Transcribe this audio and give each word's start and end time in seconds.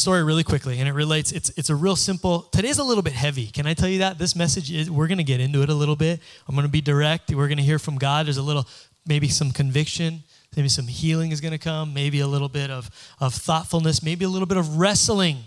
story 0.00 0.22
really 0.24 0.42
quickly, 0.42 0.78
and 0.78 0.88
it 0.88 0.92
relates. 0.92 1.30
It's 1.30 1.50
it's 1.50 1.70
a 1.70 1.76
real 1.76 1.96
simple. 1.96 2.42
Today's 2.52 2.78
a 2.78 2.84
little 2.84 3.02
bit 3.02 3.12
heavy. 3.12 3.46
Can 3.46 3.66
I 3.66 3.74
tell 3.74 3.88
you 3.88 3.98
that 3.98 4.18
this 4.18 4.34
message 4.34 4.72
is? 4.72 4.90
We're 4.90 5.06
to 5.18 5.24
get 5.24 5.40
into 5.40 5.62
it 5.62 5.68
a 5.68 5.74
little 5.74 5.96
bit. 5.96 6.20
I'm 6.48 6.54
to 6.66 6.72
be 6.72 6.80
direct. 6.80 7.30
We're 7.30 7.46
to 7.58 7.62
hear 7.62 7.78
from 7.78 7.98
God. 7.98 8.26
There's 8.26 8.36
a 8.36 8.42
little, 8.42 8.66
maybe 9.06 9.28
some 9.28 9.52
conviction. 9.52 10.22
Maybe 10.56 10.68
some 10.68 10.88
healing 10.88 11.30
is 11.30 11.40
to 11.52 11.58
come. 11.58 11.94
Maybe 11.94 12.20
a 12.20 12.26
little 12.26 12.48
bit 12.48 12.70
of 12.70 12.90
of 13.20 13.34
thoughtfulness. 13.34 14.02
Maybe 14.02 14.24
a 14.24 14.28
little 14.28 14.46
bit 14.46 14.58
of 14.58 14.78
wrestling 14.78 15.44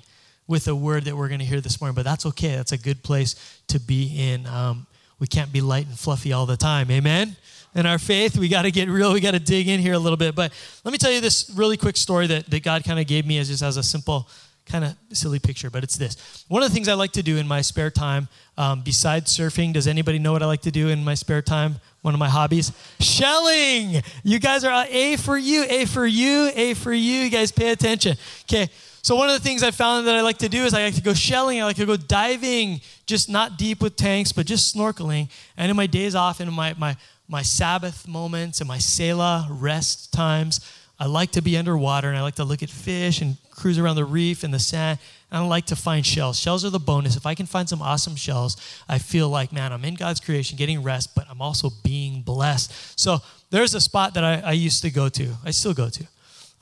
with 0.47 0.67
a 0.67 0.75
word 0.75 1.05
that 1.05 1.15
we're 1.17 1.27
to 1.39 1.45
hear 1.45 1.61
this 1.61 1.81
morning. 1.81 1.95
But 1.95 2.05
that's 2.05 2.25
okay. 2.27 2.55
That's 2.55 2.71
a 2.71 2.77
good 2.77 3.03
place 3.03 3.35
to 3.67 3.79
be 3.79 4.31
in. 4.31 4.45
Um, 4.47 4.87
we 5.19 5.27
can't 5.27 5.51
be 5.51 5.61
light 5.61 5.87
and 5.87 5.97
fluffy 5.97 6.33
all 6.33 6.45
the 6.45 6.57
time. 6.57 6.91
Amen 6.91 7.35
in 7.75 7.85
our 7.85 7.97
faith. 7.97 8.37
We 8.37 8.47
got 8.47 8.63
to 8.63 8.71
get 8.71 8.89
real. 8.89 9.13
We 9.13 9.19
got 9.19 9.31
to 9.31 9.39
dig 9.39 9.67
in 9.67 9.79
here 9.79 9.93
a 9.93 9.99
little 9.99 10.17
bit. 10.17 10.35
But 10.35 10.51
let 10.83 10.91
me 10.91 10.97
tell 10.97 11.11
you 11.11 11.21
this 11.21 11.51
really 11.55 11.77
quick 11.77 11.97
story 11.97 12.27
that, 12.27 12.49
that 12.49 12.63
God 12.63 12.83
kind 12.83 12.99
of 12.99 13.07
gave 13.07 13.25
me 13.25 13.37
as 13.37 13.47
just 13.47 13.63
as 13.63 13.77
a 13.77 13.83
simple, 13.83 14.27
kind 14.65 14.85
of 14.85 14.95
silly 15.11 15.39
picture. 15.39 15.69
But 15.69 15.83
it's 15.83 15.97
this. 15.97 16.45
One 16.47 16.63
of 16.63 16.69
the 16.69 16.73
things 16.73 16.87
I 16.87 16.93
like 16.93 17.11
to 17.13 17.23
do 17.23 17.37
in 17.37 17.47
my 17.47 17.61
spare 17.61 17.91
time, 17.91 18.27
um, 18.57 18.81
besides 18.81 19.35
surfing, 19.35 19.73
does 19.73 19.87
anybody 19.87 20.19
know 20.19 20.31
what 20.31 20.43
I 20.43 20.45
like 20.45 20.61
to 20.61 20.71
do 20.71 20.89
in 20.89 21.03
my 21.03 21.15
spare 21.15 21.41
time? 21.41 21.75
One 22.01 22.13
of 22.13 22.19
my 22.19 22.29
hobbies, 22.29 22.71
shelling. 22.99 24.01
You 24.23 24.39
guys 24.39 24.63
are 24.65 24.85
A 24.89 25.15
for 25.15 25.37
you, 25.37 25.65
A 25.69 25.85
for 25.85 26.05
you, 26.05 26.51
A 26.53 26.73
for 26.73 26.91
you. 26.91 27.21
You 27.21 27.29
guys 27.29 27.51
pay 27.51 27.71
attention. 27.71 28.17
Okay. 28.43 28.69
So 29.01 29.15
one 29.17 29.27
of 29.27 29.33
the 29.33 29.41
things 29.41 29.63
I 29.63 29.71
found 29.71 30.07
that 30.07 30.15
I 30.15 30.21
like 30.21 30.37
to 30.37 30.49
do 30.49 30.63
is 30.63 30.73
I 30.73 30.85
like 30.85 30.95
to 30.95 31.01
go 31.01 31.13
shelling. 31.13 31.61
I 31.61 31.65
like 31.65 31.75
to 31.75 31.85
go 31.85 31.97
diving, 31.97 32.79
just 33.05 33.29
not 33.29 33.57
deep 33.57 33.81
with 33.81 33.97
tanks, 33.97 34.31
but 34.31 34.45
just 34.45 34.73
snorkeling. 34.73 35.29
And 35.57 35.69
in 35.69 35.75
my 35.75 35.87
days 35.87 36.15
off, 36.15 36.39
in 36.39 36.51
my 36.53 36.73
my 36.77 36.95
my 37.33 37.41
Sabbath 37.41 38.07
moments 38.07 38.61
and 38.61 38.67
my 38.67 38.77
Selah 38.77 39.47
rest 39.49 40.13
times, 40.13 40.61
I 40.99 41.07
like 41.07 41.31
to 41.31 41.41
be 41.41 41.57
underwater 41.57 42.07
and 42.07 42.15
I 42.15 42.21
like 42.21 42.35
to 42.35 42.43
look 42.43 42.61
at 42.61 42.69
fish 42.69 43.21
and 43.21 43.37
cruise 43.49 43.79
around 43.79 43.95
the 43.95 44.05
reef 44.05 44.43
and 44.43 44.53
the 44.53 44.59
sand. 44.59 44.99
And 45.31 45.43
I 45.43 45.47
like 45.47 45.65
to 45.65 45.75
find 45.75 46.05
shells. 46.05 46.39
Shells 46.39 46.63
are 46.63 46.69
the 46.69 46.79
bonus. 46.79 47.15
If 47.15 47.25
I 47.25 47.33
can 47.33 47.47
find 47.47 47.67
some 47.67 47.81
awesome 47.81 48.15
shells, 48.15 48.55
I 48.87 48.99
feel 48.99 49.29
like, 49.29 49.51
man, 49.51 49.73
I'm 49.73 49.83
in 49.83 49.95
God's 49.95 50.19
creation, 50.19 50.59
getting 50.59 50.83
rest, 50.83 51.15
but 51.15 51.25
I'm 51.27 51.41
also 51.41 51.71
being 51.83 52.21
blessed. 52.21 52.71
So 52.99 53.17
there's 53.49 53.73
a 53.73 53.81
spot 53.81 54.13
that 54.13 54.23
I, 54.23 54.35
I 54.45 54.51
used 54.51 54.83
to 54.83 54.91
go 54.91 55.09
to, 55.09 55.33
I 55.43 55.49
still 55.49 55.73
go 55.73 55.89
to. 55.89 56.05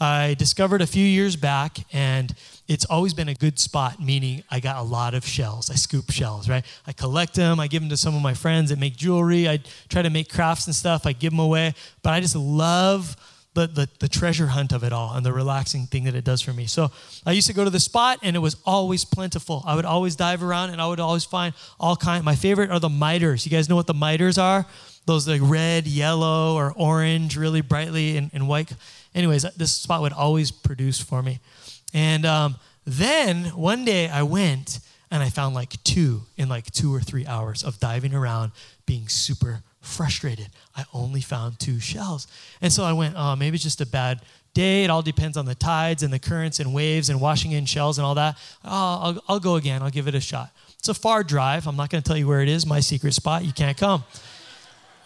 I 0.02 0.34
discovered 0.34 0.82
a 0.82 0.88
few 0.88 1.06
years 1.06 1.36
back, 1.36 1.78
and 1.94 2.34
it's 2.68 2.86
always 2.86 3.14
been 3.14 3.30
a 3.30 3.36
good 3.36 3.60
spot, 3.60 4.02
meaning 4.02 4.44
I 4.50 4.60
got 4.60 4.78
a 4.78 4.82
lot 4.82 5.14
of 5.14 5.24
shells. 5.24 5.70
I 5.70 5.76
scoop 5.76 6.10
shells, 6.10 6.50
right? 6.50 6.66
I 6.88 6.92
collect 6.92 7.36
them, 7.36 7.60
I 7.60 7.68
give 7.68 7.84
them 7.84 7.90
to 7.90 7.98
some 7.98 8.16
of 8.16 8.22
my 8.24 8.34
friends 8.34 8.72
that 8.72 8.80
make 8.80 8.96
jewelry, 8.96 9.48
I 9.48 9.60
try 9.90 10.02
to 10.02 10.10
make 10.10 10.28
crafts 10.28 10.66
and 10.66 10.76
stuff, 10.76 11.06
I 11.06 11.14
give 11.14 11.34
them 11.34 11.40
away. 11.40 11.76
But 12.02 12.14
I 12.14 12.20
just 12.20 12.36
love 12.36 13.16
the, 13.54 13.68
the, 13.68 13.90
the, 14.00 14.08
treasure 14.08 14.48
hunt 14.48 14.72
of 14.72 14.84
it 14.84 14.94
all 14.94 15.14
and 15.14 15.26
the 15.26 15.34
relaxing 15.34 15.86
thing 15.86 16.06
that 16.06 16.16
it 16.16 16.24
does 16.24 16.42
for 16.42 16.54
me. 16.54 16.66
So 16.66 16.90
I 17.26 17.34
used 17.34 17.48
to 17.48 17.54
go 17.54 17.66
to 17.66 17.70
the 17.70 17.82
spot 17.82 18.20
and 18.24 18.36
it 18.36 18.40
was 18.40 18.56
always 18.66 19.04
plentiful. 19.04 19.62
I 19.68 19.76
would 19.76 19.84
always 19.86 20.16
dive 20.16 20.42
around 20.42 20.70
and 20.70 20.82
I 20.82 20.88
would 20.88 21.02
always 21.02 21.26
find 21.26 21.54
all 21.78 21.98
kind. 21.98 22.24
My 22.24 22.36
favorite 22.36 22.72
are 22.72 22.80
the 22.80 22.90
miters. 22.90 23.46
You 23.46 23.52
guys 23.52 23.68
know 23.68 23.76
what 23.76 23.88
the 23.88 23.94
miters 23.94 24.38
are? 24.38 24.66
Those 25.06 25.28
like 25.28 25.42
red, 25.44 25.88
yellow, 25.88 26.56
or 26.56 26.74
orange, 26.76 27.36
really 27.36 27.62
brightly 27.62 28.18
and, 28.18 28.30
and 28.34 28.48
white 28.48 28.74
anyways, 29.14 29.44
this 29.56 29.74
spot 29.74 30.02
would 30.02 30.14
always 30.14 30.52
produce 30.52 31.00
for 31.00 31.22
me. 31.22 31.40
And 31.94 32.26
um, 32.26 32.56
then 32.86 33.46
one 33.48 33.86
day 33.86 34.10
I 34.10 34.24
went 34.24 34.80
and 35.10 35.22
I 35.22 35.30
found 35.30 35.56
like 35.56 35.82
two 35.84 36.22
in 36.38 36.50
like 36.50 36.72
two 36.72 36.94
or 36.94 37.02
three 37.02 37.26
hours 37.26 37.64
of 37.64 37.80
diving 37.80 38.14
around, 38.14 38.52
being 38.86 39.08
super 39.08 39.62
frustrated. 39.82 40.50
I 40.76 40.86
only 40.94 41.22
found 41.22 41.60
two 41.60 41.80
shells. 41.80 42.28
And 42.62 42.72
so 42.72 42.84
I 42.84 42.94
went, 42.94 43.16
oh, 43.18 43.36
maybe 43.36 43.56
it's 43.56 43.64
just 43.64 43.82
a 43.82 43.86
bad 43.86 44.22
day. 44.54 44.84
It 44.84 44.90
all 44.90 45.02
depends 45.02 45.38
on 45.38 45.46
the 45.46 45.56
tides 45.56 46.04
and 46.04 46.14
the 46.14 46.20
currents 46.20 46.60
and 46.60 46.74
waves 46.74 47.10
and 47.10 47.20
washing 47.20 47.52
in 47.52 47.66
shells 47.66 47.98
and 47.98 48.06
all 48.06 48.16
that. 48.16 48.38
Oh, 48.64 48.70
I'll, 48.70 49.24
I'll 49.28 49.40
go 49.40 49.56
again. 49.56 49.82
I'll 49.82 49.90
give 49.90 50.08
it 50.08 50.16
a 50.16 50.22
shot. 50.22 50.52
It's 50.78 50.90
a 50.90 50.94
far 50.94 51.24
drive. 51.24 51.68
I'm 51.68 51.76
not 51.76 51.90
going 51.90 52.02
to 52.02 52.08
tell 52.08 52.18
you 52.18 52.28
where 52.28 52.42
it 52.42 52.50
is, 52.50 52.66
my 52.66 52.80
secret 52.80 53.14
spot. 53.14 53.44
You 53.44 53.54
can't 53.54 53.78
come. 53.78 54.04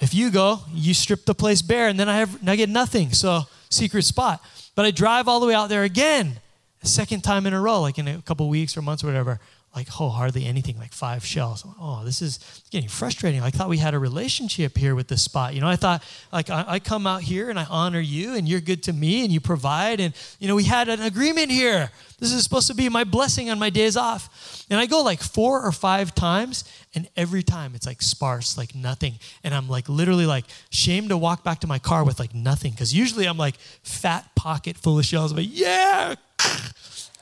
If 0.05 0.13
you 0.13 0.29
go, 0.29 0.59
you 0.71 0.93
strip 0.93 1.25
the 1.25 1.33
place 1.33 1.63
bare, 1.63 1.87
and 1.87 1.99
then 1.99 2.07
I 2.07 2.17
have 2.17 2.47
I 2.47 2.55
get 2.55 2.69
nothing. 2.69 3.11
So 3.11 3.45
secret 3.71 4.03
spot. 4.03 4.39
But 4.75 4.85
I 4.85 4.91
drive 4.91 5.27
all 5.27 5.39
the 5.39 5.47
way 5.47 5.55
out 5.55 5.67
there 5.67 5.81
again, 5.81 6.39
second 6.83 7.23
time 7.23 7.47
in 7.47 7.53
a 7.53 7.59
row, 7.59 7.81
like 7.81 7.97
in 7.97 8.07
a 8.07 8.21
couple 8.21 8.47
weeks 8.47 8.77
or 8.77 8.83
months 8.83 9.03
or 9.03 9.07
whatever. 9.07 9.39
Like, 9.75 9.89
oh, 9.99 10.07
hardly 10.07 10.45
anything, 10.45 10.77
like 10.77 10.93
five 10.93 11.25
shells. 11.25 11.65
Oh, 11.81 12.03
this 12.05 12.21
is 12.21 12.63
getting 12.71 12.87
frustrating. 12.87 13.41
I 13.41 13.49
thought 13.49 13.67
we 13.67 13.77
had 13.77 13.93
a 13.93 13.99
relationship 13.99 14.77
here 14.77 14.95
with 14.95 15.09
this 15.09 15.21
spot. 15.21 15.53
You 15.53 15.59
know, 15.59 15.67
I 15.67 15.75
thought, 15.75 16.01
like, 16.31 16.49
I, 16.49 16.63
I 16.65 16.79
come 16.79 17.05
out 17.05 17.23
here 17.23 17.49
and 17.49 17.59
I 17.59 17.65
honor 17.65 17.99
you 17.99 18.35
and 18.35 18.47
you're 18.47 18.61
good 18.61 18.83
to 18.83 18.93
me 18.93 19.25
and 19.25 19.33
you 19.33 19.41
provide. 19.41 19.99
And, 19.99 20.13
you 20.39 20.47
know, 20.47 20.55
we 20.55 20.63
had 20.63 20.87
an 20.87 21.01
agreement 21.01 21.51
here. 21.51 21.91
This 22.19 22.31
is 22.31 22.41
supposed 22.41 22.67
to 22.67 22.73
be 22.73 22.87
my 22.87 23.03
blessing 23.03 23.49
on 23.49 23.59
my 23.59 23.69
days 23.69 23.97
off. 23.97 24.65
And 24.69 24.79
I 24.79 24.85
go 24.85 25.01
like 25.01 25.21
four 25.21 25.61
or 25.61 25.73
five 25.73 26.15
times, 26.15 26.63
and 26.95 27.09
every 27.17 27.43
time 27.43 27.75
it's 27.75 27.85
like 27.85 28.01
sparse, 28.01 28.57
like 28.57 28.73
nothing. 28.73 29.15
And 29.43 29.53
I'm 29.53 29.67
like 29.67 29.89
literally 29.89 30.25
like 30.25 30.45
shamed 30.69 31.09
to 31.09 31.17
walk 31.17 31.43
back 31.43 31.59
to 31.59 31.67
my 31.67 31.79
car 31.79 32.05
with 32.05 32.17
like 32.17 32.33
nothing. 32.33 32.71
Because 32.71 32.93
usually 32.93 33.25
I'm 33.25 33.37
like 33.37 33.57
fat 33.83 34.33
pocket 34.35 34.77
full 34.77 34.97
of 34.97 35.05
shells, 35.05 35.33
but 35.33 35.43
yeah, 35.43 36.15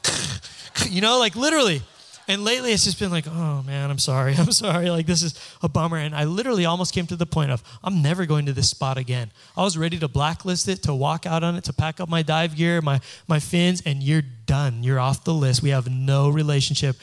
you 0.89 1.01
know, 1.01 1.17
like 1.17 1.35
literally. 1.35 1.81
And 2.27 2.43
lately 2.43 2.71
it's 2.71 2.85
just 2.85 2.99
been 2.99 3.11
like, 3.11 3.27
oh 3.27 3.63
man, 3.63 3.89
I'm 3.89 3.99
sorry. 3.99 4.35
I'm 4.37 4.51
sorry. 4.51 4.89
Like 4.89 5.05
this 5.05 5.23
is 5.23 5.39
a 5.61 5.69
bummer. 5.69 5.97
And 5.97 6.15
I 6.15 6.23
literally 6.23 6.65
almost 6.65 6.93
came 6.93 7.07
to 7.07 7.15
the 7.15 7.25
point 7.25 7.51
of, 7.51 7.63
I'm 7.83 8.01
never 8.01 8.25
going 8.25 8.45
to 8.45 8.53
this 8.53 8.69
spot 8.69 8.97
again. 8.97 9.31
I 9.57 9.63
was 9.63 9.77
ready 9.77 9.99
to 9.99 10.07
blacklist 10.07 10.67
it, 10.67 10.83
to 10.83 10.93
walk 10.93 11.25
out 11.25 11.43
on 11.43 11.55
it, 11.55 11.63
to 11.65 11.73
pack 11.73 11.99
up 11.99 12.09
my 12.09 12.21
dive 12.21 12.55
gear, 12.55 12.81
my, 12.81 13.01
my 13.27 13.39
fins, 13.39 13.81
and 13.85 14.01
you're 14.01 14.23
done. 14.45 14.83
You're 14.83 14.99
off 14.99 15.23
the 15.23 15.33
list. 15.33 15.61
We 15.61 15.69
have 15.71 15.89
no 15.89 16.29
relationship. 16.29 16.95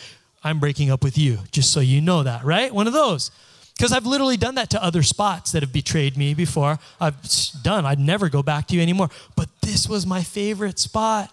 I'm 0.42 0.58
breaking 0.58 0.90
up 0.90 1.04
with 1.04 1.18
you, 1.18 1.40
just 1.52 1.72
so 1.72 1.80
you 1.80 2.00
know 2.00 2.22
that, 2.22 2.44
right? 2.44 2.74
One 2.74 2.86
of 2.86 2.94
those. 2.94 3.30
Because 3.76 3.92
I've 3.92 4.06
literally 4.06 4.36
done 4.36 4.56
that 4.56 4.70
to 4.70 4.82
other 4.82 5.02
spots 5.02 5.52
that 5.52 5.62
have 5.62 5.72
betrayed 5.72 6.16
me 6.16 6.34
before. 6.34 6.78
I've 7.00 7.16
done. 7.62 7.86
I'd 7.86 7.98
never 7.98 8.28
go 8.28 8.42
back 8.42 8.66
to 8.68 8.74
you 8.74 8.82
anymore. 8.82 9.08
But 9.36 9.48
this 9.62 9.88
was 9.88 10.06
my 10.06 10.22
favorite 10.22 10.78
spot. 10.78 11.32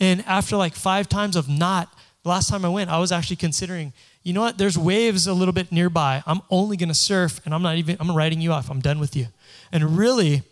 And 0.00 0.24
after 0.26 0.56
like 0.56 0.74
five 0.74 1.08
times 1.08 1.36
of 1.36 1.50
not, 1.50 1.92
the 2.22 2.28
last 2.28 2.48
time 2.48 2.64
I 2.64 2.68
went, 2.68 2.90
I 2.90 2.98
was 2.98 3.10
actually 3.10 3.36
considering, 3.36 3.92
you 4.22 4.32
know 4.32 4.40
what? 4.40 4.56
There's 4.56 4.78
waves 4.78 5.26
a 5.26 5.34
little 5.34 5.52
bit 5.52 5.72
nearby. 5.72 6.22
I'm 6.26 6.40
only 6.50 6.76
going 6.76 6.88
to 6.88 6.94
surf 6.94 7.40
and 7.44 7.54
I'm 7.54 7.62
not 7.62 7.76
even, 7.76 7.96
I'm 7.98 8.14
writing 8.14 8.40
you 8.40 8.52
off. 8.52 8.70
I'm 8.70 8.80
done 8.80 9.00
with 9.00 9.16
you. 9.16 9.26
And 9.72 9.96
really, 9.96 10.42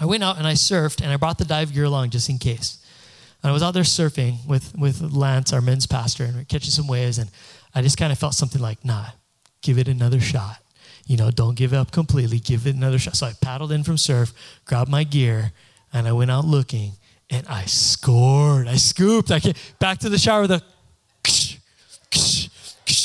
I 0.00 0.06
went 0.06 0.22
out 0.22 0.38
and 0.38 0.46
I 0.46 0.52
surfed 0.52 1.02
and 1.02 1.10
I 1.12 1.16
brought 1.16 1.38
the 1.38 1.44
dive 1.44 1.72
gear 1.72 1.84
along 1.84 2.10
just 2.10 2.28
in 2.28 2.38
case. 2.38 2.78
And 3.42 3.50
I 3.50 3.52
was 3.52 3.62
out 3.62 3.74
there 3.74 3.82
surfing 3.82 4.46
with, 4.46 4.76
with 4.78 5.00
Lance, 5.00 5.52
our 5.52 5.60
men's 5.60 5.86
pastor, 5.86 6.24
and 6.24 6.36
we 6.36 6.42
are 6.42 6.44
catching 6.44 6.70
some 6.70 6.86
waves. 6.86 7.18
And 7.18 7.28
I 7.74 7.82
just 7.82 7.96
kind 7.96 8.12
of 8.12 8.18
felt 8.18 8.34
something 8.34 8.62
like, 8.62 8.84
nah, 8.84 9.06
give 9.62 9.78
it 9.78 9.88
another 9.88 10.20
shot. 10.20 10.58
You 11.06 11.16
know, 11.16 11.32
don't 11.32 11.56
give 11.56 11.72
up 11.72 11.90
completely. 11.90 12.38
Give 12.38 12.68
it 12.68 12.76
another 12.76 13.00
shot. 13.00 13.16
So 13.16 13.26
I 13.26 13.32
paddled 13.40 13.72
in 13.72 13.82
from 13.82 13.98
surf, 13.98 14.32
grabbed 14.64 14.88
my 14.88 15.02
gear, 15.02 15.52
and 15.92 16.06
I 16.06 16.12
went 16.12 16.30
out 16.30 16.44
looking, 16.44 16.92
and 17.28 17.44
I 17.48 17.64
scored. 17.64 18.68
I 18.68 18.76
scooped. 18.76 19.32
I 19.32 19.40
came 19.40 19.54
back 19.80 19.98
to 19.98 20.08
the 20.08 20.18
shower 20.18 20.42
with 20.42 20.52
a 20.52 20.62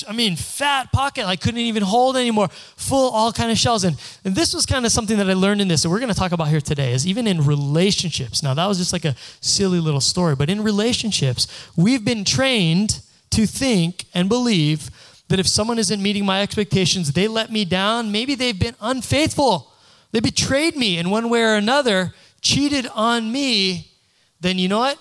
I 0.07 0.13
mean, 0.13 0.36
fat 0.36 0.92
pocket. 0.92 1.25
I 1.25 1.36
couldn't 1.36 1.59
even 1.59 1.83
hold 1.83 2.15
anymore. 2.15 2.48
Full, 2.50 3.12
all 3.12 3.33
kind 3.33 3.51
of 3.51 3.57
shells. 3.57 3.83
And, 3.83 3.98
and 4.24 4.36
this 4.36 4.54
was 4.54 4.65
kind 4.65 4.86
of 4.86 4.92
something 4.92 5.18
that 5.18 5.30
I 5.30 5.33
learned 5.33 5.62
in 5.62 5.68
this 5.68 5.83
that 5.83 5.89
we're 5.89 6.00
going 6.00 6.13
to 6.13 6.18
talk 6.18 6.31
about 6.31 6.48
here 6.48 6.62
today 6.62 6.94
is 6.94 7.06
even 7.06 7.27
in 7.27 7.45
relationships. 7.45 8.42
Now, 8.42 8.54
that 8.54 8.65
was 8.65 8.77
just 8.77 8.94
like 8.94 9.06
a 9.06 9.15
silly 9.42 9.80
little 9.80 10.01
story, 10.01 10.36
but 10.36 10.50
in 10.50 10.63
relationships, 10.63 11.48
we've 11.75 12.06
been 12.06 12.24
trained 12.24 13.01
to 13.31 13.45
think 13.45 14.06
and 14.13 14.30
believe 14.30 14.89
that 15.27 15.39
if 15.39 15.48
someone 15.48 15.77
isn't 15.77 16.01
meeting 16.01 16.25
my 16.25 16.42
expectations, 16.42 17.12
they 17.12 17.27
let 17.27 17.51
me 17.51 17.65
down. 17.65 18.12
Maybe 18.12 18.36
they've 18.36 18.57
been 18.57 18.75
unfaithful. 18.80 19.74
They 20.12 20.21
betrayed 20.21 20.75
me 20.75 20.98
in 20.98 21.09
one 21.09 21.30
way 21.30 21.44
or 21.44 21.56
another, 21.56 22.13
cheated 22.42 22.88
on 22.95 23.31
me. 23.31 23.92
Then 24.39 24.57
you 24.57 24.69
know 24.69 24.80
what? 24.80 24.98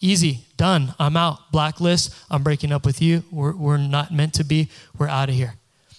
Easy, 0.00 0.44
done. 0.56 0.94
I'm 0.98 1.16
out. 1.16 1.50
Blacklist. 1.52 2.14
I'm 2.30 2.42
breaking 2.42 2.70
up 2.70 2.84
with 2.84 3.00
you. 3.00 3.22
We're, 3.30 3.54
we're 3.56 3.78
not 3.78 4.12
meant 4.12 4.34
to 4.34 4.44
be. 4.44 4.68
We're 4.98 5.08
out 5.08 5.28
of 5.28 5.34
here. 5.34 5.54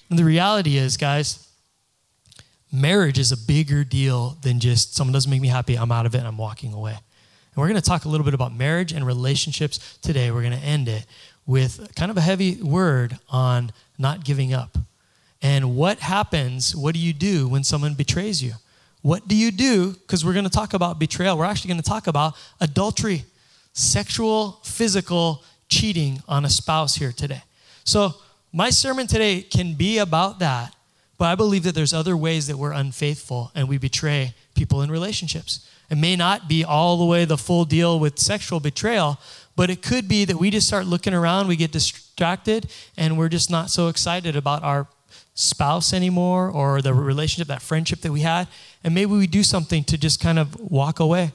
And 0.10 0.20
the 0.20 0.24
reality 0.24 0.78
is, 0.78 0.98
guys, 0.98 1.48
marriage 2.72 3.18
is 3.18 3.32
a 3.32 3.38
bigger 3.38 3.84
deal 3.84 4.38
than 4.44 4.60
just 4.60 4.96
someone 4.96 5.14
doesn't 5.14 5.32
make 5.32 5.42
me 5.42 5.48
happy. 5.48 5.76
I'm 5.76 5.92
out 5.92 6.06
of 6.06 6.14
it. 6.14 6.20
And 6.20 6.28
I'm 6.28 6.38
walking 6.38 6.74
away. 6.74 6.92
And 6.92 7.56
we're 7.56 7.68
going 7.68 7.82
to 7.82 7.88
talk 7.88 8.06
a 8.06 8.10
little 8.10 8.24
bit 8.24 8.36
about 8.36 8.56
marriage 8.56 8.92
and 8.92 9.06
relationships 9.06 9.98
today. 10.02 10.30
We're 10.30 10.44
going 10.44 10.58
to 10.58 10.66
end 10.66 10.88
it 10.88 11.06
with 11.48 11.96
kind 11.96 12.12
of 12.12 12.18
a 12.18 12.22
heavy 12.22 12.62
word 12.62 13.18
on 13.30 13.72
not 13.98 14.24
giving 14.24 14.54
up. 14.54 14.78
And 15.42 15.76
what 15.76 16.00
happens, 16.00 16.76
what 16.76 16.94
do 16.94 17.00
you 17.00 17.14
do 17.14 17.48
when 17.48 17.64
someone 17.64 17.96
betrays 17.96 18.44
you? 18.44 18.54
What 19.02 19.28
do 19.28 19.36
you 19.36 19.52
do? 19.52 19.94
Because 19.94 20.24
we're 20.24 20.34
going 20.34 20.46
to 20.46 20.52
talk 20.52 20.74
about 20.74 21.00
betrayal. 21.00 21.38
We're 21.38 21.46
actually 21.46 21.70
going 21.70 21.82
to 21.82 21.90
talk 21.90 22.08
about 22.08 22.36
adultery 22.60 23.24
sexual, 23.78 24.60
physical 24.64 25.44
cheating 25.70 26.22
on 26.28 26.44
a 26.46 26.50
spouse 26.50 26.96
here 26.96 27.12
today. 27.12 27.44
So, 27.84 28.16
my 28.52 28.72
sermon 28.72 29.06
today 29.06 29.42
can 29.42 29.76
be 29.76 30.00
about 30.00 30.40
that, 30.40 30.74
but 31.18 31.26
I 31.26 31.36
believe 31.36 31.64
that 31.64 31.76
there's 31.76 31.94
other 31.94 32.18
ways 32.18 32.48
that 32.48 32.58
we're 32.58 32.72
unfaithful 32.72 33.52
and 33.54 33.68
we 33.70 33.78
betray 33.78 34.34
people 34.56 34.82
in 34.82 34.90
relationships. 34.90 35.70
It 35.92 35.98
may 35.98 36.16
not 36.16 36.48
be 36.48 36.64
all 36.64 36.98
the 36.98 37.06
way 37.06 37.26
the 37.26 37.38
full 37.38 37.66
deal 37.66 38.00
with 38.00 38.18
sexual 38.18 38.60
betrayal, 38.60 39.20
But 39.56 39.72
it 39.72 39.82
could 39.82 40.08
be 40.08 40.24
that 40.26 40.38
we 40.38 40.52
just 40.52 40.68
start 40.68 40.86
looking 40.86 41.16
around, 41.16 41.48
we 41.48 41.56
get 41.56 41.72
distracted, 41.72 42.72
and 42.96 43.18
we're 43.18 43.28
just 43.28 43.50
not 43.50 43.72
so 43.72 43.88
excited 43.88 44.36
about 44.36 44.64
our 44.64 44.88
spouse 45.34 45.94
anymore 45.94 46.50
or 46.50 46.80
the 46.82 46.94
relationship, 46.94 47.48
that 47.48 47.64
friendship 47.64 48.02
that 48.02 48.12
we 48.12 48.22
had. 48.22 48.48
And 48.84 48.94
maybe 48.94 49.12
we 49.12 49.26
do 49.26 49.42
something 49.42 49.84
to 49.86 49.98
just 49.98 50.20
kind 50.20 50.38
of 50.38 50.60
walk 50.60 51.00
away. 51.00 51.32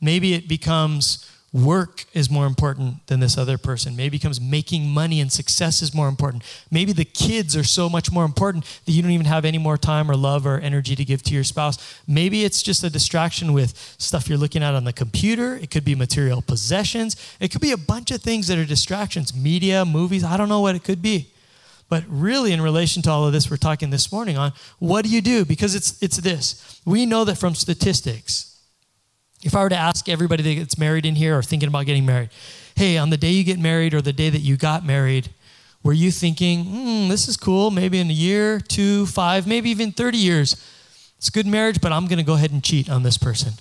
Maybe 0.00 0.32
it 0.32 0.48
becomes 0.48 1.30
work 1.56 2.04
is 2.12 2.28
more 2.28 2.46
important 2.46 3.06
than 3.06 3.20
this 3.20 3.38
other 3.38 3.56
person. 3.56 3.96
Maybe 3.96 4.18
becomes 4.18 4.40
making 4.40 4.88
money 4.88 5.20
and 5.20 5.32
success 5.32 5.80
is 5.80 5.94
more 5.94 6.08
important. 6.08 6.42
Maybe 6.70 6.92
the 6.92 7.04
kids 7.04 7.56
are 7.56 7.64
so 7.64 7.88
much 7.88 8.12
more 8.12 8.24
important 8.24 8.64
that 8.84 8.92
you 8.92 9.02
don't 9.02 9.10
even 9.10 9.26
have 9.26 9.44
any 9.44 9.56
more 9.56 9.78
time 9.78 10.10
or 10.10 10.16
love 10.16 10.46
or 10.46 10.58
energy 10.58 10.94
to 10.94 11.04
give 11.04 11.22
to 11.24 11.34
your 11.34 11.44
spouse. 11.44 11.78
Maybe 12.06 12.44
it's 12.44 12.62
just 12.62 12.84
a 12.84 12.90
distraction 12.90 13.54
with 13.54 13.76
stuff 13.98 14.28
you're 14.28 14.38
looking 14.38 14.62
at 14.62 14.74
on 14.74 14.84
the 14.84 14.92
computer. 14.92 15.54
It 15.54 15.70
could 15.70 15.84
be 15.84 15.94
material 15.94 16.42
possessions. 16.42 17.16
It 17.40 17.50
could 17.50 17.62
be 17.62 17.72
a 17.72 17.78
bunch 17.78 18.10
of 18.10 18.20
things 18.20 18.48
that 18.48 18.58
are 18.58 18.66
distractions, 18.66 19.34
media, 19.34 19.84
movies. 19.84 20.24
I 20.24 20.36
don't 20.36 20.50
know 20.50 20.60
what 20.60 20.76
it 20.76 20.84
could 20.84 21.00
be. 21.00 21.32
But 21.88 22.04
really, 22.08 22.52
in 22.52 22.60
relation 22.60 23.00
to 23.02 23.10
all 23.10 23.26
of 23.26 23.32
this, 23.32 23.50
we're 23.50 23.56
talking 23.56 23.90
this 23.90 24.10
morning 24.10 24.36
on 24.36 24.52
what 24.78 25.04
do 25.04 25.10
you 25.10 25.22
do? 25.22 25.44
Because 25.44 25.74
it's, 25.74 26.02
it's 26.02 26.16
this. 26.16 26.80
We 26.84 27.06
know 27.06 27.24
that 27.24 27.36
from 27.38 27.54
statistics, 27.54 28.55
if 29.42 29.54
I 29.54 29.62
were 29.62 29.68
to 29.68 29.76
ask 29.76 30.08
everybody 30.08 30.42
that 30.42 30.54
gets 30.54 30.78
married 30.78 31.06
in 31.06 31.14
here 31.14 31.38
or 31.38 31.42
thinking 31.42 31.68
about 31.68 31.86
getting 31.86 32.06
married, 32.06 32.30
hey, 32.74 32.98
on 32.98 33.10
the 33.10 33.16
day 33.16 33.30
you 33.30 33.44
get 33.44 33.58
married 33.58 33.94
or 33.94 34.02
the 34.02 34.12
day 34.12 34.30
that 34.30 34.40
you 34.40 34.56
got 34.56 34.84
married, 34.84 35.30
were 35.82 35.92
you 35.92 36.10
thinking, 36.10 36.64
hmm, 36.64 37.08
this 37.08 37.28
is 37.28 37.36
cool, 37.36 37.70
maybe 37.70 37.98
in 37.98 38.10
a 38.10 38.12
year, 38.12 38.58
two, 38.60 39.06
five, 39.06 39.46
maybe 39.46 39.70
even 39.70 39.92
30 39.92 40.18
years, 40.18 40.56
it's 41.16 41.30
good 41.30 41.46
marriage, 41.46 41.80
but 41.80 41.92
I'm 41.92 42.06
going 42.06 42.18
to 42.18 42.24
go 42.24 42.34
ahead 42.34 42.50
and 42.50 42.62
cheat 42.62 42.90
on 42.90 43.02
this 43.02 43.16
person. 43.16 43.52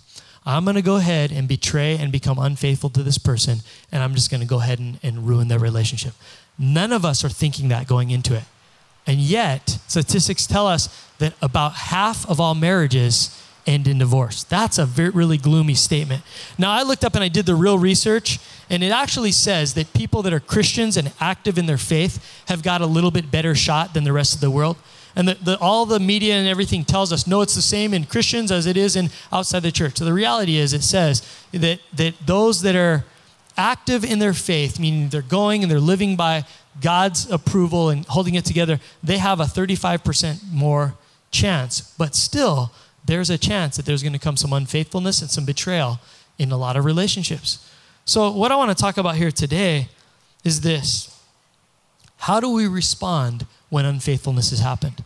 I'm 0.45 0.63
going 0.63 0.75
to 0.75 0.81
go 0.81 0.97
ahead 0.97 1.31
and 1.31 1.47
betray 1.47 1.97
and 1.97 2.11
become 2.11 2.37
unfaithful 2.37 2.89
to 2.91 3.03
this 3.03 3.17
person, 3.17 3.59
and 3.91 4.03
I'm 4.03 4.13
just 4.13 4.29
going 4.29 4.41
to 4.41 4.47
go 4.47 4.59
ahead 4.59 4.79
and, 4.79 4.99
and 5.01 5.27
ruin 5.27 5.47
their 5.47 5.59
relationship. 5.59 6.13
None 6.59 6.91
of 6.91 7.05
us 7.05 7.23
are 7.23 7.29
thinking 7.29 7.69
that 7.69 7.87
going 7.87 8.11
into 8.11 8.35
it. 8.35 8.43
And 9.07 9.19
yet, 9.19 9.77
statistics 9.87 10.47
tell 10.47 10.67
us 10.67 10.89
that 11.19 11.33
about 11.41 11.73
half 11.73 12.27
of 12.29 12.39
all 12.39 12.55
marriages 12.55 13.39
end 13.65 13.87
in 13.87 13.97
divorce. 13.97 14.43
That's 14.43 14.77
a 14.77 14.85
very, 14.85 15.09
really 15.09 15.37
gloomy 15.37 15.73
statement. 15.73 16.23
Now, 16.57 16.71
I 16.71 16.83
looked 16.83 17.03
up 17.03 17.15
and 17.15 17.23
I 17.23 17.29
did 17.29 17.45
the 17.45 17.55
real 17.55 17.79
research, 17.79 18.39
and 18.69 18.83
it 18.83 18.91
actually 18.91 19.31
says 19.31 19.73
that 19.73 19.93
people 19.93 20.21
that 20.23 20.33
are 20.33 20.39
Christians 20.39 20.97
and 20.97 21.11
active 21.19 21.57
in 21.57 21.65
their 21.65 21.77
faith 21.77 22.43
have 22.47 22.63
got 22.63 22.81
a 22.81 22.85
little 22.85 23.11
bit 23.11 23.31
better 23.31 23.55
shot 23.55 23.93
than 23.93 24.03
the 24.03 24.13
rest 24.13 24.35
of 24.35 24.41
the 24.41 24.51
world. 24.51 24.77
And 25.15 25.29
the, 25.29 25.35
the, 25.35 25.59
all 25.59 25.85
the 25.85 25.99
media 25.99 26.35
and 26.35 26.47
everything 26.47 26.83
tells 26.83 27.13
us, 27.13 27.25
no, 27.25 27.41
it's 27.41 27.55
the 27.55 27.61
same 27.61 27.93
in 27.93 28.05
Christians 28.05 28.51
as 28.51 28.65
it 28.65 28.75
is 28.75 28.95
in 28.95 29.09
outside 29.31 29.61
the 29.61 29.71
church. 29.71 29.97
So 29.97 30.05
the 30.05 30.13
reality 30.13 30.57
is, 30.57 30.73
it 30.73 30.83
says 30.83 31.21
that, 31.53 31.79
that 31.93 32.15
those 32.25 32.61
that 32.61 32.75
are 32.75 33.05
active 33.57 34.03
in 34.03 34.19
their 34.19 34.33
faith, 34.33 34.79
meaning 34.79 35.09
they're 35.09 35.21
going 35.21 35.63
and 35.63 35.71
they're 35.71 35.79
living 35.79 36.17
by 36.17 36.43
God's 36.81 37.31
approval 37.31 37.89
and 37.89 38.05
holding 38.05 38.35
it 38.35 38.43
together, 38.43 38.81
they 39.01 39.17
have 39.17 39.39
a 39.39 39.45
35% 39.45 40.51
more 40.51 40.95
chance. 41.31 41.79
But 41.97 42.15
still, 42.15 42.71
there's 43.05 43.29
a 43.29 43.37
chance 43.37 43.77
that 43.77 43.85
there's 43.85 44.01
going 44.01 44.13
to 44.13 44.19
come 44.19 44.37
some 44.37 44.53
unfaithfulness 44.53 45.21
and 45.21 45.29
some 45.29 45.45
betrayal 45.45 45.99
in 46.37 46.51
a 46.51 46.57
lot 46.57 46.75
of 46.75 46.85
relationships. 46.85 47.69
So, 48.05 48.31
what 48.31 48.51
I 48.51 48.55
want 48.55 48.75
to 48.75 48.81
talk 48.81 48.97
about 48.97 49.15
here 49.15 49.31
today 49.31 49.89
is 50.43 50.61
this 50.61 51.19
How 52.17 52.39
do 52.39 52.49
we 52.49 52.67
respond 52.67 53.45
when 53.69 53.85
unfaithfulness 53.85 54.49
has 54.51 54.59
happened? 54.59 55.03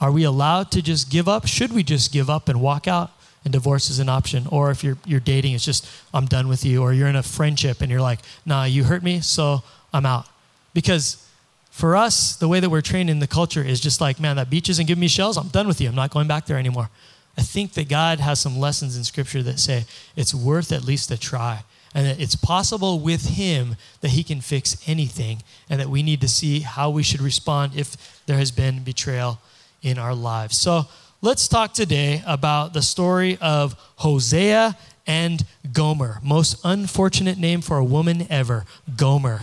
Are 0.00 0.12
we 0.12 0.24
allowed 0.24 0.70
to 0.72 0.82
just 0.82 1.10
give 1.10 1.28
up? 1.28 1.46
Should 1.46 1.72
we 1.72 1.82
just 1.82 2.12
give 2.12 2.28
up 2.28 2.48
and 2.48 2.60
walk 2.60 2.86
out? 2.86 3.12
And 3.44 3.52
divorce 3.52 3.88
is 3.88 3.98
an 3.98 4.08
option. 4.08 4.46
Or 4.48 4.70
if 4.70 4.82
you're, 4.84 4.98
you're 5.06 5.20
dating, 5.20 5.54
it's 5.54 5.64
just, 5.64 5.88
I'm 6.12 6.26
done 6.26 6.48
with 6.48 6.64
you. 6.64 6.82
Or 6.82 6.92
you're 6.92 7.08
in 7.08 7.16
a 7.16 7.22
friendship 7.22 7.80
and 7.80 7.90
you're 7.90 8.00
like, 8.00 8.18
nah, 8.44 8.64
you 8.64 8.84
hurt 8.84 9.02
me, 9.02 9.20
so 9.20 9.62
I'm 9.94 10.04
out. 10.04 10.26
Because 10.74 11.24
for 11.70 11.96
us, 11.96 12.36
the 12.36 12.48
way 12.48 12.60
that 12.60 12.68
we're 12.68 12.82
trained 12.82 13.08
in 13.08 13.20
the 13.20 13.26
culture 13.26 13.62
is 13.62 13.80
just 13.80 14.00
like, 14.00 14.18
man, 14.18 14.36
that 14.36 14.50
beach 14.50 14.68
isn't 14.68 14.86
giving 14.86 15.00
me 15.00 15.08
shells. 15.08 15.36
I'm 15.36 15.48
done 15.48 15.68
with 15.68 15.80
you. 15.80 15.88
I'm 15.88 15.94
not 15.94 16.10
going 16.10 16.26
back 16.26 16.46
there 16.46 16.58
anymore. 16.58 16.90
I 17.38 17.42
think 17.42 17.72
that 17.74 17.88
God 17.88 18.20
has 18.20 18.40
some 18.40 18.58
lessons 18.58 18.96
in 18.96 19.04
Scripture 19.04 19.42
that 19.42 19.60
say 19.60 19.84
it's 20.16 20.34
worth 20.34 20.72
at 20.72 20.84
least 20.84 21.10
a 21.10 21.18
try. 21.18 21.64
And 21.94 22.06
that 22.06 22.20
it's 22.20 22.36
possible 22.36 23.00
with 23.00 23.36
Him 23.36 23.76
that 24.00 24.10
He 24.10 24.22
can 24.22 24.42
fix 24.42 24.76
anything, 24.86 25.42
and 25.70 25.80
that 25.80 25.88
we 25.88 26.02
need 26.02 26.20
to 26.20 26.28
see 26.28 26.60
how 26.60 26.90
we 26.90 27.02
should 27.02 27.22
respond 27.22 27.72
if 27.74 28.22
there 28.26 28.36
has 28.36 28.50
been 28.50 28.84
betrayal 28.84 29.38
in 29.82 29.98
our 29.98 30.14
lives. 30.14 30.58
So 30.58 30.86
let's 31.22 31.48
talk 31.48 31.72
today 31.72 32.22
about 32.26 32.74
the 32.74 32.82
story 32.82 33.38
of 33.40 33.74
Hosea 33.96 34.76
and 35.06 35.44
Gomer. 35.72 36.18
Most 36.22 36.60
unfortunate 36.64 37.38
name 37.38 37.62
for 37.62 37.78
a 37.78 37.84
woman 37.84 38.26
ever 38.28 38.66
Gomer. 38.96 39.40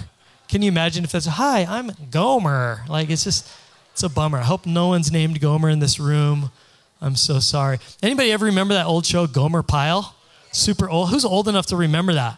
Can 0.48 0.62
you 0.62 0.68
imagine 0.68 1.04
if 1.04 1.12
that's, 1.12 1.26
hi, 1.26 1.66
I'm 1.68 1.92
Gomer? 2.12 2.82
Like, 2.88 3.10
it's 3.10 3.24
just, 3.24 3.50
it's 3.94 4.04
a 4.04 4.10
bummer. 4.10 4.38
I 4.38 4.44
hope 4.44 4.68
no 4.68 4.90
one's 4.90 5.12
named 5.12 5.40
Gomer 5.40 5.70
in 5.70 5.80
this 5.80 6.00
room. 6.00 6.52
I'm 7.04 7.18
so 7.18 7.40
sorry. 7.40 7.80
Anybody 8.02 8.32
ever 8.32 8.46
remember 8.46 8.74
that 8.76 8.86
old 8.86 9.06
show, 9.06 9.28
Gomer 9.28 9.62
Pyle? 9.62 10.16
Super 10.54 10.90
old. 10.90 11.10
Who's 11.10 11.26
old 11.26 11.50
enough 11.50 11.66
to 11.68 11.76
remember 11.76 12.14
that? 12.14 12.38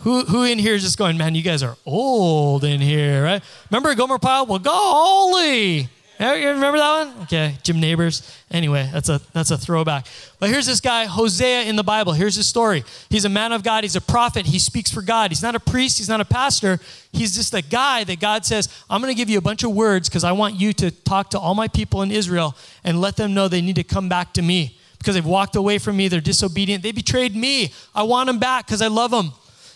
Who, 0.00 0.24
who 0.26 0.44
in 0.44 0.58
here 0.58 0.74
is 0.74 0.82
just 0.82 0.98
going, 0.98 1.16
man, 1.16 1.34
you 1.34 1.42
guys 1.42 1.62
are 1.62 1.76
old 1.86 2.64
in 2.64 2.82
here, 2.82 3.24
right? 3.24 3.42
Remember 3.70 3.94
Gomer 3.94 4.18
Pyle? 4.18 4.44
Well, 4.44 4.58
golly. 4.58 5.88
You 6.32 6.48
remember 6.50 6.78
that 6.78 7.06
one? 7.06 7.22
Okay, 7.24 7.58
Jim 7.62 7.80
Nabors. 7.80 8.22
Anyway, 8.50 8.88
that's 8.92 9.08
a 9.08 9.20
that's 9.32 9.50
a 9.50 9.58
throwback. 9.58 10.06
But 10.38 10.48
here's 10.48 10.64
this 10.64 10.80
guy, 10.80 11.04
Hosea 11.04 11.64
in 11.64 11.76
the 11.76 11.82
Bible. 11.82 12.12
Here's 12.12 12.36
his 12.36 12.46
story. 12.46 12.84
He's 13.10 13.24
a 13.24 13.28
man 13.28 13.52
of 13.52 13.62
God. 13.62 13.84
He's 13.84 13.96
a 13.96 14.00
prophet. 14.00 14.46
He 14.46 14.58
speaks 14.58 14.90
for 14.90 15.02
God. 15.02 15.30
He's 15.30 15.42
not 15.42 15.54
a 15.54 15.60
priest. 15.60 15.98
He's 15.98 16.08
not 16.08 16.20
a 16.20 16.24
pastor. 16.24 16.80
He's 17.12 17.34
just 17.34 17.52
a 17.52 17.62
guy 17.62 18.04
that 18.04 18.20
God 18.20 18.46
says, 18.46 18.68
I'm 18.88 19.02
going 19.02 19.12
to 19.12 19.16
give 19.16 19.28
you 19.28 19.38
a 19.38 19.42
bunch 19.42 19.64
of 19.64 19.72
words 19.72 20.08
because 20.08 20.24
I 20.24 20.32
want 20.32 20.58
you 20.58 20.72
to 20.74 20.90
talk 20.90 21.30
to 21.30 21.38
all 21.38 21.54
my 21.54 21.68
people 21.68 22.02
in 22.02 22.10
Israel 22.10 22.56
and 22.84 23.00
let 23.00 23.16
them 23.16 23.34
know 23.34 23.48
they 23.48 23.60
need 23.60 23.76
to 23.76 23.84
come 23.84 24.08
back 24.08 24.32
to 24.34 24.42
me 24.42 24.78
because 24.98 25.16
they've 25.16 25.26
walked 25.26 25.56
away 25.56 25.78
from 25.78 25.96
me. 25.96 26.08
They're 26.08 26.20
disobedient. 26.20 26.82
They 26.82 26.92
betrayed 26.92 27.36
me. 27.36 27.72
I 27.94 28.04
want 28.04 28.28
them 28.28 28.38
back 28.38 28.66
because 28.66 28.80
I 28.80 28.88
love 28.88 29.10
them. 29.10 29.32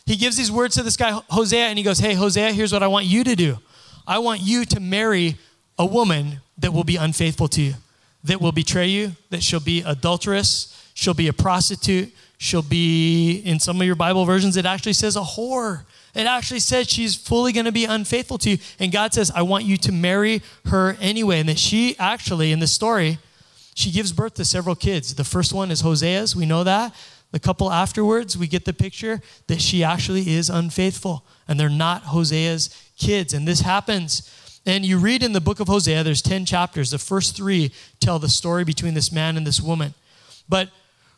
He 0.07 0.17
gives 0.17 0.39
these 0.39 0.51
words 0.51 0.77
to 0.77 0.83
this 0.83 0.97
guy, 0.97 1.11
Hosea, 1.29 1.67
and 1.67 1.77
he 1.77 1.85
goes, 1.85 1.99
Hey, 1.99 2.15
Hosea, 2.15 2.53
here's 2.53 2.73
what 2.73 2.83
I 2.83 2.87
want 2.87 3.05
you 3.05 3.25
to 3.25 3.37
do. 3.37 3.59
I 4.07 4.21
want 4.21 4.41
you 4.41 4.65
to 4.65 4.81
marry 4.81 5.37
a 5.79 5.87
woman 5.87 6.41
that 6.59 6.73
will 6.73 6.85
be 6.85 6.97
unfaithful 6.97 7.49
to 7.49 7.63
you, 7.63 7.75
that 8.25 8.41
will 8.41 8.53
betray 8.53 8.89
you, 8.89 9.13
that 9.31 9.43
she'll 9.43 9.61
be 9.61 9.83
adulterous, 9.83 10.91
she'll 10.95 11.15
be 11.15 11.29
a 11.29 11.33
prostitute, 11.33 12.13
she'll 12.39 12.63
be, 12.63 13.39
in 13.45 13.61
some 13.61 13.81
of 13.81 13.87
your 13.87 13.97
Bible 13.97 14.25
versions, 14.25 14.57
it 14.57 14.67
actually 14.67 14.93
says 14.93 15.17
a 15.17 15.21
whore. 15.21 15.85
It 16.15 16.27
actually 16.27 16.61
says 16.61 16.89
she's 16.89 17.15
fully 17.15 17.53
going 17.53 17.67
to 17.67 17.73
be 17.73 17.85
unfaithful 17.85 18.39
to 18.39 18.51
you. 18.51 18.59
And 18.81 18.91
God 18.91 19.13
says, 19.13 19.31
I 19.31 19.43
want 19.43 19.65
you 19.65 19.77
to 19.77 19.93
marry 19.93 20.43
her 20.67 20.97
anyway. 21.01 21.41
And 21.41 21.49
that 21.49 21.59
she 21.59 21.97
actually, 21.99 22.51
in 22.51 22.59
this 22.59 22.73
story, 22.73 23.19
she 23.75 23.93
gives 23.93 24.13
birth 24.13 24.35
to 24.35 24.45
several 24.45 24.75
kids. 24.75 25.15
The 25.15 25.23
first 25.23 25.53
one 25.53 25.71
is 25.71 25.83
Hosea's, 25.83 26.35
we 26.35 26.47
know 26.47 26.65
that. 26.65 26.95
The 27.31 27.39
couple 27.39 27.71
afterwards, 27.71 28.39
we 28.39 28.47
get 28.49 28.65
the 28.65 28.73
picture 28.73 29.21
that 29.49 29.61
she 29.61 29.85
actually 29.85 30.31
is 30.31 30.49
unfaithful 30.49 31.25
and 31.47 31.61
they're 31.61 31.69
not 31.69 32.05
Hosea's 32.05 32.75
kids. 32.97 33.35
And 33.35 33.47
this 33.47 33.61
happens 33.61 34.29
and 34.69 34.85
you 34.85 34.99
read 34.99 35.23
in 35.23 35.33
the 35.33 35.41
book 35.41 35.61
of 35.61 35.67
Hosea, 35.67 36.05
there's 36.05 36.21
10 36.21 36.45
chapters. 36.45 36.91
The 36.91 36.99
first 36.99 37.35
three 37.35 37.73
tell 38.01 38.19
the 38.19 38.29
story 38.29 38.65
between 38.65 38.93
this 38.93 39.11
man 39.11 39.39
and 39.39 39.47
this 39.47 39.63
woman. 39.63 39.95
But 40.47 40.69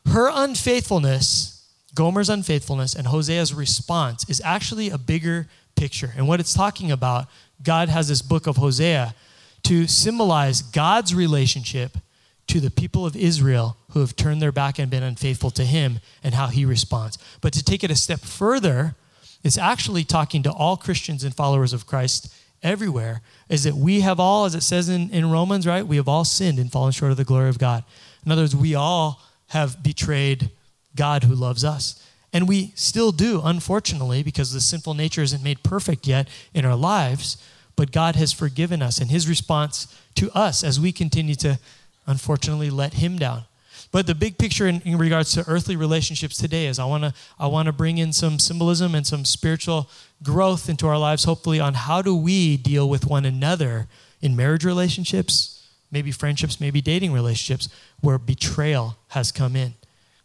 her 0.06 0.30
unfaithfulness, 0.32 1.68
Gomer's 1.92 2.28
unfaithfulness, 2.28 2.94
and 2.94 3.08
Hosea's 3.08 3.52
response 3.52 4.24
is 4.30 4.40
actually 4.44 4.88
a 4.88 4.98
bigger 4.98 5.48
picture. 5.74 6.12
And 6.16 6.28
what 6.28 6.38
it's 6.38 6.54
talking 6.54 6.92
about, 6.92 7.26
God 7.60 7.88
has 7.88 8.06
this 8.06 8.22
book 8.22 8.46
of 8.46 8.56
Hosea 8.56 9.16
to 9.64 9.88
symbolize 9.88 10.62
God's 10.62 11.12
relationship 11.12 11.98
to 12.46 12.60
the 12.60 12.70
people 12.70 13.04
of 13.04 13.16
Israel 13.16 13.76
who 13.90 14.00
have 14.00 14.14
turned 14.14 14.40
their 14.40 14.52
back 14.52 14.78
and 14.78 14.88
been 14.88 15.02
unfaithful 15.02 15.50
to 15.50 15.64
him 15.64 15.98
and 16.22 16.34
how 16.34 16.46
he 16.46 16.64
responds. 16.64 17.18
But 17.40 17.52
to 17.54 17.64
take 17.64 17.82
it 17.82 17.90
a 17.90 17.96
step 17.96 18.20
further, 18.20 18.94
it's 19.42 19.58
actually 19.58 20.04
talking 20.04 20.44
to 20.44 20.52
all 20.52 20.76
Christians 20.76 21.24
and 21.24 21.34
followers 21.34 21.72
of 21.72 21.88
Christ 21.88 22.32
everywhere 22.62 23.22
is 23.48 23.64
that 23.64 23.74
we 23.74 24.00
have 24.00 24.20
all, 24.20 24.44
as 24.44 24.54
it 24.54 24.62
says 24.62 24.88
in, 24.88 25.10
in 25.10 25.30
Romans, 25.30 25.66
right? 25.66 25.86
We 25.86 25.96
have 25.96 26.08
all 26.08 26.24
sinned 26.24 26.58
and 26.58 26.70
fallen 26.70 26.92
short 26.92 27.10
of 27.10 27.16
the 27.16 27.24
glory 27.24 27.48
of 27.48 27.58
God. 27.58 27.84
In 28.24 28.32
other 28.32 28.42
words, 28.42 28.56
we 28.56 28.74
all 28.74 29.20
have 29.48 29.82
betrayed 29.82 30.50
God 30.94 31.24
who 31.24 31.34
loves 31.34 31.64
us. 31.64 32.06
And 32.32 32.48
we 32.48 32.72
still 32.76 33.10
do, 33.10 33.40
unfortunately, 33.42 34.22
because 34.22 34.52
the 34.52 34.60
sinful 34.60 34.94
nature 34.94 35.22
isn't 35.22 35.42
made 35.42 35.62
perfect 35.62 36.06
yet 36.06 36.28
in 36.54 36.64
our 36.64 36.76
lives. 36.76 37.36
But 37.76 37.92
God 37.92 38.14
has 38.16 38.32
forgiven 38.32 38.82
us. 38.82 38.98
And 38.98 39.10
his 39.10 39.28
response 39.28 39.96
to 40.16 40.30
us 40.32 40.62
as 40.62 40.78
we 40.78 40.92
continue 40.92 41.34
to, 41.36 41.58
unfortunately, 42.06 42.70
let 42.70 42.94
him 42.94 43.18
down. 43.18 43.44
But 43.92 44.06
the 44.06 44.14
big 44.14 44.38
picture 44.38 44.68
in, 44.68 44.80
in 44.82 44.98
regards 44.98 45.32
to 45.32 45.44
earthly 45.48 45.74
relationships 45.74 46.36
today 46.36 46.66
is 46.66 46.78
I 46.78 46.84
want 46.84 47.02
to 47.04 47.14
I 47.38 47.48
want 47.48 47.66
to 47.66 47.72
bring 47.72 47.98
in 47.98 48.12
some 48.12 48.38
symbolism 48.38 48.94
and 48.94 49.04
some 49.06 49.24
spiritual 49.24 49.88
growth 50.22 50.68
into 50.68 50.86
our 50.86 50.98
lives, 50.98 51.24
hopefully, 51.24 51.60
on 51.60 51.74
how 51.74 52.02
do 52.02 52.14
we 52.14 52.56
deal 52.56 52.88
with 52.88 53.06
one 53.06 53.24
another 53.24 53.88
in 54.20 54.36
marriage 54.36 54.64
relationships, 54.64 55.68
maybe 55.90 56.12
friendships, 56.12 56.60
maybe 56.60 56.80
dating 56.80 57.12
relationships, 57.12 57.68
where 58.00 58.18
betrayal 58.18 58.96
has 59.08 59.32
come 59.32 59.56
in, 59.56 59.74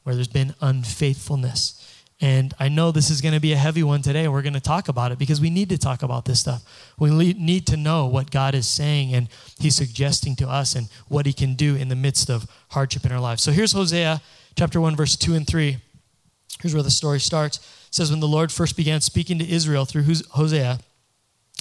where 0.03 0.15
there's 0.15 0.27
been 0.27 0.53
unfaithfulness. 0.61 1.81
And 2.21 2.53
I 2.59 2.69
know 2.69 2.91
this 2.91 3.09
is 3.09 3.19
going 3.19 3.33
to 3.33 3.41
be 3.41 3.51
a 3.51 3.57
heavy 3.57 3.83
one 3.83 4.01
today, 4.01 4.27
we're 4.27 4.41
going 4.41 4.53
to 4.53 4.61
talk 4.61 4.87
about 4.87 5.11
it 5.11 5.19
because 5.19 5.41
we 5.41 5.49
need 5.49 5.69
to 5.69 5.77
talk 5.77 6.01
about 6.01 6.25
this 6.25 6.39
stuff. 6.39 6.63
We 6.97 7.33
need 7.33 7.67
to 7.67 7.77
know 7.77 8.05
what 8.05 8.31
God 8.31 8.55
is 8.55 8.67
saying 8.67 9.13
and 9.13 9.27
He's 9.59 9.75
suggesting 9.75 10.35
to 10.37 10.47
us 10.47 10.75
and 10.75 10.87
what 11.09 11.25
He 11.25 11.33
can 11.33 11.55
do 11.55 11.75
in 11.75 11.89
the 11.89 11.95
midst 11.95 12.29
of 12.29 12.47
hardship 12.69 13.05
in 13.05 13.11
our 13.11 13.19
lives. 13.19 13.43
So 13.43 13.51
here's 13.51 13.73
Hosea 13.73 14.21
chapter 14.55 14.79
1, 14.79 14.95
verse 14.95 15.17
2 15.17 15.35
and 15.35 15.45
3. 15.45 15.77
Here's 16.61 16.73
where 16.73 16.83
the 16.83 16.91
story 16.91 17.19
starts. 17.19 17.59
Says, 17.95 18.11
When 18.11 18.19
the 18.19 18.27
Lord 18.27 18.51
first 18.51 18.75
began 18.75 19.01
speaking 19.01 19.39
to 19.39 19.49
Israel 19.49 19.85
through 19.85 20.03
Hosea, 20.31 20.79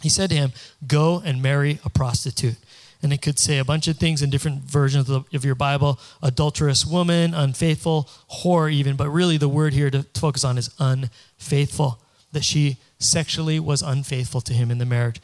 He 0.03 0.09
said 0.09 0.31
to 0.31 0.37
him, 0.37 0.53
Go 0.87 1.23
and 1.25 1.41
marry 1.41 1.79
a 1.85 1.91
prostitute 1.91 2.57
and 3.05 3.13
it 3.13 3.21
could 3.21 3.39
say 3.39 3.59
a 3.59 3.65
bunch 3.67 3.87
of 3.87 3.99
things 3.99 4.23
in 4.23 4.31
different 4.31 4.63
versions 4.63 5.11
of, 5.11 5.27
your 5.45 5.55
Bible 5.55 6.01
adulterous 6.23 6.87
woman, 6.87 7.35
unfaithful, 7.35 8.09
whore, 8.33 8.73
even. 8.73 8.97
But 8.97 9.11
really, 9.11 9.37
the 9.37 9.47
word 9.47 9.75
here 9.75 9.91
to 9.91 10.05
focus 10.15 10.43
on 10.43 10.57
is 10.57 10.71
unfaithful, 10.79 11.99
that 12.33 12.45
she 12.45 12.79
sexually 12.99 13.61
was 13.61 13.83
unfaithful 13.83 14.41
to 14.41 14.55
him 14.55 14.71
in 14.71 14.79
the 14.79 14.87
marriage. 14.87 15.21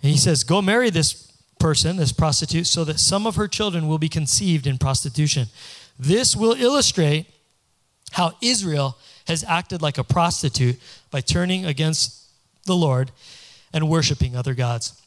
And 0.00 0.12
he 0.12 0.16
says, 0.16 0.44
Go 0.44 0.62
marry 0.62 0.90
this 0.90 1.32
person, 1.58 1.96
this 1.96 2.12
prostitute, 2.12 2.68
so 2.68 2.84
that 2.84 3.00
some 3.00 3.26
of 3.26 3.34
her 3.34 3.48
children 3.48 3.88
will 3.88 3.98
be 3.98 4.08
conceived 4.08 4.64
in 4.64 4.78
prostitution. 4.78 5.48
This 5.98 6.36
will 6.36 6.54
illustrate 6.54 7.26
how 8.12 8.34
Israel 8.42 8.96
has 9.26 9.44
acted 9.44 9.82
like 9.82 9.98
a 9.98 10.04
prostitute 10.04 10.78
by 11.10 11.20
turning 11.20 11.64
against 11.64 12.28
the 12.66 12.76
Lord 12.76 13.10
and 13.72 13.88
worshiping 13.88 14.36
other 14.36 14.54
gods. 14.54 15.00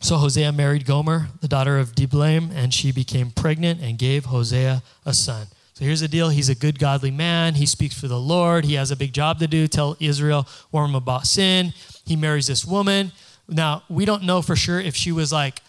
So 0.00 0.16
Hosea 0.16 0.52
married 0.52 0.84
Gomer, 0.84 1.28
the 1.40 1.48
daughter 1.48 1.78
of 1.78 1.94
Diblaim, 1.94 2.50
and 2.52 2.74
she 2.74 2.90
became 2.90 3.30
pregnant 3.30 3.80
and 3.80 3.98
gave 3.98 4.26
Hosea 4.26 4.82
a 5.06 5.14
son. 5.14 5.46
So 5.74 5.84
here's 5.84 6.00
the 6.00 6.08
deal. 6.08 6.28
He's 6.28 6.48
a 6.48 6.54
good, 6.54 6.78
godly 6.78 7.10
man. 7.10 7.54
He 7.54 7.66
speaks 7.66 7.98
for 7.98 8.08
the 8.08 8.20
Lord. 8.20 8.64
He 8.64 8.74
has 8.74 8.90
a 8.90 8.96
big 8.96 9.12
job 9.12 9.38
to 9.38 9.46
do. 9.46 9.66
Tell 9.68 9.96
Israel, 10.00 10.46
warn 10.70 10.88
them 10.88 10.96
about 10.96 11.26
sin. 11.26 11.72
He 12.04 12.16
marries 12.16 12.48
this 12.48 12.64
woman. 12.64 13.12
Now, 13.48 13.84
we 13.88 14.04
don't 14.04 14.24
know 14.24 14.42
for 14.42 14.56
sure 14.56 14.80
if 14.80 14.96
she 14.96 15.12
was 15.12 15.32
like 15.32 15.60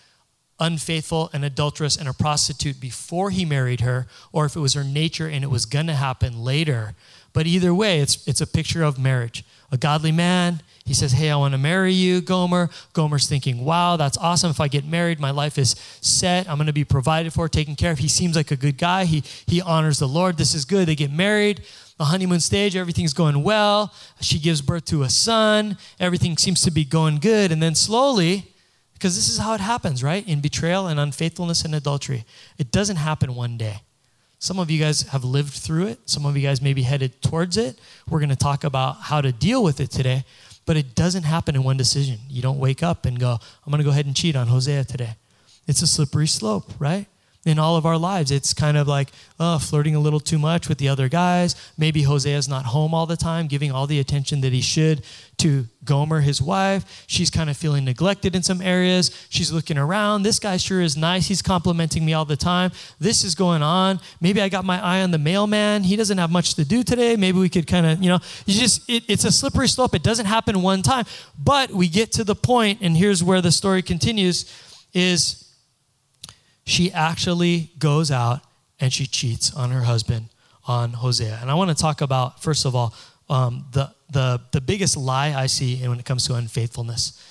unfaithful 0.60 1.29
and 1.34 1.46
adulterous 1.46 1.96
and 1.96 2.08
a 2.08 2.13
prostitute 2.13 2.79
before 2.79 3.29
he 3.29 3.46
married 3.46 3.82
her, 3.82 4.08
or 4.32 4.46
if 4.46 4.55
it 4.55 4.60
was 4.60 4.74
her 4.74 4.84
nature 4.84 5.27
and 5.27 5.43
it 5.43 5.50
was 5.50 5.65
going 5.65 5.88
to 5.88 5.93
happen 5.93 6.43
later. 6.43 6.96
But 7.33 7.47
either 7.47 7.73
way, 7.73 7.99
it's, 7.99 8.25
it's 8.27 8.41
a 8.41 8.47
picture 8.47 8.83
of 8.83 8.99
marriage. 8.99 9.43
A 9.71 9.77
godly 9.77 10.11
man, 10.11 10.61
he 10.85 10.93
says, 10.93 11.13
Hey, 11.13 11.31
I 11.31 11.35
want 11.35 11.53
to 11.53 11.57
marry 11.57 11.93
you, 11.93 12.21
Gomer. 12.21 12.69
Gomer's 12.93 13.27
thinking, 13.27 13.65
Wow, 13.65 13.97
that's 13.97 14.17
awesome. 14.17 14.51
If 14.51 14.59
I 14.59 14.67
get 14.67 14.85
married, 14.85 15.19
my 15.19 15.31
life 15.31 15.57
is 15.57 15.75
set. 16.01 16.47
I'm 16.47 16.57
going 16.57 16.67
to 16.67 16.73
be 16.73 16.83
provided 16.83 17.33
for, 17.33 17.49
taken 17.49 17.75
care 17.75 17.91
of. 17.91 17.99
He 17.99 18.07
seems 18.07 18.35
like 18.35 18.51
a 18.51 18.55
good 18.55 18.77
guy. 18.77 19.05
He, 19.05 19.23
he 19.47 19.61
honors 19.61 19.99
the 19.99 20.07
Lord. 20.07 20.37
This 20.37 20.53
is 20.53 20.65
good. 20.65 20.87
They 20.87 20.95
get 20.95 21.11
married. 21.11 21.63
The 21.97 22.05
honeymoon 22.05 22.39
stage, 22.39 22.75
everything's 22.75 23.13
going 23.13 23.43
well. 23.43 23.93
She 24.19 24.39
gives 24.39 24.61
birth 24.61 24.85
to 24.85 25.03
a 25.03 25.09
son. 25.09 25.77
Everything 25.99 26.37
seems 26.37 26.61
to 26.61 26.71
be 26.71 26.85
going 26.85 27.17
good. 27.17 27.51
And 27.51 27.61
then 27.61 27.75
slowly, 27.75 28.53
because 28.93 29.15
this 29.15 29.29
is 29.29 29.37
how 29.37 29.53
it 29.53 29.61
happens, 29.61 30.03
right? 30.03 30.27
In 30.27 30.41
betrayal 30.41 30.87
and 30.87 30.99
unfaithfulness 30.99 31.63
and 31.65 31.73
adultery, 31.73 32.25
it 32.57 32.71
doesn't 32.71 32.97
happen 32.97 33.35
one 33.35 33.57
day. 33.57 33.81
Some 34.43 34.59
of 34.59 34.69
you 34.69 34.77
guys 34.77 35.03
have 35.03 35.23
lived 35.23 35.53
through 35.53 35.88
it. 35.88 36.00
Some 36.05 36.25
of 36.25 36.35
you 36.35 36.43
guys 36.43 36.62
may 36.62 36.73
be 36.73 36.81
headed 36.81 37.21
towards 37.21 37.55
it. 37.55 37.79
We're 38.09 38.19
going 38.19 38.27
to 38.27 38.35
talk 38.35 38.65
about 38.65 38.97
how 38.97 39.21
to 39.21 39.31
deal 39.31 39.63
with 39.63 39.79
it 39.79 39.89
today. 39.89 40.25
But 40.65 40.75
it 40.75 40.95
doesn't 40.95 41.23
happen 41.23 41.55
in 41.55 41.63
one 41.63 41.77
decision. 41.77 42.19
You 42.27 42.41
don't 42.41 42.59
wake 42.59 42.83
up 42.83 43.05
and 43.05 43.17
go, 43.17 43.31
I'm 43.31 43.71
going 43.71 43.77
to 43.77 43.85
go 43.85 43.91
ahead 43.91 44.05
and 44.05 44.13
cheat 44.13 44.35
on 44.35 44.47
Hosea 44.47 44.83
today. 44.83 45.15
It's 45.65 45.81
a 45.81 45.88
slippery 45.88 46.27
slope, 46.27 46.73
right? 46.77 47.05
In 47.45 47.59
all 47.59 47.75
of 47.75 47.85
our 47.85 47.97
lives. 47.97 48.31
It's 48.31 48.53
kind 48.53 48.77
of 48.77 48.88
like 48.88 49.09
uh, 49.39 49.59
flirting 49.59 49.95
a 49.95 50.00
little 50.00 50.19
too 50.19 50.39
much 50.39 50.69
with 50.69 50.77
the 50.77 50.88
other 50.88 51.09
guys. 51.09 51.55
Maybe 51.77 52.03
Hosea's 52.03 52.47
not 52.47 52.65
home 52.65 52.93
all 52.93 53.05
the 53.05 53.17
time, 53.17 53.47
giving 53.47 53.71
all 53.71 53.85
the 53.85 54.00
attention 54.00 54.41
that 54.41 54.53
he 54.53 54.62
should 54.62 55.03
to 55.38 55.65
Gomer, 55.83 56.21
his 56.21 56.41
wife. 56.41 57.03
She's 57.07 57.29
kind 57.29 57.50
of 57.50 57.57
feeling 57.57 57.83
neglected 57.83 58.35
in 58.35 58.43
some 58.43 58.62
areas. 58.62 59.27
She's 59.29 59.51
looking 59.51 59.77
around. 59.77 60.23
This 60.23 60.39
guy 60.39 60.55
sure 60.55 60.79
is 60.79 60.95
nice. 60.95 61.27
He's 61.27 61.41
complimenting 61.41 62.05
me 62.05 62.13
all 62.13 62.23
the 62.23 62.38
time. 62.38 62.71
This 63.00 63.25
is 63.25 63.35
going 63.35 63.62
on. 63.62 64.00
Maybe 64.21 64.41
I 64.41 64.47
got 64.47 64.63
my 64.63 64.81
eye 64.81 65.01
on 65.01 65.12
the 65.12 65.17
mailman. 65.17 65.83
He 65.83 65.97
doesn't 65.97 66.17
have 66.17 66.31
much 66.31 66.55
to 66.55 66.63
do 66.63 66.83
today. 66.83 67.17
Maybe 67.17 67.39
we 67.39 67.50
could 67.50 67.67
kind 67.67 67.85
of, 67.85 68.01
you 68.01 68.09
know, 68.09 68.19
you 68.45 68.57
just, 68.57 68.89
it, 68.89 69.03
it's 69.09 69.25
a 69.25 69.31
slippery 69.31 69.67
slope. 69.67 69.93
It 69.93 70.03
doesn't 70.03 70.27
happen 70.27 70.62
one 70.62 70.81
time. 70.81 71.05
But 71.38 71.71
we 71.71 71.89
get 71.89 72.13
to 72.13 72.23
the 72.23 72.35
point, 72.35 72.79
and 72.81 72.95
here's 72.95 73.21
where 73.21 73.41
the 73.41 73.51
story 73.51 73.81
continues, 73.81 74.50
is 74.93 75.42
she 76.65 76.91
actually 76.91 77.72
goes 77.79 78.12
out 78.12 78.41
and 78.79 78.91
she 78.91 79.05
cheats 79.05 79.53
on 79.53 79.72
her 79.72 79.82
husband, 79.82 80.29
on 80.67 80.91
Hosea. 80.91 81.39
And 81.41 81.51
I 81.51 81.53
want 81.55 81.70
to 81.70 81.75
talk 81.75 82.01
about, 82.01 82.41
first 82.41 82.65
of 82.65 82.75
all, 82.75 82.93
um, 83.29 83.65
the, 83.72 83.91
the, 84.12 84.41
the 84.51 84.62
biggest 84.62 84.98
lie 84.98 85.34
I 85.34 85.48
see 85.48 85.77
when 85.88 86.00
it 86.00 86.05
comes 86.05 86.25
to 86.27 86.36
unfaithfulness. 86.36 87.22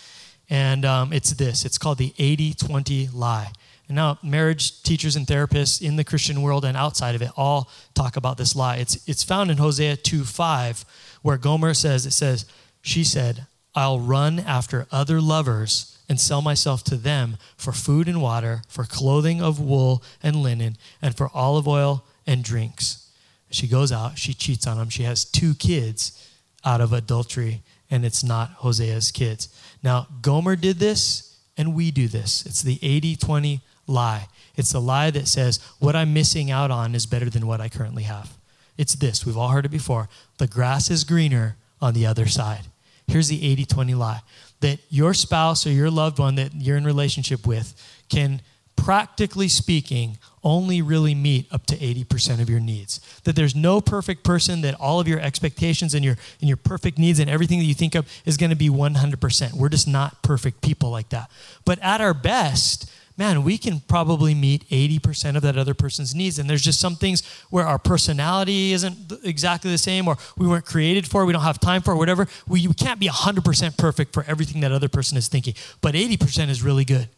And 0.51 0.85
um, 0.85 1.12
it's 1.12 1.31
this 1.33 1.65
it's 1.65 1.79
called 1.79 1.99
the 1.99 2.12
80 2.19 2.55
20 2.55 3.09
lie. 3.12 3.53
And 3.89 3.97
now, 3.97 4.19
marriage 4.23 4.83
teachers 4.83 5.17
and 5.17 5.27
therapists 5.27 5.83
in 5.83 5.97
the 5.97 6.05
Christian 6.05 6.41
world 6.41 6.65
and 6.65 6.77
outside 6.77 7.15
of 7.15 7.23
it 7.23 7.31
all 7.37 7.71
talk 7.95 8.17
about 8.17 8.39
this 8.39 8.55
lie. 8.55 8.77
It's, 8.77 9.07
it's 9.09 9.25
found 9.25 9.51
in 9.51 9.59
Hosea 9.59 9.97
2 9.97 10.25
5, 10.25 10.85
where 11.23 11.37
Gomer 11.37 11.75
says, 11.75 12.07
It 12.07 12.12
says, 12.12 12.47
She 12.81 13.05
said, 13.05 13.47
I'll 13.75 14.01
run 14.01 14.39
after 14.41 14.87
other 14.91 15.21
lovers 15.21 15.92
and 16.12 16.21
sell 16.21 16.42
myself 16.42 16.85
to 16.85 16.95
them 16.95 17.38
for 17.57 17.73
food 17.73 18.07
and 18.07 18.21
water, 18.21 18.61
for 18.69 18.85
clothing 18.85 19.40
of 19.40 19.59
wool 19.59 20.02
and 20.23 20.37
linen, 20.37 20.76
and 21.00 21.16
for 21.16 21.31
olive 21.33 21.66
oil 21.66 22.04
and 22.26 22.45
drinks. 22.45 23.09
She 23.50 23.66
goes 23.66 23.90
out, 23.90 24.19
she 24.19 24.35
cheats 24.35 24.66
on 24.66 24.76
him. 24.76 24.90
She 24.90 25.04
has 25.04 25.25
two 25.25 25.54
kids 25.54 26.31
out 26.66 26.83
of 26.83 26.92
adultery, 26.92 27.62
and 27.90 28.04
it's 28.04 28.23
not 28.23 28.59
Hosea's 28.59 29.11
kids. 29.11 29.49
Now, 29.83 30.07
Gomer 30.21 30.54
did 30.54 30.76
this, 30.76 31.38
and 31.57 31.75
we 31.75 31.90
do 31.90 32.09
this. 32.09 32.45
It's 32.45 32.61
the 32.61 32.78
80 32.83 33.16
20 33.16 33.62
lie. 33.87 34.28
It's 34.54 34.73
the 34.73 34.83
lie 34.83 35.11
that 35.12 35.28
says, 35.28 35.61
what 35.78 35.97
I'm 35.97 36.12
missing 36.12 36.50
out 36.50 36.71
on 36.71 36.95
is 36.95 37.07
better 37.07 37.31
than 37.31 37.47
what 37.47 37.62
I 37.62 37.71
currently 37.71 38.02
have. 38.02 38.37
It's 38.76 38.97
this. 38.97 39.25
We've 39.25 39.38
all 39.38 39.49
heard 39.49 39.64
it 39.64 39.71
before. 39.71 40.11
The 40.37 40.47
grass 40.47 40.90
is 40.90 41.04
greener 41.04 41.57
on 41.81 41.95
the 41.95 42.04
other 42.04 42.26
side. 42.26 42.66
Here's 43.07 43.28
the 43.28 43.50
80 43.50 43.64
20 43.64 43.95
lie 43.95 44.21
that 44.62 44.81
your 44.88 45.14
spouse 45.14 45.66
or 45.66 45.71
your 45.71 45.90
loved 45.90 46.19
one 46.19 46.35
that 46.37 46.54
you're 46.54 46.76
in 46.76 46.85
relationship 46.85 47.47
with 47.47 47.75
can 48.09 48.40
practically 48.75 49.49
speaking 49.49 50.19
only 50.42 50.83
really 50.83 51.14
meet 51.14 51.47
up 51.52 51.66
to 51.66 51.76
80% 51.76 52.40
of 52.40 52.50
your 52.50 52.59
needs. 52.59 52.99
That 53.23 53.37
there's 53.37 53.54
no 53.54 53.81
perfect 53.81 54.25
person 54.25 54.62
that 54.62 54.75
all 54.81 54.99
of 54.99 55.07
your 55.07 55.21
expectations 55.21 55.95
and 55.95 56.04
your 56.04 56.16
and 56.40 56.49
your 56.49 56.57
perfect 56.57 56.99
needs 56.99 57.21
and 57.21 57.31
everything 57.31 57.61
that 57.61 57.64
you 57.64 57.75
think 57.75 57.95
of 57.95 58.11
is 58.25 58.37
going 58.37 58.50
to 58.50 58.57
be 58.57 58.69
100% 58.69 59.52
we're 59.54 59.69
just 59.69 59.87
not 59.87 60.23
perfect 60.23 60.61
people 60.62 60.90
like 60.90 61.11
that. 61.11 61.31
But 61.64 61.78
at 61.81 62.00
our 62.00 62.14
best 62.14 62.90
man, 63.16 63.45
we 63.45 63.59
can 63.59 63.81
probably 63.81 64.35
meet 64.35 64.69
80% 64.69 65.37
of 65.37 65.42
that 65.42 65.57
other 65.57 65.75
person's 65.75 66.14
needs. 66.14 66.38
And 66.38 66.49
there's 66.49 66.62
just 66.62 66.81
some 66.81 66.97
things 66.97 67.23
where 67.50 67.66
our 67.66 67.78
personality 67.78 68.73
isn't 68.73 69.12
exactly 69.25 69.71
the 69.71 69.78
same, 69.78 70.09
or 70.09 70.16
we 70.37 70.47
weren't 70.47 70.64
created 70.64 71.07
for, 71.07 71.25
we 71.25 71.33
don't 71.33 71.42
have 71.42 71.61
time 71.61 71.83
for, 71.83 71.95
whatever. 71.97 72.26
We, 72.47 72.66
we 72.66 72.75
can't 72.75 73.00
be 73.00 73.09
100% 73.09 73.76
perfect 73.76 74.12
for 74.14 74.25
everything 74.26 74.61
that 74.62 74.73
other 74.73 74.88
person 74.88 75.19
is 75.19 75.28
thinking. 75.28 75.54
But 75.81 75.95
80% 75.95 76.49
is 76.49 76.62
really 76.62 76.85
good. 76.85 77.09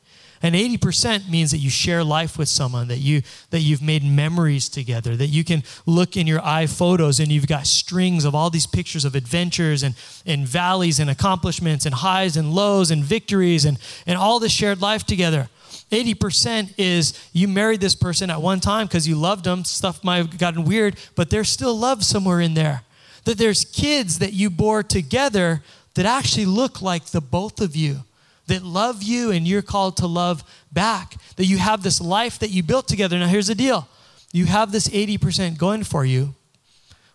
And 0.42 0.54
80% 0.54 1.30
means 1.30 1.52
that 1.52 1.58
you 1.58 1.70
share 1.70 2.04
life 2.04 2.36
with 2.36 2.50
someone, 2.50 2.88
that, 2.88 2.98
you, 2.98 3.22
that 3.48 3.60
you've 3.60 3.80
made 3.80 4.04
memories 4.04 4.68
together, 4.68 5.16
that 5.16 5.28
you 5.28 5.42
can 5.42 5.62
look 5.86 6.18
in 6.18 6.26
your 6.26 6.44
eye 6.44 6.66
photos 6.66 7.18
and 7.18 7.32
you've 7.32 7.46
got 7.46 7.66
strings 7.66 8.26
of 8.26 8.34
all 8.34 8.50
these 8.50 8.66
pictures 8.66 9.06
of 9.06 9.14
adventures 9.14 9.82
and, 9.82 9.94
and 10.26 10.46
valleys 10.46 11.00
and 11.00 11.08
accomplishments 11.08 11.86
and 11.86 11.94
highs 11.94 12.36
and 12.36 12.52
lows 12.52 12.90
and 12.90 13.02
victories 13.02 13.64
and, 13.64 13.78
and 14.06 14.18
all 14.18 14.38
this 14.38 14.52
shared 14.52 14.82
life 14.82 15.04
together. 15.04 15.48
80% 15.94 16.74
is 16.76 17.18
you 17.32 17.48
married 17.48 17.80
this 17.80 17.94
person 17.94 18.30
at 18.30 18.42
one 18.42 18.60
time 18.60 18.86
because 18.86 19.08
you 19.08 19.16
loved 19.16 19.44
them. 19.44 19.64
Stuff 19.64 20.02
might 20.04 20.16
have 20.16 20.38
gotten 20.38 20.64
weird, 20.64 20.96
but 21.14 21.30
there's 21.30 21.48
still 21.48 21.76
love 21.76 22.04
somewhere 22.04 22.40
in 22.40 22.54
there. 22.54 22.82
That 23.24 23.38
there's 23.38 23.64
kids 23.64 24.18
that 24.18 24.32
you 24.32 24.50
bore 24.50 24.82
together 24.82 25.62
that 25.94 26.06
actually 26.06 26.46
look 26.46 26.82
like 26.82 27.06
the 27.06 27.20
both 27.20 27.60
of 27.60 27.76
you, 27.76 28.00
that 28.46 28.62
love 28.62 29.02
you 29.02 29.30
and 29.30 29.46
you're 29.46 29.62
called 29.62 29.96
to 29.98 30.06
love 30.06 30.42
back. 30.72 31.16
That 31.36 31.46
you 31.46 31.58
have 31.58 31.82
this 31.82 32.00
life 32.00 32.38
that 32.40 32.50
you 32.50 32.62
built 32.62 32.88
together. 32.88 33.18
Now, 33.18 33.28
here's 33.28 33.46
the 33.46 33.54
deal 33.54 33.88
you 34.32 34.46
have 34.46 34.72
this 34.72 34.88
80% 34.88 35.58
going 35.58 35.84
for 35.84 36.04
you, 36.04 36.34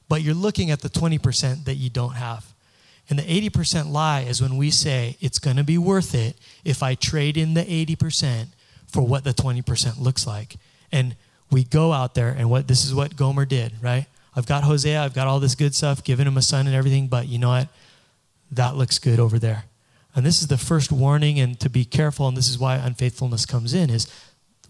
but 0.08 0.22
you're 0.22 0.34
looking 0.34 0.72
at 0.72 0.82
the 0.82 0.90
20% 0.90 1.66
that 1.66 1.76
you 1.76 1.90
don't 1.90 2.14
have. 2.14 2.54
And 3.10 3.20
the 3.20 3.50
80% 3.50 3.92
lie 3.92 4.22
is 4.22 4.42
when 4.42 4.56
we 4.56 4.70
say 4.70 5.18
it's 5.20 5.40
going 5.40 5.58
to 5.58 5.64
be 5.64 5.78
worth 5.78 6.14
it 6.14 6.38
if 6.64 6.84
I 6.84 6.96
trade 6.96 7.38
in 7.38 7.56
the 7.56 7.64
80% 7.64 8.48
for 8.92 9.02
what 9.02 9.24
the 9.24 9.34
20% 9.34 10.00
looks 10.00 10.28
like. 10.28 10.58
And 10.92 11.16
we 11.52 11.64
go 11.64 11.94
out 11.94 12.16
there, 12.16 12.30
and 12.30 12.50
what 12.50 12.68
this 12.68 12.86
is 12.86 12.94
what 12.94 13.16
Gomer 13.16 13.46
did, 13.46 13.74
right? 13.82 14.06
I've 14.36 14.46
got 14.46 14.64
Hosea, 14.64 15.02
I've 15.02 15.14
got 15.14 15.28
all 15.28 15.40
this 15.40 15.56
good 15.56 15.74
stuff, 15.74 16.04
given 16.04 16.28
him 16.28 16.38
a 16.38 16.42
son 16.42 16.68
and 16.68 16.76
everything, 16.76 17.08
but 17.08 17.28
you 17.28 17.40
know 17.40 17.50
what? 17.50 17.68
That 18.52 18.76
looks 18.76 19.00
good 19.00 19.20
over 19.20 19.40
there. 19.40 19.66
And 20.16 20.26
this 20.26 20.42
is 20.42 20.48
the 20.48 20.58
first 20.58 20.92
warning, 20.92 21.40
and 21.40 21.60
to 21.60 21.70
be 21.70 21.86
careful, 21.86 22.28
and 22.28 22.38
this 22.38 22.50
is 22.50 22.60
why 22.60 22.76
unfaithfulness 22.76 23.46
comes 23.46 23.74
in, 23.74 23.90
is 23.90 24.08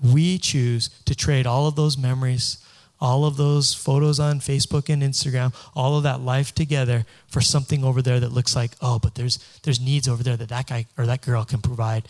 we 0.02 0.38
choose 0.38 0.90
to 1.06 1.16
trade 1.16 1.46
all 1.46 1.68
of 1.68 1.76
those 1.76 1.98
memories, 1.98 2.58
all 3.02 3.26
of 3.26 3.38
those 3.38 3.74
photos 3.74 4.20
on 4.20 4.40
Facebook 4.40 4.90
and 4.92 5.02
Instagram, 5.02 5.54
all 5.76 5.98
of 5.98 6.04
that 6.04 6.22
life 6.22 6.54
together 6.54 7.06
for 7.28 7.42
something 7.42 7.84
over 7.84 8.02
there 8.02 8.20
that 8.20 8.32
looks 8.32 8.56
like, 8.56 8.72
oh, 8.82 9.00
but 9.00 9.16
there's 9.16 9.40
there's 9.64 9.80
needs 9.80 10.08
over 10.08 10.24
there 10.24 10.36
that 10.38 10.50
that 10.50 10.68
guy 10.68 10.86
or 10.98 11.06
that 11.06 11.22
girl 11.22 11.46
can 11.46 11.62
provide 11.62 12.08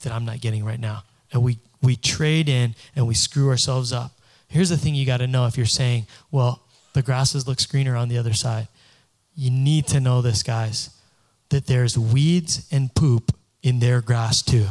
that 0.00 0.12
I'm 0.12 0.24
not 0.24 0.40
getting 0.40 0.64
right 0.64 0.80
now. 0.80 1.02
And 1.32 1.42
we 1.42 1.58
we 1.82 1.96
trade 1.96 2.48
in 2.48 2.74
and 2.94 3.06
we 3.06 3.14
screw 3.14 3.48
ourselves 3.48 3.92
up. 3.92 4.12
Here's 4.48 4.68
the 4.68 4.76
thing 4.76 4.94
you 4.94 5.06
got 5.06 5.18
to 5.18 5.26
know 5.26 5.46
if 5.46 5.56
you're 5.56 5.66
saying, 5.66 6.06
well, 6.30 6.62
the 6.92 7.02
grasses 7.02 7.46
look 7.46 7.58
greener 7.68 7.96
on 7.96 8.08
the 8.08 8.18
other 8.18 8.32
side. 8.32 8.68
You 9.34 9.50
need 9.50 9.86
to 9.88 10.00
know 10.00 10.22
this, 10.22 10.42
guys, 10.42 10.90
that 11.50 11.66
there's 11.66 11.96
weeds 11.96 12.66
and 12.70 12.94
poop 12.94 13.34
in 13.62 13.78
their 13.78 14.00
grass 14.00 14.42
too. 14.42 14.66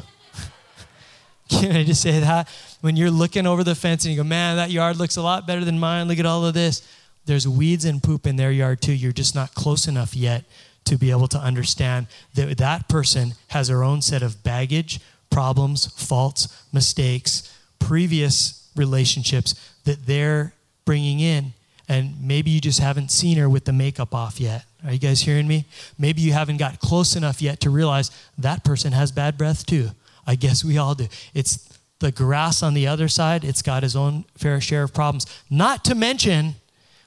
Can 1.50 1.76
I 1.76 1.84
just 1.84 2.02
say 2.02 2.20
that? 2.20 2.48
When 2.82 2.96
you're 2.96 3.10
looking 3.12 3.48
over 3.48 3.64
the 3.64 3.76
fence 3.76 4.06
and 4.06 4.14
you 4.14 4.22
go, 4.22 4.28
man, 4.28 4.58
that 4.58 4.70
yard 4.70 4.98
looks 4.98 5.16
a 5.16 5.22
lot 5.22 5.48
better 5.48 5.64
than 5.64 5.80
mine. 5.80 6.08
Look 6.08 6.20
at 6.20 6.26
all 6.26 6.46
of 6.46 6.54
this. 6.54 6.88
There's 7.26 7.48
weeds 7.48 7.86
and 7.86 8.02
poop 8.02 8.28
in 8.28 8.36
their 8.36 8.52
yard 8.52 8.82
too. 8.82 8.94
You're 8.94 9.12
just 9.12 9.36
not 9.36 9.54
close 9.54 9.88
enough 9.88 10.16
yet 10.16 10.44
to 10.86 10.98
be 10.98 11.12
able 11.12 11.28
to 11.28 11.38
understand 11.38 12.08
that 12.34 12.58
that 12.58 12.90
person 12.90 13.34
has 13.50 13.68
their 13.68 13.84
own 13.84 14.02
set 14.02 14.24
of 14.24 14.44
baggage, 14.44 15.00
problems, 15.30 15.88
faults, 15.88 16.48
mistakes, 16.74 17.56
previous 17.80 18.70
relationships 18.76 19.56
that 19.86 20.06
they're 20.06 20.54
bringing 20.86 21.20
in. 21.20 21.54
And 21.88 22.22
maybe 22.22 22.52
you 22.52 22.62
just 22.62 22.80
haven't 22.80 23.12
seen 23.12 23.38
her 23.38 23.50
with 23.50 23.66
the 23.66 23.74
makeup 23.74 24.14
off 24.14 24.40
yet. 24.40 24.66
Are 24.86 24.94
you 24.94 25.00
guys 25.00 25.22
hearing 25.22 25.48
me? 25.48 25.66
Maybe 25.98 26.22
you 26.22 26.34
haven't 26.34 26.58
got 26.58 26.80
close 26.80 27.16
enough 27.16 27.42
yet 27.42 27.60
to 27.62 27.70
realize 27.70 28.12
that 28.38 28.64
person 28.64 28.92
has 28.94 29.12
bad 29.12 29.38
breath 29.38 29.66
too. 29.66 29.90
I 30.26 30.36
guess 30.36 30.64
we 30.64 30.78
all 30.78 30.94
do. 30.94 31.08
It's 31.34 31.68
the 32.00 32.12
grass 32.12 32.64
on 32.64 32.74
the 32.74 32.88
other 32.88 33.08
side, 33.08 33.44
it's 33.44 33.62
got 33.62 33.84
his 33.84 33.96
own 33.96 34.24
fair 34.38 34.62
share 34.62 34.84
of 34.84 34.94
problems. 34.94 35.26
Not 35.50 35.84
to 35.86 35.96
mention 35.96 36.56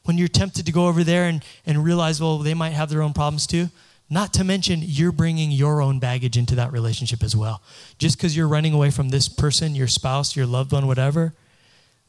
when 0.05 0.19
you're 0.19 0.29
tempted 0.29 0.67
to 0.67 0.73
go 0.73 0.87
over 0.87 1.03
there 1.03 1.25
and, 1.25 1.43
and 1.65 1.83
realize, 1.83 2.21
well, 2.21 2.39
they 2.39 2.55
might 2.55 2.73
have 2.73 2.91
their 2.91 3.03
own 3.03 3.13
problems 3.13 3.47
too. 3.47 3.69
Not 4.13 4.35
to 4.35 4.45
mention 4.45 4.81
you're 4.83 5.11
bringing 5.11 5.51
your 5.51 5.81
own 5.81 5.99
baggage 5.99 6.37
into 6.37 6.55
that 6.57 6.71
relationship 6.71 7.23
as 7.23 7.35
well. 7.35 7.63
Just 7.97 8.19
because 8.19 8.37
you're 8.37 8.47
running 8.47 8.75
away 8.75 8.91
from 8.91 9.09
this 9.09 9.27
person, 9.27 9.75
your 9.75 9.89
spouse, 9.89 10.37
your 10.37 10.45
loved 10.45 10.71
one, 10.71 10.87
whatever, 10.87 11.33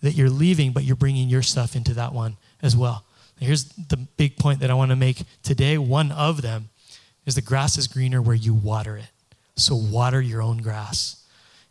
that 0.01 0.13
you're 0.13 0.29
leaving, 0.29 0.73
but 0.73 0.83
you're 0.83 0.97
bringing 0.97 1.29
your 1.29 1.41
stuff 1.41 1.77
into 1.77 1.93
that 1.93 2.11
one 2.11 2.35
as 2.61 2.75
well. 2.75 3.05
Here's 3.39 3.69
the 3.69 3.95
big 3.95 4.35
point 4.35 4.59
that 4.59 4.69
I 4.69 4.73
want 4.73 4.91
to 4.91 4.97
make 4.97 5.23
today. 5.43 5.77
One 5.77 6.11
of 6.11 6.41
them 6.41 6.67
is 7.25 7.35
the 7.35 7.41
grass 7.41 7.77
is 7.77 7.87
greener 7.87 8.21
where 8.21 8.35
you 8.35 8.53
water 8.53 8.97
it. 8.97 9.09
So 9.55 9.73
water 9.73 10.19
your 10.19 10.41
own 10.41 10.57
grass. 10.57 11.23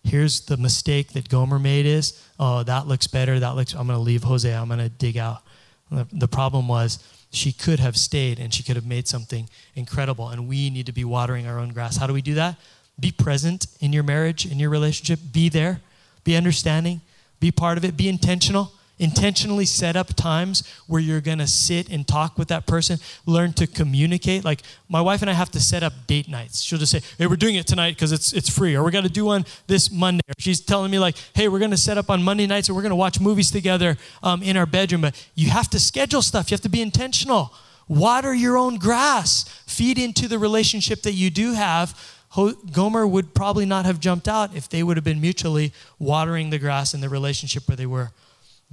Here's 0.03 0.47
the 0.47 0.57
mistake 0.57 1.13
that 1.13 1.29
Gomer 1.29 1.59
made 1.59 1.85
is, 1.85 2.19
oh, 2.41 2.63
that 2.63 2.87
looks 2.87 3.07
better. 3.07 3.39
That 3.39 3.55
looks, 3.55 3.75
I'm 3.75 3.87
going 3.87 3.99
to 3.99 4.03
leave 4.03 4.23
Hosea. 4.23 4.59
I'm 4.59 4.69
going 4.69 4.81
to 4.81 4.89
dig 4.89 5.19
out. 5.19 5.43
The 5.91 6.27
problem 6.27 6.69
was 6.69 7.05
she 7.33 7.53
could 7.53 7.81
have 7.81 7.97
stayed 7.97 8.39
and 8.39 8.53
she 8.53 8.63
could 8.63 8.77
have 8.77 8.87
made 8.87 9.09
something 9.09 9.49
incredible. 9.75 10.29
And 10.29 10.47
we 10.47 10.71
need 10.71 10.87
to 10.87 10.93
be 10.93 11.05
watering 11.05 11.47
our 11.47 11.59
own 11.59 11.71
grass. 11.71 11.97
How 11.97 12.07
do 12.07 12.13
we 12.13 12.23
do 12.23 12.35
that? 12.35 12.57
Be 13.01 13.11
present 13.11 13.67
in 13.81 13.93
your 13.93 14.03
marriage, 14.03 14.45
in 14.45 14.59
your 14.59 14.71
relationship. 14.71 15.19
Be 15.33 15.49
there. 15.49 15.81
Be 16.25 16.37
understanding. 16.37 17.01
Be 17.41 17.51
part 17.51 17.79
of 17.79 17.85
it. 17.85 17.97
Be 17.97 18.09
intentional 18.09 18.73
intentionally 18.99 19.65
set 19.65 19.97
up 19.97 20.15
times 20.15 20.63
where 20.87 21.01
you're 21.01 21.21
going 21.21 21.39
to 21.39 21.47
sit 21.47 21.91
and 21.91 22.07
talk 22.07 22.39
with 22.39 22.49
that 22.49 22.67
person 22.67 22.99
learn 23.27 23.53
to 23.55 23.67
communicate. 23.67 24.45
Like 24.45 24.63
my 24.89 25.01
wife 25.01 25.23
and 25.23 25.31
i 25.31 25.33
have 25.33 25.51
to 25.53 25.61
set 25.61 25.83
up 25.83 25.93
date 26.07 26.29
nights. 26.29 26.63
She'll 26.63 26.79
just 26.79 26.93
say 26.93 27.01
hey 27.19 27.27
we're 27.27 27.37
doing 27.37 27.57
it 27.57 27.67
tonight 27.67 27.95
because 27.97 28.13
it's, 28.13 28.33
it's 28.33 28.49
free 28.49 28.75
or 28.75 28.83
we're 28.83 28.91
going 28.91 29.05
to 29.05 29.11
do 29.11 29.25
one 29.25 29.45
this 29.67 29.91
monday. 29.91 30.23
Or 30.29 30.35
she's 30.39 30.61
telling 30.61 30.91
me 30.91 30.99
like 30.99 31.17
hey 31.35 31.49
we're 31.49 31.59
going 31.59 31.71
to 31.73 31.77
set 31.77 31.99
up 31.99 32.11
on 32.11 32.23
monday 32.23 32.47
nights 32.47 32.69
and 32.69 32.77
we're 32.77 32.83
going 32.83 32.91
to 32.91 32.97
watch 32.97 33.21
movies 33.21 33.51
together 33.51 33.97
um, 34.23 34.43
in 34.43 34.57
our 34.57 34.67
bedroom. 34.67 35.01
But 35.03 35.29
you 35.35 35.51
have 35.51 35.69
to 35.71 35.81
schedule 35.81 36.23
stuff. 36.23 36.51
You 36.51 36.55
have 36.55 36.61
to 36.63 36.69
be 36.69 36.83
intentional. 36.83 37.53
Water 37.89 38.33
your 38.33 38.57
own 38.57 38.77
grass. 38.77 39.45
Feed 39.67 39.99
into 39.99 40.29
the 40.29 40.39
relationship 40.39 41.03
that 41.03 41.13
you 41.13 41.31
do 41.31 41.55
have. 41.55 41.99
Gomer 42.73 43.07
would 43.07 43.35
probably 43.35 43.67
not 43.67 43.85
have 43.85 44.01
jumped 44.01 44.27
out 44.27 44.57
if 44.57 44.69
they 44.69 44.83
would 44.83 44.97
have 44.97 45.05
been 45.05 45.21
mutually 45.21 45.73
watering 45.99 46.51
the 46.51 46.59
grass 46.59 46.95
in 46.95 47.01
the 47.01 47.09
relationship 47.09 47.69
where 47.69 47.77
they 47.77 47.87
were. 47.87 48.11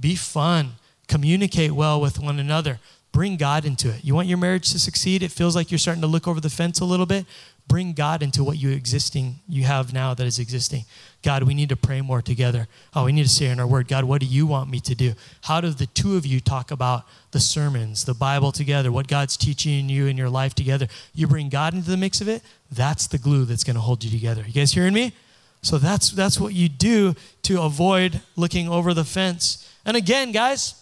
Be 0.00 0.16
fun. 0.16 0.72
Communicate 1.08 1.72
well 1.72 2.00
with 2.00 2.18
one 2.18 2.38
another. 2.38 2.80
Bring 3.12 3.36
God 3.36 3.64
into 3.64 3.90
it. 3.90 4.04
You 4.04 4.14
want 4.14 4.28
your 4.28 4.38
marriage 4.38 4.70
to 4.70 4.78
succeed? 4.78 5.22
It 5.22 5.32
feels 5.32 5.56
like 5.56 5.70
you're 5.70 5.78
starting 5.78 6.00
to 6.02 6.06
look 6.06 6.28
over 6.28 6.40
the 6.40 6.50
fence 6.50 6.78
a 6.80 6.84
little 6.84 7.06
bit. 7.06 7.26
Bring 7.66 7.92
God 7.92 8.22
into 8.22 8.42
what 8.42 8.58
you 8.58 8.70
existing 8.70 9.40
you 9.48 9.64
have 9.64 9.92
now 9.92 10.14
that 10.14 10.26
is 10.26 10.38
existing. 10.38 10.84
God, 11.22 11.44
we 11.44 11.54
need 11.54 11.68
to 11.68 11.76
pray 11.76 12.00
more 12.00 12.22
together. 12.22 12.66
Oh, 12.94 13.04
we 13.04 13.12
need 13.12 13.24
to 13.24 13.28
say 13.28 13.46
in 13.46 13.60
our 13.60 13.66
word, 13.66 13.88
God, 13.88 14.04
what 14.04 14.20
do 14.20 14.26
you 14.26 14.46
want 14.46 14.70
me 14.70 14.80
to 14.80 14.94
do? 14.94 15.12
How 15.42 15.60
do 15.60 15.70
the 15.70 15.86
two 15.86 16.16
of 16.16 16.26
you 16.26 16.40
talk 16.40 16.70
about 16.70 17.04
the 17.30 17.38
sermons, 17.40 18.04
the 18.04 18.14
Bible 18.14 18.50
together, 18.50 18.90
what 18.90 19.06
God's 19.06 19.36
teaching 19.36 19.88
you 19.88 20.06
in 20.06 20.16
your 20.16 20.30
life 20.30 20.54
together? 20.54 20.88
You 21.14 21.26
bring 21.26 21.48
God 21.48 21.74
into 21.74 21.90
the 21.90 21.96
mix 21.96 22.20
of 22.20 22.28
it, 22.28 22.42
that's 22.72 23.06
the 23.06 23.18
glue 23.18 23.44
that's 23.44 23.64
going 23.64 23.76
to 23.76 23.80
hold 23.80 24.02
you 24.02 24.10
together. 24.10 24.44
You 24.46 24.52
guys 24.52 24.72
hearing 24.72 24.94
me? 24.94 25.12
So 25.62 25.78
that's 25.78 26.10
that's 26.10 26.40
what 26.40 26.54
you 26.54 26.68
do 26.68 27.14
to 27.42 27.60
avoid 27.62 28.22
looking 28.34 28.68
over 28.68 28.94
the 28.94 29.04
fence 29.04 29.69
and 29.84 29.96
again, 29.96 30.32
guys, 30.32 30.74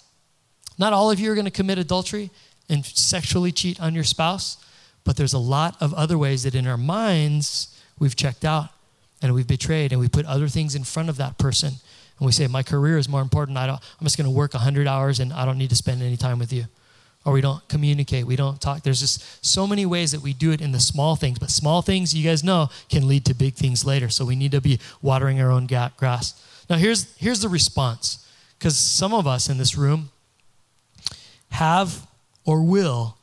not 0.79 0.93
all 0.93 1.11
of 1.11 1.19
you 1.19 1.31
are 1.31 1.35
going 1.35 1.45
to 1.45 1.51
commit 1.51 1.79
adultery 1.79 2.31
and 2.69 2.85
sexually 2.85 3.53
cheat 3.53 3.81
on 3.81 3.95
your 3.95 4.05
spouse, 4.05 4.57
but 5.05 5.17
there's 5.17 5.33
a 5.33 5.39
lot 5.39 5.77
of 5.81 5.95
other 5.95 6.19
ways 6.19 6.43
that 6.43 6.55
in 6.55 6.67
our 6.67 6.77
minds 6.77 7.75
we've 7.99 8.17
checked 8.17 8.45
out 8.45 8.69
and 9.23 9.35
we've 9.35 9.47
betrayed 9.47 9.93
and 9.93 10.01
we 10.01 10.09
put 10.09 10.27
other 10.27 10.49
things 10.49 10.75
in 10.75 10.85
front 10.85 11.09
of 11.09 11.17
that 11.17 11.39
person. 11.39 11.73
And 12.19 12.27
we 12.27 12.33
say, 12.33 12.47
My 12.47 12.63
career 12.63 12.99
is 12.99 13.09
more 13.09 13.23
important. 13.23 13.59
I 13.59 13.67
don't, 13.67 13.81
I'm 14.01 14.05
just 14.05 14.17
going 14.17 14.27
to 14.27 14.37
work 14.37 14.55
100 14.55 14.87
hours 14.87 15.21
and 15.21 15.33
I 15.33 15.45
don't 15.45 15.59
need 15.59 15.71
to 15.71 15.77
spend 15.77 16.03
any 16.03 16.17
time 16.17 16.39
with 16.39 16.53
you. 16.53 16.67
Or 17.25 17.33
we 17.33 17.41
don't 17.41 17.67
communicate, 17.69 18.27
we 18.27 18.37
don't 18.37 18.61
talk. 18.61 18.83
There's 18.83 19.01
just 19.01 19.45
so 19.45 19.67
many 19.67 19.85
ways 19.85 20.13
that 20.13 20.23
we 20.23 20.33
do 20.33 20.53
it 20.53 20.61
in 20.61 20.73
the 20.73 20.81
small 20.81 21.17
things, 21.17 21.39
but 21.39 21.51
small 21.51 21.83
things, 21.83 22.15
you 22.15 22.25
guys 22.25 22.45
know, 22.45 22.69
can 22.89 23.09
lead 23.09 23.25
to 23.27 23.35
big 23.35 23.55
things 23.55 23.85
later. 23.85 24.09
So 24.09 24.25
we 24.25 24.37
need 24.37 24.53
to 24.53 24.61
be 24.61 24.79
watering 25.03 25.41
our 25.41 25.51
own 25.51 25.67
grass. 25.67 26.41
Now, 26.71 26.77
here's, 26.77 27.15
here's 27.17 27.41
the 27.41 27.49
response 27.49 28.28
because 28.59 28.77
some 28.77 29.15
of 29.15 29.27
us 29.27 29.49
in 29.49 29.59
this 29.59 29.77
room 29.77 30.11
have 31.51 32.07
or 32.45 32.63
will 32.63 33.17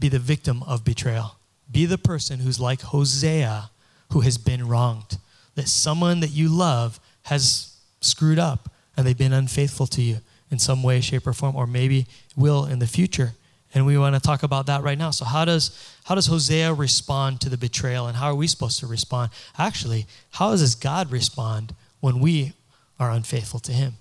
be 0.00 0.08
the 0.08 0.18
victim 0.18 0.62
of 0.64 0.84
betrayal. 0.84 1.36
Be 1.70 1.86
the 1.86 1.98
person 1.98 2.40
who's 2.40 2.60
like 2.60 2.80
Hosea, 2.82 3.70
who 4.12 4.20
has 4.20 4.38
been 4.38 4.66
wronged. 4.66 5.18
That 5.54 5.68
someone 5.68 6.20
that 6.20 6.30
you 6.30 6.48
love 6.48 6.98
has 7.24 7.76
screwed 8.00 8.38
up 8.38 8.70
and 8.96 9.06
they've 9.06 9.16
been 9.16 9.32
unfaithful 9.32 9.86
to 9.88 10.02
you 10.02 10.18
in 10.50 10.58
some 10.58 10.82
way, 10.82 11.00
shape, 11.00 11.26
or 11.26 11.32
form, 11.32 11.56
or 11.56 11.66
maybe 11.66 12.06
will 12.36 12.66
in 12.66 12.78
the 12.78 12.86
future. 12.86 13.32
And 13.74 13.86
we 13.86 13.96
want 13.96 14.14
to 14.14 14.20
talk 14.20 14.42
about 14.42 14.66
that 14.66 14.82
right 14.82 14.98
now. 14.98 15.10
So 15.10 15.24
how 15.24 15.44
does 15.44 15.96
how 16.04 16.14
does 16.14 16.26
Hosea 16.26 16.74
respond 16.74 17.40
to 17.40 17.48
the 17.48 17.56
betrayal 17.56 18.06
and 18.06 18.16
how 18.16 18.26
are 18.26 18.34
we 18.34 18.46
supposed 18.46 18.78
to 18.80 18.86
respond? 18.86 19.30
Actually, 19.56 20.06
how 20.32 20.50
does 20.50 20.74
God 20.74 21.10
respond 21.10 21.74
when 22.00 22.20
we 22.20 22.52
are 22.98 23.10
unfaithful 23.10 23.60
to 23.60 23.72
him? 23.72 23.94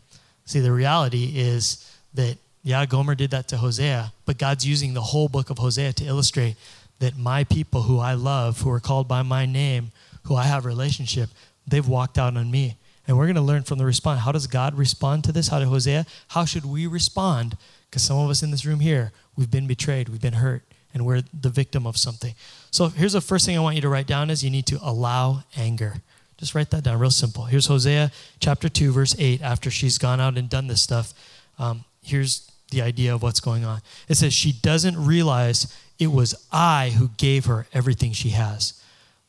See, 0.51 0.59
the 0.59 0.73
reality 0.73 1.31
is 1.35 1.89
that, 2.13 2.37
yeah, 2.61 2.85
Gomer 2.85 3.15
did 3.15 3.31
that 3.31 3.47
to 3.47 3.57
Hosea, 3.57 4.11
but 4.25 4.37
God's 4.37 4.67
using 4.67 4.93
the 4.93 5.01
whole 5.01 5.29
book 5.29 5.49
of 5.49 5.59
Hosea 5.59 5.93
to 5.93 6.03
illustrate 6.03 6.57
that 6.99 7.17
my 7.17 7.45
people 7.45 7.83
who 7.83 7.99
I 7.99 8.15
love, 8.15 8.59
who 8.59 8.69
are 8.69 8.81
called 8.81 9.07
by 9.07 9.21
my 9.21 9.45
name, 9.45 9.93
who 10.23 10.35
I 10.35 10.43
have 10.43 10.65
relationship, 10.65 11.29
they've 11.65 11.87
walked 11.87 12.17
out 12.17 12.35
on 12.35 12.51
me. 12.51 12.75
And 13.07 13.17
we're 13.17 13.27
going 13.27 13.35
to 13.37 13.41
learn 13.41 13.63
from 13.63 13.77
the 13.77 13.85
response. 13.85 14.19
How 14.19 14.33
does 14.33 14.45
God 14.47 14.77
respond 14.77 15.23
to 15.23 15.31
this? 15.31 15.47
How 15.47 15.59
did 15.59 15.69
Hosea? 15.69 16.05
How 16.27 16.43
should 16.43 16.65
we 16.65 16.85
respond? 16.85 17.55
Because 17.89 18.03
some 18.03 18.17
of 18.17 18.29
us 18.29 18.43
in 18.43 18.51
this 18.51 18.65
room 18.65 18.81
here, 18.81 19.13
we've 19.37 19.49
been 19.49 19.67
betrayed, 19.67 20.09
we've 20.09 20.19
been 20.19 20.33
hurt, 20.33 20.63
and 20.93 21.05
we're 21.05 21.23
the 21.33 21.49
victim 21.49 21.87
of 21.87 21.95
something. 21.95 22.35
So 22.71 22.89
here's 22.89 23.13
the 23.13 23.21
first 23.21 23.45
thing 23.45 23.55
I 23.55 23.61
want 23.61 23.77
you 23.77 23.81
to 23.83 23.89
write 23.89 24.05
down 24.05 24.29
is 24.29 24.43
you 24.43 24.49
need 24.49 24.65
to 24.65 24.79
allow 24.81 25.45
anger. 25.55 26.01
Just 26.41 26.55
write 26.55 26.71
that 26.71 26.83
down, 26.83 26.97
real 26.97 27.11
simple. 27.11 27.45
Here's 27.45 27.67
Hosea 27.67 28.11
chapter 28.39 28.67
2, 28.67 28.91
verse 28.91 29.15
8. 29.19 29.43
After 29.43 29.69
she's 29.69 29.99
gone 29.99 30.19
out 30.19 30.39
and 30.39 30.49
done 30.49 30.65
this 30.65 30.81
stuff, 30.81 31.13
um, 31.59 31.85
here's 32.01 32.51
the 32.71 32.81
idea 32.81 33.13
of 33.13 33.21
what's 33.21 33.39
going 33.39 33.63
on. 33.63 33.81
It 34.09 34.15
says, 34.15 34.33
She 34.33 34.51
doesn't 34.51 34.97
realize 34.97 35.71
it 35.99 36.07
was 36.07 36.33
I 36.51 36.95
who 36.97 37.09
gave 37.17 37.45
her 37.45 37.67
everything 37.73 38.11
she 38.11 38.29
has. 38.29 38.73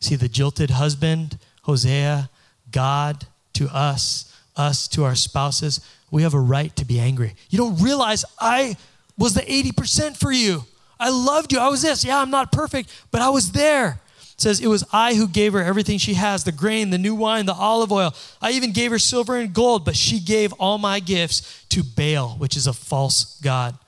See, 0.01 0.17
the 0.17 0.27
jilted 0.27 0.71
husband, 0.71 1.39
Hosea, 1.65 2.31
God 2.71 3.27
to 3.53 3.69
us, 3.69 4.35
us 4.57 4.89
to 4.89 5.05
our 5.05 5.15
spouses, 5.15 5.87
we 6.11 6.23
have 6.23 6.33
a 6.33 6.41
right 6.41 6.75
to 6.77 6.87
be 6.87 6.99
angry. 6.99 7.35
You 7.51 7.59
don't 7.59 7.79
realize 7.83 8.25
I 8.41 8.79
was 9.19 9.35
the 9.35 9.43
80% 9.43 10.17
for 10.17 10.33
you. 10.33 10.65
I 10.99 11.11
loved 11.11 11.53
you. 11.53 11.59
I 11.59 11.69
was 11.69 11.83
this. 11.83 12.07
Yeah, 12.07 12.19
I'm 12.19 12.31
not 12.31 12.53
perfect, 12.53 12.91
but 13.11 13.21
I 13.21 13.29
was 13.29 13.53
there 13.53 14.01
says, 14.43 14.61
It 14.61 14.67
was 14.67 14.85
I 14.93 15.15
who 15.15 15.29
gave 15.29 15.53
her 15.53 15.63
everything 15.63 15.99
she 15.99 16.15
has 16.15 16.45
the 16.45 16.53
grain, 16.53 16.91
the 16.91 16.99
new 16.99 17.15
wine, 17.15 17.47
the 17.47 17.55
olive 17.55 17.93
oil. 17.93 18.15
I 18.41 18.51
even 18.53 18.73
gave 18.73 18.91
her 18.91 18.99
silver 18.99 19.37
and 19.37 19.55
gold, 19.55 19.85
but 19.85 19.97
she 19.97 20.21
gave 20.21 20.53
all 20.55 20.79
my 20.79 21.01
gifts 21.01 21.65
to 21.71 21.83
Baal, 21.83 22.37
which 22.39 22.57
is 22.57 22.67
a 22.67 22.73
false 22.73 23.41
God. 23.41 23.79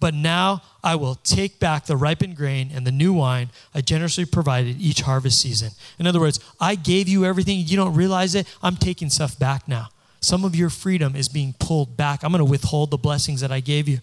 But 0.00 0.14
now 0.14 0.62
I 0.82 0.96
will 0.96 1.14
take 1.14 1.60
back 1.60 1.86
the 1.86 1.96
ripened 1.96 2.36
grain 2.36 2.72
and 2.74 2.84
the 2.84 2.90
new 2.90 3.12
wine 3.12 3.50
I 3.72 3.82
generously 3.82 4.24
provided 4.24 4.80
each 4.80 5.02
harvest 5.02 5.40
season. 5.40 5.70
In 5.98 6.08
other 6.08 6.18
words, 6.18 6.40
I 6.60 6.74
gave 6.74 7.08
you 7.08 7.24
everything. 7.24 7.60
You 7.60 7.76
don't 7.76 7.94
realize 7.94 8.34
it. 8.34 8.48
I'm 8.62 8.74
taking 8.74 9.10
stuff 9.10 9.38
back 9.38 9.68
now. 9.68 9.90
Some 10.20 10.44
of 10.44 10.56
your 10.56 10.70
freedom 10.70 11.14
is 11.14 11.28
being 11.28 11.54
pulled 11.58 11.96
back. 11.96 12.24
I'm 12.24 12.32
going 12.32 12.44
to 12.44 12.50
withhold 12.50 12.90
the 12.90 12.96
blessings 12.96 13.40
that 13.42 13.52
I 13.52 13.60
gave 13.60 13.88
you. 13.88 14.00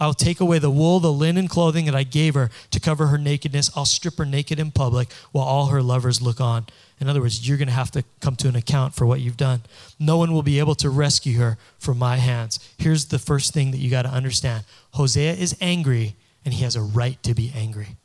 I'll 0.00 0.14
take 0.14 0.40
away 0.40 0.58
the 0.58 0.70
wool, 0.70 1.00
the 1.00 1.12
linen 1.12 1.48
clothing 1.48 1.84
that 1.86 1.94
I 1.94 2.02
gave 2.02 2.34
her 2.34 2.50
to 2.70 2.80
cover 2.80 3.06
her 3.08 3.18
nakedness. 3.18 3.70
I'll 3.76 3.84
strip 3.84 4.18
her 4.18 4.24
naked 4.24 4.58
in 4.58 4.70
public 4.70 5.12
while 5.32 5.44
all 5.44 5.66
her 5.66 5.82
lovers 5.82 6.20
look 6.20 6.40
on. 6.40 6.66
In 7.00 7.08
other 7.08 7.20
words, 7.20 7.46
you're 7.46 7.58
going 7.58 7.68
to 7.68 7.74
have 7.74 7.90
to 7.92 8.04
come 8.20 8.36
to 8.36 8.48
an 8.48 8.56
account 8.56 8.94
for 8.94 9.06
what 9.06 9.20
you've 9.20 9.36
done. 9.36 9.62
No 9.98 10.16
one 10.16 10.32
will 10.32 10.42
be 10.42 10.58
able 10.58 10.74
to 10.76 10.90
rescue 10.90 11.38
her 11.38 11.58
from 11.78 11.98
my 11.98 12.16
hands. 12.16 12.58
Here's 12.78 13.06
the 13.06 13.18
first 13.18 13.52
thing 13.52 13.70
that 13.72 13.78
you 13.78 13.90
got 13.90 14.02
to 14.02 14.08
understand 14.08 14.64
Hosea 14.92 15.34
is 15.34 15.56
angry, 15.60 16.14
and 16.44 16.54
he 16.54 16.64
has 16.64 16.76
a 16.76 16.82
right 16.82 17.20
to 17.22 17.34
be 17.34 17.52
angry. 17.54 17.96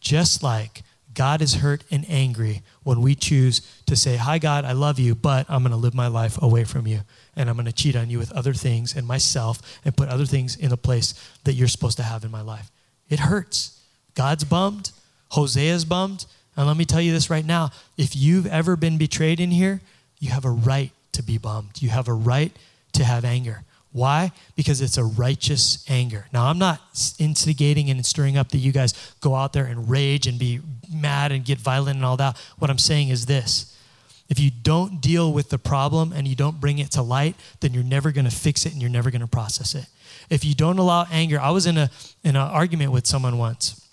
Just 0.00 0.42
like 0.42 0.82
God 1.14 1.42
is 1.42 1.54
hurt 1.54 1.84
and 1.90 2.04
angry 2.08 2.62
when 2.82 3.00
we 3.00 3.14
choose 3.14 3.60
to 3.86 3.96
say, 3.96 4.16
Hi, 4.16 4.38
God, 4.38 4.64
I 4.64 4.72
love 4.72 4.98
you, 4.98 5.14
but 5.14 5.46
I'm 5.48 5.62
going 5.62 5.72
to 5.72 5.76
live 5.76 5.94
my 5.94 6.06
life 6.06 6.40
away 6.40 6.64
from 6.64 6.86
you. 6.86 7.00
And 7.36 7.48
I'm 7.48 7.56
going 7.56 7.66
to 7.66 7.72
cheat 7.72 7.96
on 7.96 8.10
you 8.10 8.18
with 8.18 8.32
other 8.32 8.54
things 8.54 8.96
and 8.96 9.06
myself 9.06 9.80
and 9.84 9.96
put 9.96 10.08
other 10.08 10.26
things 10.26 10.56
in 10.56 10.72
a 10.72 10.76
place 10.76 11.14
that 11.44 11.54
you're 11.54 11.68
supposed 11.68 11.96
to 11.98 12.02
have 12.02 12.24
in 12.24 12.30
my 12.30 12.40
life. 12.40 12.70
It 13.08 13.20
hurts. 13.20 13.80
God's 14.14 14.44
bummed. 14.44 14.92
Hosea's 15.32 15.84
bummed. 15.84 16.26
And 16.56 16.66
let 16.66 16.76
me 16.76 16.84
tell 16.84 17.00
you 17.00 17.12
this 17.12 17.30
right 17.30 17.44
now 17.44 17.70
if 17.96 18.14
you've 18.14 18.46
ever 18.46 18.76
been 18.76 18.98
betrayed 18.98 19.40
in 19.40 19.50
here, 19.50 19.80
you 20.18 20.30
have 20.30 20.44
a 20.44 20.50
right 20.50 20.92
to 21.12 21.22
be 21.22 21.38
bummed. 21.38 21.82
You 21.82 21.90
have 21.90 22.08
a 22.08 22.12
right 22.12 22.52
to 22.92 23.04
have 23.04 23.24
anger. 23.24 23.64
Why? 23.92 24.32
Because 24.56 24.80
it's 24.80 24.96
a 24.96 25.04
righteous 25.04 25.84
anger. 25.88 26.26
Now, 26.32 26.46
I'm 26.46 26.58
not 26.58 26.80
instigating 27.18 27.90
and 27.90 28.04
stirring 28.04 28.38
up 28.38 28.48
that 28.50 28.58
you 28.58 28.72
guys 28.72 28.94
go 29.20 29.34
out 29.34 29.52
there 29.52 29.66
and 29.66 29.88
rage 29.88 30.26
and 30.26 30.38
be 30.38 30.60
mad 30.92 31.30
and 31.30 31.44
get 31.44 31.58
violent 31.58 31.96
and 31.96 32.04
all 32.04 32.16
that. 32.16 32.38
What 32.58 32.70
I'm 32.70 32.78
saying 32.78 33.10
is 33.10 33.26
this 33.26 33.76
if 34.30 34.40
you 34.40 34.50
don't 34.50 35.02
deal 35.02 35.30
with 35.30 35.50
the 35.50 35.58
problem 35.58 36.12
and 36.12 36.26
you 36.26 36.34
don't 36.34 36.58
bring 36.58 36.78
it 36.78 36.92
to 36.92 37.02
light, 37.02 37.36
then 37.60 37.74
you're 37.74 37.84
never 37.84 38.12
going 38.12 38.24
to 38.24 38.30
fix 38.30 38.64
it 38.64 38.72
and 38.72 38.80
you're 38.80 38.90
never 38.90 39.10
going 39.10 39.20
to 39.20 39.26
process 39.26 39.74
it. 39.74 39.84
If 40.30 40.42
you 40.42 40.54
don't 40.54 40.78
allow 40.78 41.06
anger, 41.10 41.38
I 41.38 41.50
was 41.50 41.66
in 41.66 41.76
a 41.76 41.90
in 42.24 42.30
an 42.30 42.36
argument 42.36 42.92
with 42.92 43.06
someone 43.06 43.36
once, 43.36 43.86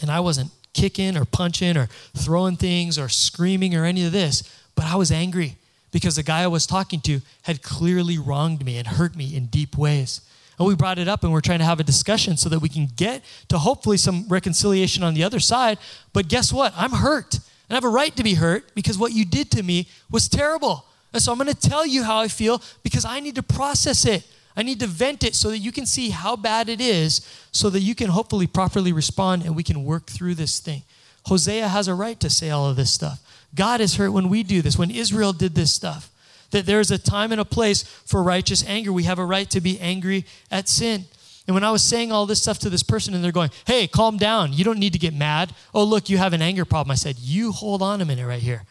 and 0.00 0.12
I 0.12 0.20
wasn't 0.20 0.52
kicking 0.74 1.16
or 1.16 1.24
punching 1.24 1.76
or 1.76 1.88
throwing 2.16 2.56
things 2.56 2.98
or 2.98 3.08
screaming 3.08 3.74
or 3.74 3.84
any 3.84 4.04
of 4.04 4.12
this, 4.12 4.44
but 4.76 4.84
I 4.84 4.94
was 4.94 5.10
angry 5.10 5.56
because 5.94 6.16
the 6.16 6.24
guy 6.24 6.42
I 6.42 6.48
was 6.48 6.66
talking 6.66 7.00
to 7.02 7.20
had 7.42 7.62
clearly 7.62 8.18
wronged 8.18 8.64
me 8.64 8.78
and 8.78 8.86
hurt 8.86 9.14
me 9.14 9.36
in 9.36 9.46
deep 9.46 9.78
ways. 9.78 10.22
And 10.58 10.66
we 10.66 10.74
brought 10.74 10.98
it 10.98 11.06
up 11.06 11.22
and 11.22 11.32
we're 11.32 11.40
trying 11.40 11.60
to 11.60 11.64
have 11.64 11.78
a 11.78 11.84
discussion 11.84 12.36
so 12.36 12.48
that 12.48 12.58
we 12.58 12.68
can 12.68 12.88
get 12.96 13.22
to 13.48 13.58
hopefully 13.58 13.96
some 13.96 14.26
reconciliation 14.26 15.04
on 15.04 15.14
the 15.14 15.22
other 15.22 15.38
side. 15.38 15.78
But 16.12 16.26
guess 16.26 16.52
what? 16.52 16.74
I'm 16.76 16.90
hurt. 16.90 17.34
And 17.34 17.42
I 17.70 17.74
have 17.74 17.84
a 17.84 17.88
right 17.88 18.14
to 18.16 18.24
be 18.24 18.34
hurt 18.34 18.74
because 18.74 18.98
what 18.98 19.12
you 19.12 19.24
did 19.24 19.52
to 19.52 19.62
me 19.62 19.86
was 20.10 20.28
terrible. 20.28 20.84
And 21.12 21.22
so 21.22 21.30
I'm 21.30 21.38
going 21.38 21.54
to 21.54 21.54
tell 21.54 21.86
you 21.86 22.02
how 22.02 22.18
I 22.18 22.26
feel 22.26 22.60
because 22.82 23.04
I 23.04 23.20
need 23.20 23.36
to 23.36 23.42
process 23.44 24.04
it. 24.04 24.26
I 24.56 24.64
need 24.64 24.80
to 24.80 24.88
vent 24.88 25.22
it 25.22 25.36
so 25.36 25.50
that 25.50 25.58
you 25.58 25.70
can 25.70 25.86
see 25.86 26.10
how 26.10 26.34
bad 26.34 26.68
it 26.68 26.80
is, 26.80 27.24
so 27.52 27.70
that 27.70 27.80
you 27.80 27.94
can 27.94 28.10
hopefully 28.10 28.48
properly 28.48 28.92
respond 28.92 29.44
and 29.44 29.54
we 29.54 29.62
can 29.62 29.84
work 29.84 30.06
through 30.06 30.34
this 30.34 30.58
thing. 30.58 30.82
Hosea 31.26 31.68
has 31.68 31.86
a 31.86 31.94
right 31.94 32.18
to 32.18 32.28
say 32.28 32.50
all 32.50 32.68
of 32.68 32.74
this 32.74 32.90
stuff. 32.90 33.20
God 33.54 33.80
is 33.80 33.96
hurt 33.96 34.10
when 34.10 34.28
we 34.28 34.42
do 34.42 34.62
this, 34.62 34.78
when 34.78 34.90
Israel 34.90 35.32
did 35.32 35.54
this 35.54 35.72
stuff. 35.72 36.10
That 36.50 36.66
there's 36.66 36.90
a 36.90 36.98
time 36.98 37.32
and 37.32 37.40
a 37.40 37.44
place 37.44 37.82
for 37.82 38.22
righteous 38.22 38.64
anger. 38.66 38.92
We 38.92 39.04
have 39.04 39.18
a 39.18 39.24
right 39.24 39.48
to 39.50 39.60
be 39.60 39.80
angry 39.80 40.24
at 40.50 40.68
sin. 40.68 41.04
And 41.46 41.54
when 41.54 41.64
I 41.64 41.70
was 41.70 41.82
saying 41.82 42.10
all 42.10 42.26
this 42.26 42.40
stuff 42.40 42.58
to 42.60 42.70
this 42.70 42.82
person 42.82 43.12
and 43.12 43.22
they're 43.22 43.32
going, 43.32 43.50
hey, 43.66 43.86
calm 43.86 44.16
down. 44.16 44.52
You 44.52 44.64
don't 44.64 44.78
need 44.78 44.94
to 44.94 44.98
get 44.98 45.14
mad. 45.14 45.52
Oh, 45.74 45.84
look, 45.84 46.08
you 46.08 46.16
have 46.16 46.32
an 46.32 46.40
anger 46.40 46.64
problem. 46.64 46.92
I 46.92 46.94
said, 46.94 47.18
you 47.18 47.52
hold 47.52 47.82
on 47.82 48.00
a 48.00 48.04
minute 48.04 48.26
right 48.26 48.42
here. 48.42 48.62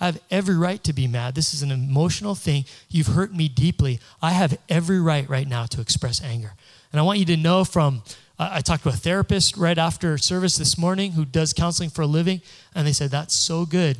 I 0.00 0.06
have 0.06 0.20
every 0.30 0.56
right 0.56 0.82
to 0.84 0.92
be 0.92 1.06
mad. 1.06 1.34
This 1.34 1.54
is 1.54 1.62
an 1.62 1.70
emotional 1.70 2.34
thing. 2.34 2.64
You've 2.88 3.08
hurt 3.08 3.34
me 3.34 3.48
deeply. 3.48 4.00
I 4.20 4.32
have 4.32 4.58
every 4.68 5.00
right 5.00 5.28
right 5.28 5.46
now 5.46 5.66
to 5.66 5.80
express 5.80 6.20
anger. 6.20 6.54
And 6.90 6.98
I 6.98 7.04
want 7.04 7.20
you 7.20 7.24
to 7.26 7.36
know 7.36 7.64
from, 7.64 8.02
uh, 8.38 8.48
I 8.50 8.60
talked 8.62 8.82
to 8.82 8.88
a 8.88 8.92
therapist 8.92 9.56
right 9.56 9.78
after 9.78 10.18
service 10.18 10.56
this 10.56 10.76
morning 10.76 11.12
who 11.12 11.24
does 11.24 11.52
counseling 11.52 11.88
for 11.88 12.02
a 12.02 12.06
living, 12.06 12.42
and 12.74 12.84
they 12.84 12.92
said, 12.92 13.12
That's 13.12 13.32
so 13.32 13.64
good. 13.64 13.96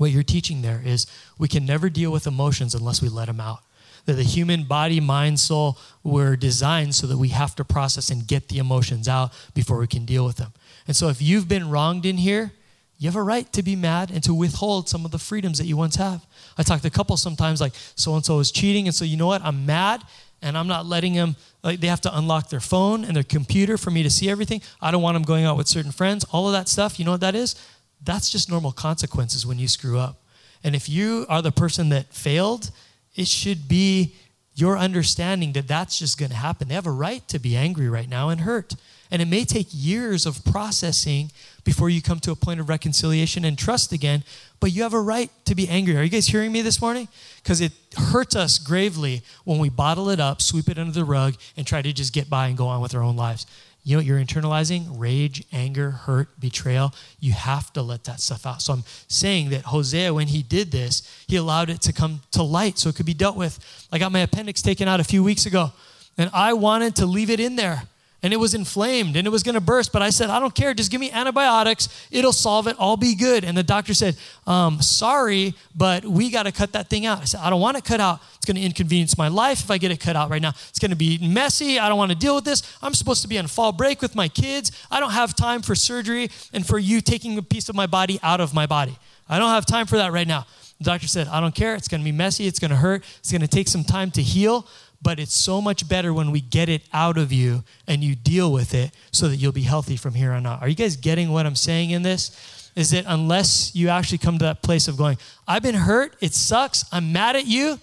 What 0.00 0.12
you're 0.12 0.22
teaching 0.22 0.62
there 0.62 0.80
is 0.82 1.06
we 1.36 1.46
can 1.46 1.66
never 1.66 1.90
deal 1.90 2.10
with 2.10 2.26
emotions 2.26 2.74
unless 2.74 3.02
we 3.02 3.10
let 3.10 3.26
them 3.26 3.38
out. 3.38 3.58
That 4.06 4.14
the 4.14 4.22
human 4.22 4.64
body, 4.64 4.98
mind, 4.98 5.38
soul 5.38 5.76
were 6.02 6.36
designed 6.36 6.94
so 6.94 7.06
that 7.06 7.18
we 7.18 7.28
have 7.28 7.54
to 7.56 7.66
process 7.66 8.08
and 8.08 8.26
get 8.26 8.48
the 8.48 8.56
emotions 8.56 9.08
out 9.08 9.30
before 9.52 9.76
we 9.76 9.86
can 9.86 10.06
deal 10.06 10.24
with 10.24 10.36
them. 10.36 10.54
And 10.86 10.96
so 10.96 11.10
if 11.10 11.20
you've 11.20 11.48
been 11.48 11.68
wronged 11.68 12.06
in 12.06 12.16
here, 12.16 12.52
you 12.96 13.08
have 13.08 13.16
a 13.16 13.22
right 13.22 13.52
to 13.52 13.62
be 13.62 13.76
mad 13.76 14.10
and 14.10 14.24
to 14.24 14.32
withhold 14.32 14.88
some 14.88 15.04
of 15.04 15.10
the 15.10 15.18
freedoms 15.18 15.58
that 15.58 15.66
you 15.66 15.76
once 15.76 15.96
have. 15.96 16.26
I 16.56 16.62
talk 16.62 16.80
to 16.80 16.88
couples 16.88 17.20
sometimes 17.20 17.60
like 17.60 17.74
so 17.94 18.14
and 18.14 18.24
so 18.24 18.38
is 18.38 18.50
cheating, 18.50 18.86
and 18.86 18.94
so 18.94 19.04
you 19.04 19.18
know 19.18 19.26
what? 19.26 19.42
I'm 19.44 19.66
mad 19.66 20.02
and 20.40 20.56
I'm 20.56 20.66
not 20.66 20.86
letting 20.86 21.12
them, 21.12 21.36
like, 21.62 21.80
they 21.80 21.88
have 21.88 22.00
to 22.00 22.16
unlock 22.16 22.48
their 22.48 22.60
phone 22.60 23.04
and 23.04 23.14
their 23.14 23.22
computer 23.22 23.76
for 23.76 23.90
me 23.90 24.02
to 24.02 24.08
see 24.08 24.30
everything. 24.30 24.62
I 24.80 24.90
don't 24.92 25.02
want 25.02 25.16
them 25.16 25.24
going 25.24 25.44
out 25.44 25.58
with 25.58 25.68
certain 25.68 25.92
friends, 25.92 26.24
all 26.32 26.46
of 26.46 26.54
that 26.54 26.70
stuff. 26.70 26.98
You 26.98 27.04
know 27.04 27.10
what 27.10 27.20
that 27.20 27.34
is? 27.34 27.54
That's 28.02 28.30
just 28.30 28.48
normal 28.48 28.72
consequences 28.72 29.46
when 29.46 29.58
you 29.58 29.68
screw 29.68 29.98
up. 29.98 30.22
And 30.62 30.74
if 30.74 30.88
you 30.88 31.26
are 31.28 31.42
the 31.42 31.52
person 31.52 31.88
that 31.90 32.12
failed, 32.12 32.70
it 33.14 33.28
should 33.28 33.68
be 33.68 34.14
your 34.54 34.76
understanding 34.76 35.52
that 35.52 35.68
that's 35.68 35.98
just 35.98 36.18
going 36.18 36.30
to 36.30 36.36
happen. 36.36 36.68
They 36.68 36.74
have 36.74 36.86
a 36.86 36.92
right 36.92 37.26
to 37.28 37.38
be 37.38 37.56
angry 37.56 37.88
right 37.88 38.08
now 38.08 38.28
and 38.28 38.42
hurt. 38.42 38.74
And 39.10 39.20
it 39.20 39.26
may 39.26 39.44
take 39.44 39.68
years 39.70 40.26
of 40.26 40.44
processing 40.44 41.32
before 41.64 41.90
you 41.90 42.00
come 42.00 42.20
to 42.20 42.30
a 42.30 42.36
point 42.36 42.60
of 42.60 42.68
reconciliation 42.68 43.44
and 43.44 43.58
trust 43.58 43.92
again, 43.92 44.22
but 44.60 44.72
you 44.72 44.82
have 44.82 44.94
a 44.94 45.00
right 45.00 45.30
to 45.46 45.54
be 45.54 45.68
angry. 45.68 45.96
Are 45.96 46.02
you 46.02 46.10
guys 46.10 46.28
hearing 46.28 46.52
me 46.52 46.62
this 46.62 46.80
morning? 46.80 47.08
Because 47.42 47.60
it 47.60 47.72
hurts 47.96 48.36
us 48.36 48.58
gravely 48.58 49.22
when 49.44 49.58
we 49.58 49.68
bottle 49.68 50.10
it 50.10 50.20
up, 50.20 50.40
sweep 50.40 50.68
it 50.68 50.78
under 50.78 50.92
the 50.92 51.04
rug, 51.04 51.34
and 51.56 51.66
try 51.66 51.82
to 51.82 51.92
just 51.92 52.12
get 52.12 52.30
by 52.30 52.48
and 52.48 52.56
go 52.56 52.68
on 52.68 52.80
with 52.80 52.94
our 52.94 53.02
own 53.02 53.16
lives. 53.16 53.46
You 53.82 53.96
know, 53.96 53.98
what 54.00 54.06
you're 54.06 54.20
internalizing 54.20 54.86
rage, 54.98 55.44
anger, 55.52 55.90
hurt, 55.90 56.38
betrayal. 56.38 56.94
You 57.18 57.32
have 57.32 57.72
to 57.72 57.82
let 57.82 58.04
that 58.04 58.20
stuff 58.20 58.46
out. 58.46 58.62
So 58.62 58.74
I'm 58.74 58.84
saying 59.08 59.50
that 59.50 59.62
Hosea, 59.62 60.12
when 60.12 60.28
he 60.28 60.42
did 60.42 60.70
this, 60.70 61.02
he 61.26 61.36
allowed 61.36 61.70
it 61.70 61.80
to 61.82 61.92
come 61.92 62.20
to 62.32 62.42
light 62.42 62.78
so 62.78 62.88
it 62.88 62.96
could 62.96 63.06
be 63.06 63.14
dealt 63.14 63.36
with. 63.36 63.58
I 63.90 63.98
got 63.98 64.12
my 64.12 64.20
appendix 64.20 64.62
taken 64.62 64.86
out 64.86 65.00
a 65.00 65.04
few 65.04 65.24
weeks 65.24 65.46
ago, 65.46 65.72
and 66.18 66.30
I 66.34 66.52
wanted 66.52 66.96
to 66.96 67.06
leave 67.06 67.30
it 67.30 67.40
in 67.40 67.56
there 67.56 67.82
and 68.22 68.32
it 68.32 68.36
was 68.36 68.54
inflamed 68.54 69.16
and 69.16 69.26
it 69.26 69.30
was 69.30 69.42
going 69.42 69.54
to 69.54 69.60
burst. 69.60 69.92
But 69.92 70.02
I 70.02 70.10
said, 70.10 70.30
I 70.30 70.40
don't 70.40 70.54
care. 70.54 70.74
Just 70.74 70.90
give 70.90 71.00
me 71.00 71.10
antibiotics. 71.10 71.88
It'll 72.10 72.32
solve 72.32 72.66
it. 72.66 72.76
I'll 72.78 72.96
be 72.96 73.14
good. 73.14 73.44
And 73.44 73.56
the 73.56 73.62
doctor 73.62 73.94
said, 73.94 74.16
um, 74.46 74.80
Sorry, 74.82 75.54
but 75.74 76.04
we 76.04 76.30
got 76.30 76.44
to 76.44 76.52
cut 76.52 76.72
that 76.72 76.88
thing 76.88 77.06
out. 77.06 77.20
I 77.20 77.24
said, 77.24 77.40
I 77.40 77.50
don't 77.50 77.60
want 77.60 77.76
it 77.76 77.84
cut 77.84 78.00
out. 78.00 78.20
It's 78.36 78.46
going 78.46 78.56
to 78.56 78.62
inconvenience 78.62 79.16
my 79.16 79.28
life 79.28 79.60
if 79.60 79.70
I 79.70 79.78
get 79.78 79.90
it 79.90 80.00
cut 80.00 80.16
out 80.16 80.30
right 80.30 80.42
now. 80.42 80.50
It's 80.68 80.78
going 80.78 80.90
to 80.90 80.96
be 80.96 81.18
messy. 81.18 81.78
I 81.78 81.88
don't 81.88 81.98
want 81.98 82.10
to 82.10 82.16
deal 82.16 82.34
with 82.34 82.44
this. 82.44 82.62
I'm 82.82 82.94
supposed 82.94 83.22
to 83.22 83.28
be 83.28 83.38
on 83.38 83.46
fall 83.46 83.72
break 83.72 84.02
with 84.02 84.14
my 84.14 84.28
kids. 84.28 84.72
I 84.90 85.00
don't 85.00 85.12
have 85.12 85.34
time 85.34 85.62
for 85.62 85.74
surgery 85.74 86.30
and 86.52 86.66
for 86.66 86.78
you 86.78 87.00
taking 87.00 87.38
a 87.38 87.42
piece 87.42 87.68
of 87.68 87.74
my 87.74 87.86
body 87.86 88.18
out 88.22 88.40
of 88.40 88.52
my 88.54 88.66
body. 88.66 88.98
I 89.28 89.38
don't 89.38 89.50
have 89.50 89.64
time 89.64 89.86
for 89.86 89.96
that 89.96 90.12
right 90.12 90.26
now. 90.26 90.46
The 90.78 90.84
doctor 90.84 91.06
said, 91.06 91.28
I 91.28 91.40
don't 91.40 91.54
care. 91.54 91.74
It's 91.74 91.88
going 91.88 92.00
to 92.00 92.04
be 92.04 92.12
messy. 92.12 92.46
It's 92.46 92.58
going 92.58 92.70
to 92.70 92.76
hurt. 92.76 93.04
It's 93.18 93.30
going 93.30 93.42
to 93.42 93.48
take 93.48 93.68
some 93.68 93.84
time 93.84 94.10
to 94.12 94.22
heal 94.22 94.66
but 95.02 95.18
it's 95.18 95.34
so 95.34 95.60
much 95.60 95.88
better 95.88 96.12
when 96.12 96.30
we 96.30 96.40
get 96.40 96.68
it 96.68 96.82
out 96.92 97.16
of 97.16 97.32
you 97.32 97.64
and 97.86 98.04
you 98.04 98.14
deal 98.14 98.52
with 98.52 98.74
it 98.74 98.92
so 99.12 99.28
that 99.28 99.36
you'll 99.36 99.52
be 99.52 99.62
healthy 99.62 99.96
from 99.96 100.14
here 100.14 100.32
on 100.32 100.46
out. 100.46 100.60
Are 100.60 100.68
you 100.68 100.74
guys 100.74 100.96
getting 100.96 101.30
what 101.30 101.46
I'm 101.46 101.56
saying 101.56 101.90
in 101.90 102.02
this? 102.02 102.70
Is 102.76 102.90
that 102.90 103.04
unless 103.06 103.74
you 103.74 103.88
actually 103.88 104.18
come 104.18 104.38
to 104.38 104.44
that 104.44 104.62
place 104.62 104.88
of 104.88 104.96
going, 104.96 105.18
I've 105.48 105.62
been 105.62 105.74
hurt, 105.74 106.16
it 106.20 106.34
sucks, 106.34 106.84
I'm 106.92 107.12
mad 107.12 107.34
at 107.36 107.46
you, 107.46 107.80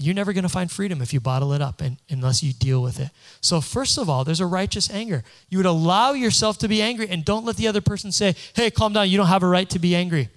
you're 0.00 0.14
never 0.14 0.32
going 0.32 0.44
to 0.44 0.48
find 0.48 0.70
freedom 0.70 1.02
if 1.02 1.12
you 1.12 1.18
bottle 1.18 1.52
it 1.52 1.60
up 1.60 1.80
and, 1.80 1.96
unless 2.08 2.40
you 2.40 2.52
deal 2.52 2.80
with 2.80 3.00
it. 3.00 3.10
So, 3.40 3.60
first 3.60 3.98
of 3.98 4.08
all, 4.08 4.22
there's 4.22 4.40
a 4.40 4.46
righteous 4.46 4.88
anger. 4.90 5.24
You 5.48 5.58
would 5.58 5.66
allow 5.66 6.12
yourself 6.12 6.56
to 6.58 6.68
be 6.68 6.80
angry 6.80 7.08
and 7.08 7.24
don't 7.24 7.44
let 7.44 7.56
the 7.56 7.66
other 7.66 7.80
person 7.80 8.12
say, 8.12 8.36
hey, 8.54 8.70
calm 8.70 8.92
down, 8.92 9.10
you 9.10 9.16
don't 9.16 9.26
have 9.26 9.42
a 9.42 9.48
right 9.48 9.68
to 9.70 9.80
be 9.80 9.96
angry. 9.96 10.28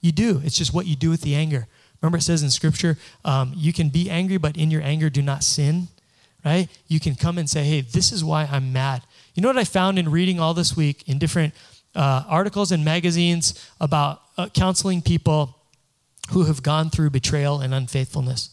You 0.00 0.12
do. 0.12 0.40
It's 0.44 0.56
just 0.56 0.72
what 0.72 0.86
you 0.86 0.94
do 0.94 1.10
with 1.10 1.22
the 1.22 1.34
anger. 1.34 1.66
Remember, 2.00 2.18
it 2.18 2.22
says 2.22 2.42
in 2.42 2.50
Scripture, 2.50 2.96
um, 3.24 3.52
you 3.54 3.72
can 3.72 3.90
be 3.90 4.08
angry, 4.08 4.38
but 4.38 4.56
in 4.56 4.70
your 4.70 4.82
anger, 4.82 5.10
do 5.10 5.20
not 5.20 5.44
sin, 5.44 5.88
right? 6.44 6.68
You 6.88 6.98
can 6.98 7.14
come 7.14 7.36
and 7.36 7.48
say, 7.48 7.64
hey, 7.64 7.82
this 7.82 8.12
is 8.12 8.24
why 8.24 8.48
I'm 8.50 8.72
mad. 8.72 9.02
You 9.34 9.42
know 9.42 9.48
what 9.48 9.58
I 9.58 9.64
found 9.64 9.98
in 9.98 10.10
reading 10.10 10.40
all 10.40 10.54
this 10.54 10.76
week 10.76 11.06
in 11.06 11.18
different 11.18 11.54
uh, 11.94 12.24
articles 12.28 12.72
and 12.72 12.84
magazines 12.84 13.68
about 13.80 14.22
uh, 14.38 14.48
counseling 14.48 15.02
people 15.02 15.56
who 16.30 16.44
have 16.44 16.62
gone 16.62 16.88
through 16.88 17.10
betrayal 17.10 17.60
and 17.60 17.74
unfaithfulness? 17.74 18.50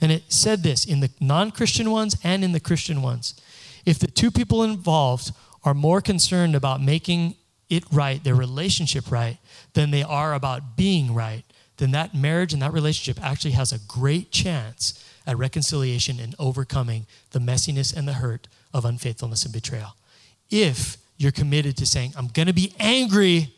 And 0.00 0.12
it 0.12 0.32
said 0.32 0.62
this 0.62 0.84
in 0.84 1.00
the 1.00 1.10
non 1.20 1.50
Christian 1.50 1.90
ones 1.90 2.16
and 2.24 2.44
in 2.44 2.52
the 2.52 2.60
Christian 2.60 3.02
ones. 3.02 3.40
If 3.86 3.98
the 3.98 4.06
two 4.06 4.30
people 4.30 4.62
involved 4.62 5.32
are 5.64 5.74
more 5.74 6.00
concerned 6.00 6.54
about 6.54 6.82
making 6.82 7.34
it 7.68 7.84
right, 7.92 8.22
their 8.22 8.34
relationship 8.34 9.10
right, 9.10 9.38
than 9.74 9.90
they 9.90 10.02
are 10.02 10.34
about 10.34 10.76
being 10.76 11.14
right, 11.14 11.44
then 11.80 11.90
that 11.90 12.14
marriage 12.14 12.52
and 12.52 12.62
that 12.62 12.72
relationship 12.72 13.20
actually 13.24 13.52
has 13.52 13.72
a 13.72 13.78
great 13.88 14.30
chance 14.30 15.04
at 15.26 15.36
reconciliation 15.36 16.20
and 16.20 16.34
overcoming 16.38 17.06
the 17.32 17.40
messiness 17.40 17.94
and 17.96 18.06
the 18.06 18.14
hurt 18.14 18.46
of 18.72 18.84
unfaithfulness 18.84 19.44
and 19.44 19.52
betrayal. 19.52 19.96
If 20.50 20.96
you're 21.16 21.32
committed 21.32 21.76
to 21.78 21.86
saying, 21.86 22.12
I'm 22.16 22.28
going 22.28 22.46
to 22.46 22.54
be 22.54 22.72
angry, 22.78 23.52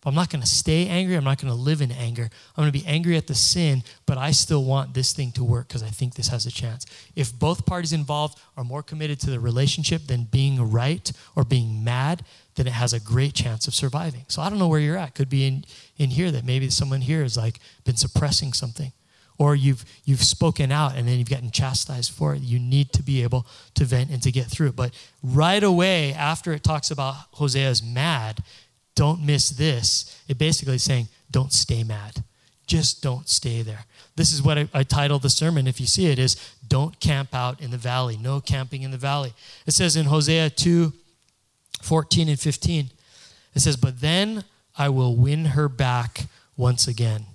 But 0.00 0.10
I'm 0.10 0.14
not 0.14 0.30
going 0.30 0.42
to 0.42 0.48
stay 0.48 0.86
angry. 0.86 1.16
I'm 1.16 1.24
not 1.24 1.40
going 1.40 1.52
to 1.52 1.58
live 1.58 1.80
in 1.80 1.90
anger. 1.90 2.30
I'm 2.56 2.62
going 2.62 2.72
to 2.72 2.78
be 2.78 2.86
angry 2.86 3.16
at 3.16 3.26
the 3.26 3.34
sin, 3.34 3.82
but 4.06 4.16
I 4.16 4.30
still 4.30 4.64
want 4.64 4.94
this 4.94 5.12
thing 5.12 5.32
to 5.32 5.44
work 5.44 5.68
because 5.68 5.82
I 5.82 5.88
think 5.88 6.14
this 6.14 6.28
has 6.28 6.46
a 6.46 6.50
chance. 6.50 6.86
If 7.16 7.36
both 7.36 7.66
parties 7.66 7.92
involved 7.92 8.38
are 8.56 8.64
more 8.64 8.82
committed 8.82 9.18
to 9.20 9.30
the 9.30 9.40
relationship 9.40 10.06
than 10.06 10.24
being 10.24 10.70
right 10.70 11.10
or 11.34 11.44
being 11.44 11.82
mad, 11.82 12.24
then 12.58 12.66
it 12.66 12.72
has 12.72 12.92
a 12.92 12.98
great 12.98 13.34
chance 13.34 13.68
of 13.68 13.74
surviving. 13.74 14.24
So 14.26 14.42
I 14.42 14.50
don't 14.50 14.58
know 14.58 14.66
where 14.66 14.80
you're 14.80 14.96
at. 14.96 15.14
Could 15.14 15.30
be 15.30 15.46
in, 15.46 15.64
in 15.96 16.10
here 16.10 16.32
that 16.32 16.44
maybe 16.44 16.68
someone 16.70 17.00
here 17.00 17.22
has 17.22 17.36
like 17.36 17.60
been 17.84 17.96
suppressing 17.96 18.52
something. 18.52 18.92
Or 19.38 19.54
you've 19.54 19.84
you've 20.04 20.24
spoken 20.24 20.72
out 20.72 20.96
and 20.96 21.06
then 21.06 21.18
you've 21.18 21.30
gotten 21.30 21.52
chastised 21.52 22.10
for 22.10 22.34
it. 22.34 22.40
You 22.40 22.58
need 22.58 22.92
to 22.94 23.02
be 23.04 23.22
able 23.22 23.46
to 23.74 23.84
vent 23.84 24.10
and 24.10 24.20
to 24.24 24.32
get 24.32 24.46
through 24.46 24.68
it. 24.70 24.76
But 24.76 24.92
right 25.22 25.62
away, 25.62 26.12
after 26.12 26.52
it 26.52 26.64
talks 26.64 26.90
about 26.90 27.14
Hosea's 27.34 27.80
mad, 27.80 28.42
don't 28.96 29.24
miss 29.24 29.50
this. 29.50 30.20
It 30.26 30.38
basically 30.38 30.74
is 30.74 30.82
saying, 30.82 31.06
don't 31.30 31.52
stay 31.52 31.84
mad. 31.84 32.24
Just 32.66 33.00
don't 33.00 33.28
stay 33.28 33.62
there. 33.62 33.84
This 34.16 34.32
is 34.32 34.42
what 34.42 34.58
I, 34.58 34.68
I 34.74 34.82
titled 34.82 35.22
the 35.22 35.30
sermon, 35.30 35.68
if 35.68 35.80
you 35.80 35.86
see 35.86 36.06
it, 36.06 36.18
is 36.18 36.34
don't 36.66 36.98
camp 36.98 37.32
out 37.32 37.60
in 37.60 37.70
the 37.70 37.78
valley. 37.78 38.18
No 38.20 38.40
camping 38.40 38.82
in 38.82 38.90
the 38.90 38.98
valley. 38.98 39.32
It 39.64 39.70
says 39.70 39.94
in 39.94 40.06
Hosea 40.06 40.50
2 40.50 40.92
14 41.82 42.28
and 42.28 42.38
15, 42.38 42.90
it 43.54 43.60
says, 43.60 43.76
But 43.76 44.00
then 44.00 44.44
I 44.76 44.88
will 44.88 45.16
win 45.16 45.46
her 45.46 45.68
back 45.68 46.26
once 46.56 46.86
again. 46.86 47.26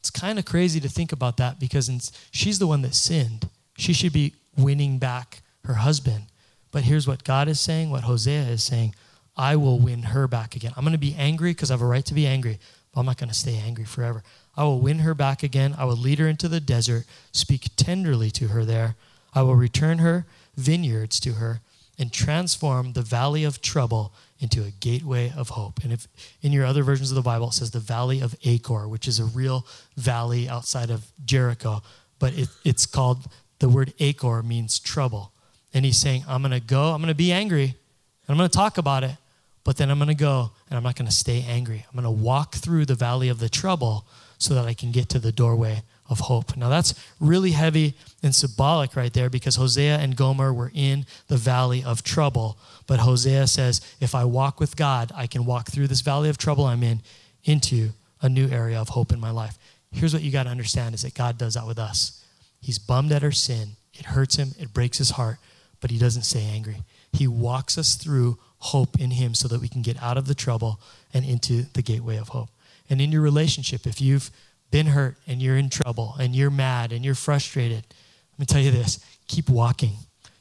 It's 0.00 0.10
kind 0.10 0.38
of 0.38 0.44
crazy 0.44 0.80
to 0.80 0.88
think 0.88 1.12
about 1.12 1.36
that 1.36 1.60
because 1.60 2.12
she's 2.30 2.58
the 2.58 2.66
one 2.66 2.82
that 2.82 2.94
sinned. 2.94 3.48
She 3.76 3.92
should 3.92 4.12
be 4.12 4.34
winning 4.56 4.98
back 4.98 5.42
her 5.64 5.74
husband. 5.74 6.24
But 6.70 6.84
here's 6.84 7.06
what 7.06 7.24
God 7.24 7.48
is 7.48 7.60
saying, 7.60 7.90
what 7.90 8.04
Hosea 8.04 8.42
is 8.42 8.64
saying 8.64 8.94
I 9.36 9.56
will 9.56 9.78
win 9.78 10.02
her 10.02 10.28
back 10.28 10.56
again. 10.56 10.72
I'm 10.76 10.84
going 10.84 10.92
to 10.92 10.98
be 10.98 11.14
angry 11.16 11.52
because 11.52 11.70
I 11.70 11.74
have 11.74 11.82
a 11.82 11.86
right 11.86 12.04
to 12.06 12.14
be 12.14 12.26
angry, 12.26 12.58
but 12.92 13.00
I'm 13.00 13.06
not 13.06 13.16
going 13.16 13.30
to 13.30 13.34
stay 13.34 13.56
angry 13.56 13.84
forever. 13.84 14.22
I 14.56 14.64
will 14.64 14.80
win 14.80 14.98
her 15.00 15.14
back 15.14 15.42
again. 15.42 15.74
I 15.78 15.84
will 15.84 15.96
lead 15.96 16.18
her 16.18 16.28
into 16.28 16.48
the 16.48 16.60
desert, 16.60 17.04
speak 17.32 17.68
tenderly 17.76 18.30
to 18.32 18.48
her 18.48 18.64
there. 18.64 18.96
I 19.34 19.42
will 19.42 19.56
return 19.56 19.98
her 19.98 20.26
vineyards 20.56 21.18
to 21.20 21.34
her 21.34 21.60
and 22.02 22.12
transform 22.12 22.94
the 22.94 23.00
valley 23.00 23.44
of 23.44 23.62
trouble 23.62 24.12
into 24.40 24.64
a 24.64 24.72
gateway 24.72 25.32
of 25.36 25.50
hope. 25.50 25.78
And 25.84 25.92
if 25.92 26.08
in 26.42 26.50
your 26.50 26.66
other 26.66 26.82
versions 26.82 27.12
of 27.12 27.14
the 27.14 27.22
Bible 27.22 27.50
it 27.50 27.52
says 27.52 27.70
the 27.70 27.78
valley 27.78 28.20
of 28.20 28.34
Achor, 28.42 28.88
which 28.88 29.06
is 29.06 29.20
a 29.20 29.24
real 29.24 29.64
valley 29.96 30.48
outside 30.48 30.90
of 30.90 31.12
Jericho, 31.24 31.80
but 32.18 32.36
it, 32.36 32.48
it's 32.64 32.86
called 32.86 33.30
the 33.60 33.68
word 33.68 33.94
Achor 34.00 34.42
means 34.42 34.80
trouble. 34.80 35.30
And 35.72 35.84
he's 35.84 35.96
saying, 35.96 36.24
I'm 36.26 36.42
going 36.42 36.50
to 36.50 36.58
go, 36.58 36.90
I'm 36.92 37.00
going 37.00 37.06
to 37.06 37.14
be 37.14 37.30
angry, 37.30 37.66
and 37.66 38.28
I'm 38.28 38.36
going 38.36 38.50
to 38.50 38.58
talk 38.58 38.78
about 38.78 39.04
it, 39.04 39.16
but 39.62 39.76
then 39.76 39.88
I'm 39.88 39.98
going 39.98 40.08
to 40.08 40.14
go 40.14 40.50
and 40.68 40.76
I'm 40.76 40.82
not 40.82 40.96
going 40.96 41.08
to 41.08 41.14
stay 41.14 41.44
angry. 41.48 41.86
I'm 41.86 41.94
going 41.94 42.02
to 42.02 42.22
walk 42.22 42.56
through 42.56 42.86
the 42.86 42.96
valley 42.96 43.28
of 43.28 43.38
the 43.38 43.48
trouble 43.48 44.08
so 44.38 44.54
that 44.54 44.66
I 44.66 44.74
can 44.74 44.90
get 44.90 45.08
to 45.10 45.20
the 45.20 45.30
doorway 45.30 45.82
of 46.12 46.20
hope. 46.20 46.56
Now, 46.56 46.68
that's 46.68 46.94
really 47.18 47.50
heavy 47.50 47.94
and 48.22 48.32
symbolic 48.34 48.94
right 48.94 49.12
there 49.12 49.28
because 49.28 49.56
Hosea 49.56 49.96
and 49.96 50.16
Gomer 50.16 50.52
were 50.52 50.70
in 50.72 51.06
the 51.26 51.36
valley 51.36 51.82
of 51.82 52.04
trouble. 52.04 52.56
But 52.86 53.00
Hosea 53.00 53.48
says, 53.48 53.80
if 54.00 54.14
I 54.14 54.24
walk 54.24 54.60
with 54.60 54.76
God, 54.76 55.10
I 55.14 55.26
can 55.26 55.44
walk 55.44 55.70
through 55.70 55.88
this 55.88 56.00
valley 56.02 56.28
of 56.28 56.38
trouble 56.38 56.64
I'm 56.64 56.84
in 56.84 57.02
into 57.44 57.90
a 58.20 58.28
new 58.28 58.48
area 58.48 58.80
of 58.80 58.90
hope 58.90 59.12
in 59.12 59.18
my 59.18 59.30
life. 59.30 59.58
Here's 59.90 60.14
what 60.14 60.22
you 60.22 60.30
got 60.30 60.44
to 60.44 60.50
understand 60.50 60.94
is 60.94 61.02
that 61.02 61.14
God 61.14 61.36
does 61.36 61.54
that 61.54 61.66
with 61.66 61.78
us. 61.78 62.24
He's 62.60 62.78
bummed 62.78 63.10
at 63.10 63.24
our 63.24 63.32
sin. 63.32 63.70
It 63.94 64.06
hurts 64.06 64.36
him, 64.36 64.52
it 64.58 64.72
breaks 64.72 64.98
his 64.98 65.10
heart, 65.10 65.38
but 65.80 65.90
he 65.90 65.98
doesn't 65.98 66.22
stay 66.22 66.44
angry. 66.44 66.76
He 67.12 67.26
walks 67.26 67.76
us 67.76 67.96
through 67.96 68.38
hope 68.62 69.00
in 69.00 69.10
Him 69.10 69.34
so 69.34 69.48
that 69.48 69.60
we 69.60 69.68
can 69.68 69.82
get 69.82 70.00
out 70.00 70.16
of 70.16 70.26
the 70.26 70.34
trouble 70.34 70.80
and 71.12 71.24
into 71.24 71.64
the 71.72 71.82
gateway 71.82 72.16
of 72.16 72.28
hope. 72.28 72.48
And 72.88 73.00
in 73.00 73.10
your 73.10 73.20
relationship, 73.20 73.86
if 73.86 74.00
you've 74.00 74.30
been 74.72 74.86
hurt 74.86 75.16
and 75.28 75.40
you're 75.40 75.56
in 75.56 75.70
trouble 75.70 76.16
and 76.18 76.34
you're 76.34 76.50
mad 76.50 76.90
and 76.90 77.04
you're 77.04 77.14
frustrated, 77.14 77.84
let 78.32 78.38
me 78.38 78.46
tell 78.46 78.60
you 78.60 78.72
this 78.72 78.98
keep 79.28 79.48
walking. 79.48 79.92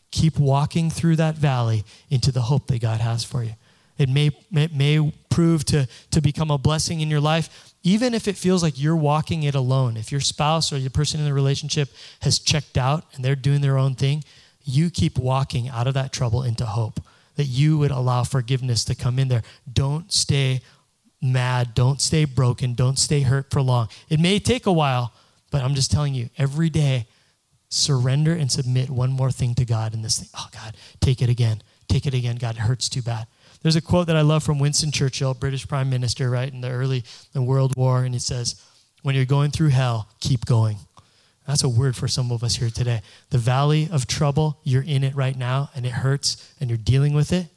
Keep 0.10 0.40
walking 0.40 0.90
through 0.90 1.18
that 1.18 1.36
valley 1.36 1.84
into 2.10 2.32
the 2.32 2.42
hope 2.42 2.68
that 2.68 2.82
God 2.82 3.00
has 3.00 3.24
for 3.24 3.44
you. 3.44 3.54
It 3.98 4.10
may, 4.10 4.32
it 4.52 4.74
may 4.74 5.14
prove 5.30 5.64
to, 5.66 5.88
to 6.10 6.22
become 6.22 6.50
a 6.50 6.58
blessing 6.58 7.02
in 7.02 7.10
your 7.10 7.22
life, 7.22 7.74
even 7.84 8.14
if 8.14 8.28
it 8.28 8.36
feels 8.36 8.64
like 8.64 8.82
you're 8.82 8.96
walking 8.96 9.44
it 9.44 9.54
alone. 9.54 9.96
If 9.96 10.12
your 10.12 10.20
spouse 10.20 10.74
or 10.74 10.80
the 10.80 10.90
person 10.90 11.20
in 11.20 11.26
the 11.26 11.34
relationship 11.34 11.90
has 12.22 12.40
checked 12.40 12.78
out 12.78 13.06
and 13.14 13.24
they're 13.24 13.36
doing 13.36 13.62
their 13.62 13.78
own 13.78 13.96
thing, 13.96 14.24
you 14.64 14.90
keep 14.90 15.18
walking 15.18 15.70
out 15.70 15.88
of 15.88 15.94
that 15.94 16.12
trouble 16.12 16.44
into 16.44 16.66
hope 16.66 17.00
that 17.36 17.46
you 17.46 17.78
would 17.78 17.92
allow 17.92 18.24
forgiveness 18.24 18.84
to 18.86 18.96
come 18.96 19.18
in 19.18 19.28
there. 19.28 19.44
Don't 19.72 20.12
stay 20.12 20.62
mad. 21.22 21.74
Don't 21.74 22.02
stay 22.02 22.26
broken. 22.26 22.74
Don't 22.74 22.98
stay 22.98 23.22
hurt 23.22 23.52
for 23.52 23.62
long. 23.62 23.90
It 24.10 24.20
may 24.20 24.40
take 24.40 24.66
a 24.66 24.72
while, 24.72 25.14
but 25.52 25.62
I'm 25.62 25.76
just 25.76 25.92
telling 25.92 26.14
you, 26.14 26.30
every 26.38 26.70
day, 26.70 27.08
surrender 27.70 28.34
and 28.34 28.52
submit 28.52 28.90
one 28.90 29.12
more 29.12 29.32
thing 29.32 29.56
to 29.56 29.66
God 29.66 29.94
in 29.94 30.02
this 30.02 30.20
thing. 30.20 30.30
Oh, 30.38 30.48
God, 30.52 30.76
take 31.00 31.22
it 31.22 31.30
again. 31.30 31.62
Take 31.88 32.06
it 32.06 32.14
again. 32.14 32.36
God, 32.38 32.56
it 32.56 32.62
hurts 32.62 32.90
too 32.90 33.02
bad. 33.02 33.28
There's 33.62 33.76
a 33.76 33.82
quote 33.82 34.08
that 34.08 34.16
I 34.16 34.22
love 34.22 34.44
from 34.44 34.60
Winston 34.60 34.92
Churchill, 34.92 35.34
British 35.34 35.68
Prime 35.68 35.90
Minister, 35.90 36.30
right, 36.30 36.52
in 36.52 36.62
the 36.62 36.70
early 36.70 37.04
the 37.34 37.42
World 37.42 37.76
War, 37.76 38.04
and 38.04 38.16
it 38.16 38.22
says, 38.22 38.62
When 39.04 39.14
you're 39.14 39.26
going 39.26 39.52
through 39.52 39.70
hell, 39.70 40.10
keep 40.20 40.46
going. 40.46 40.78
That's 41.48 41.64
a 41.64 41.70
word 41.70 41.96
for 41.96 42.08
some 42.08 42.32
of 42.32 42.44
us 42.44 42.56
here 42.56 42.70
today. 42.70 43.02
The 43.30 43.38
valley 43.38 43.90
of 43.92 44.08
trouble, 44.08 44.60
you're 44.64 44.84
in 44.84 45.04
it 45.04 45.16
right 45.16 45.36
now 45.36 45.70
and 45.76 45.86
it 45.86 45.92
hurts 45.92 46.54
and 46.60 46.70
you're 46.70 46.78
dealing 46.78 47.14
with 47.14 47.34
it, 47.34 47.48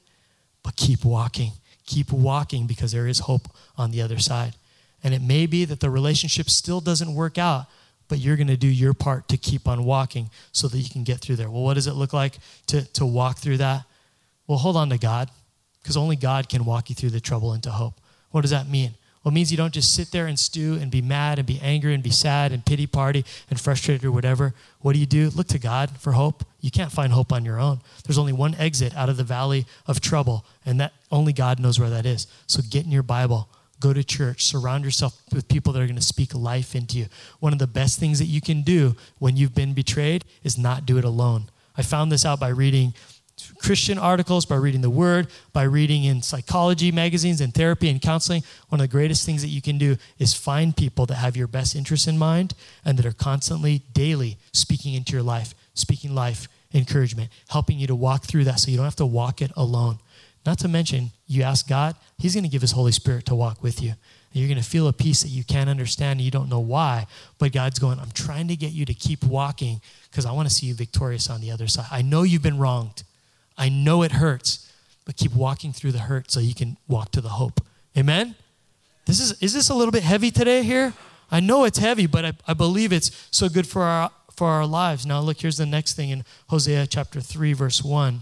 but 0.63 0.75
keep 0.77 1.05
walking. 1.05 1.53
Keep 1.87 2.13
walking 2.13 2.67
because 2.67 2.93
there 2.93 3.07
is 3.07 3.21
hope 3.21 3.49
on 3.77 3.91
the 3.91 4.03
other 4.03 4.19
side. 4.19 4.55
And 5.03 5.13
it 5.13 5.23
may 5.23 5.47
be 5.47 5.65
that 5.67 5.81
the 5.81 5.91
relationship 5.91 6.49
still 6.49 6.81
doesn't 6.81 7.15
work 7.15 7.37
out, 7.37 7.67
but 8.09 8.19
you're 8.19 8.37
going 8.37 8.49
to 8.49 8.57
do 8.57 8.69
your 8.69 8.95
part 8.95 9.29
to 9.29 9.37
keep 9.37 9.69
on 9.69 9.85
walking 9.85 10.31
so 10.53 10.69
that 10.69 10.79
you 10.79 10.89
can 10.89 11.05
get 11.05 11.21
through 11.21 11.37
there. 11.37 11.51
Well, 11.51 11.63
what 11.63 11.75
does 11.75 11.87
it 11.87 11.93
look 11.93 12.13
like 12.13 12.39
to, 12.69 12.85
to 12.95 13.05
walk 13.05 13.39
through 13.39 13.59
that? 13.59 13.85
Well, 14.47 14.59
hold 14.59 14.77
on 14.77 14.91
to 14.91 14.99
God 14.99 15.31
because 15.83 15.97
only 15.97 16.17
God 16.17 16.49
can 16.49 16.65
walk 16.65 16.89
you 16.89 16.95
through 16.95 17.11
the 17.11 17.21
trouble 17.21 17.53
into 17.53 17.71
hope. 17.71 18.01
What 18.31 18.41
does 18.41 18.51
that 18.51 18.69
mean? 18.69 18.95
Well, 19.25 19.33
it 19.33 19.35
means 19.35 19.51
you 19.51 19.57
don't 19.57 19.73
just 19.73 19.95
sit 19.95 20.11
there 20.11 20.27
and 20.27 20.39
stew 20.39 20.75
and 20.75 20.91
be 20.91 21.01
mad 21.01 21.39
and 21.39 21.47
be 21.47 21.59
angry 21.63 21.95
and 21.95 22.03
be 22.03 22.11
sad 22.11 22.53
and 22.53 22.65
pity 22.65 22.87
party 22.87 23.25
and 23.49 23.59
frustrated 23.59 24.05
or 24.05 24.13
whatever. 24.13 24.53
What 24.81 24.93
do 24.93 24.99
you 24.99 25.07
do? 25.07 25.31
Look 25.31 25.49
to 25.49 25.59
God 25.59 25.99
for 25.99 26.13
hope. 26.13 26.45
You 26.61 26.71
can't 26.71 26.93
find 26.93 27.11
hope 27.11 27.33
on 27.33 27.43
your 27.43 27.59
own. 27.59 27.81
There's 28.07 28.19
only 28.19 28.35
one 28.35 28.55
exit 28.57 28.95
out 28.95 29.09
of 29.09 29.17
the 29.17 29.25
valley 29.25 29.65
of 29.87 30.03
trouble, 30.03 30.45
and 30.67 30.79
that 30.79 30.93
only 31.11 31.33
God 31.33 31.59
knows 31.59 31.81
where 31.81 31.89
that 31.89 32.05
is. 32.05 32.27
So 32.47 32.63
get 32.69 32.85
in 32.85 32.91
your 32.91 33.03
Bible, 33.03 33.49
go 33.81 33.95
to 33.95 34.05
church, 34.05 34.45
surround 34.45 34.85
yourself 34.85 35.19
with 35.33 35.49
people 35.49 35.73
that 35.73 35.81
are 35.81 35.87
going 35.87 35.97
to 35.97 36.03
speak 36.03 36.35
life 36.35 36.75
into 36.75 36.99
you. 36.99 37.07
One 37.41 37.55
of 37.55 37.59
the 37.59 37.67
best 37.67 37.99
things 37.99 38.19
that 38.19 38.27
you 38.27 38.43
can 38.43 38.61
do 38.61 38.95
when 39.19 39.39
you've 39.39 39.55
been 39.55 39.73
betrayed 39.73 40.27
is 40.43 40.59
not 40.59 40.85
do 40.85 40.99
it 40.99 41.05
alone. 41.05 41.49
I 41.77 41.83
found 41.83 42.13
this 42.13 42.27
out 42.27 42.39
by 42.39 42.49
reading 42.49 42.93
Christian 43.59 43.99
articles, 43.99 44.47
by 44.47 44.57
reading 44.57 44.81
the 44.81 44.91
Word, 44.91 45.29
by 45.53 45.63
reading 45.63 46.05
in 46.05 46.23
psychology 46.23 46.93
magazines 46.93 47.41
and 47.41 47.53
therapy 47.53 47.89
and 47.89 48.01
counseling. 48.01 48.43
One 48.69 48.81
of 48.81 48.85
the 48.85 48.93
greatest 48.93 49.27
things 49.27 49.43
that 49.43 49.49
you 49.49 49.63
can 49.63 49.79
do 49.79 49.97
is 50.19 50.35
find 50.35 50.77
people 50.77 51.07
that 51.07 51.17
have 51.17 51.37
your 51.37 51.47
best 51.47 51.75
interests 51.75 52.07
in 52.07 52.19
mind 52.19 52.55
and 52.85 52.99
that 52.99 53.07
are 53.07 53.13
constantly, 53.13 53.83
daily 53.93 54.39
speaking 54.53 54.95
into 54.95 55.13
your 55.13 55.23
life, 55.23 55.55
speaking 55.75 56.15
life, 56.15 56.49
encouragement, 56.73 57.31
helping 57.49 57.79
you 57.79 57.87
to 57.87 57.95
walk 57.95 58.25
through 58.25 58.45
that 58.45 58.61
so 58.61 58.71
you 58.71 58.77
don't 58.77 58.85
have 58.85 58.97
to 58.97 59.07
walk 59.07 59.41
it 59.41 59.51
alone. 59.57 59.99
Not 60.45 60.59
to 60.59 60.69
mention, 60.69 61.11
you 61.27 61.43
ask 61.43 61.67
God, 61.69 61.97
He's 62.19 62.35
going 62.35 62.45
to 62.45 62.51
give 62.51 62.61
His 62.61 62.73
Holy 62.73 62.93
Spirit 62.93 63.27
to 63.27 63.35
walk 63.35 63.63
with 63.63 63.83
you. 63.83 63.91
And 63.91 64.43
You're 64.43 64.49
going 64.49 64.63
to 64.63 64.69
feel 64.69 64.89
a 64.89 64.93
peace 64.93 65.23
that 65.23 65.31
you 65.31 65.45
can't 65.45 65.71
understand 65.71 66.19
and 66.19 66.21
you 66.21 66.31
don't 66.31 66.51
know 66.51 66.61
why, 66.61 67.07
but 67.39 67.53
God's 67.53 67.79
going, 67.79 67.99
I'm 67.99 68.11
trying 68.13 68.49
to 68.49 68.57
get 68.57 68.73
you 68.73 68.85
to 68.85 68.95
keep 68.95 69.25
walking 69.25 69.81
because 70.11 70.27
I 70.27 70.33
want 70.33 70.49
to 70.49 70.55
see 70.55 70.67
you 70.67 70.75
victorious 70.75 71.31
on 71.31 71.41
the 71.41 71.51
other 71.51 71.67
side. 71.67 71.87
I 71.91 72.03
know 72.03 72.23
you've 72.23 72.43
been 72.43 72.59
wronged. 72.59 73.05
I 73.57 73.69
know 73.69 74.03
it 74.03 74.13
hurts, 74.13 74.73
but 75.05 75.17
keep 75.17 75.35
walking 75.35 75.73
through 75.73 75.93
the 75.93 76.01
hurt 76.01 76.31
so 76.31 76.41
you 76.41 76.55
can 76.55 76.77
walk 76.89 77.13
to 77.13 77.21
the 77.21 77.31
hope. 77.31 77.61
Amen? 77.97 78.35
This 79.07 79.21
is, 79.21 79.41
is 79.43 79.53
this 79.53 79.69
a 79.69 79.75
little 79.75 79.93
bit 79.93 80.03
heavy 80.03 80.31
today 80.31 80.63
here? 80.63 80.93
I 81.31 81.41
know 81.41 81.65
it's 81.65 81.79
heavy, 81.79 82.07
but 82.07 82.25
I, 82.25 82.33
I 82.47 82.55
believe 82.55 82.93
it's 82.93 83.29
so 83.31 83.49
good 83.49 83.67
for 83.67 83.83
our, 83.83 84.11
for 84.35 84.49
our 84.49 84.67
lives. 84.67 85.07
Now, 85.07 85.21
look, 85.21 85.41
here's 85.41 85.57
the 85.57 85.67
next 85.67 85.95
thing 85.95 86.11
in 86.11 86.25
Hosea 86.49 86.87
chapter 86.87 87.21
3, 87.21 87.53
verse 87.53 87.83
1. 87.83 88.21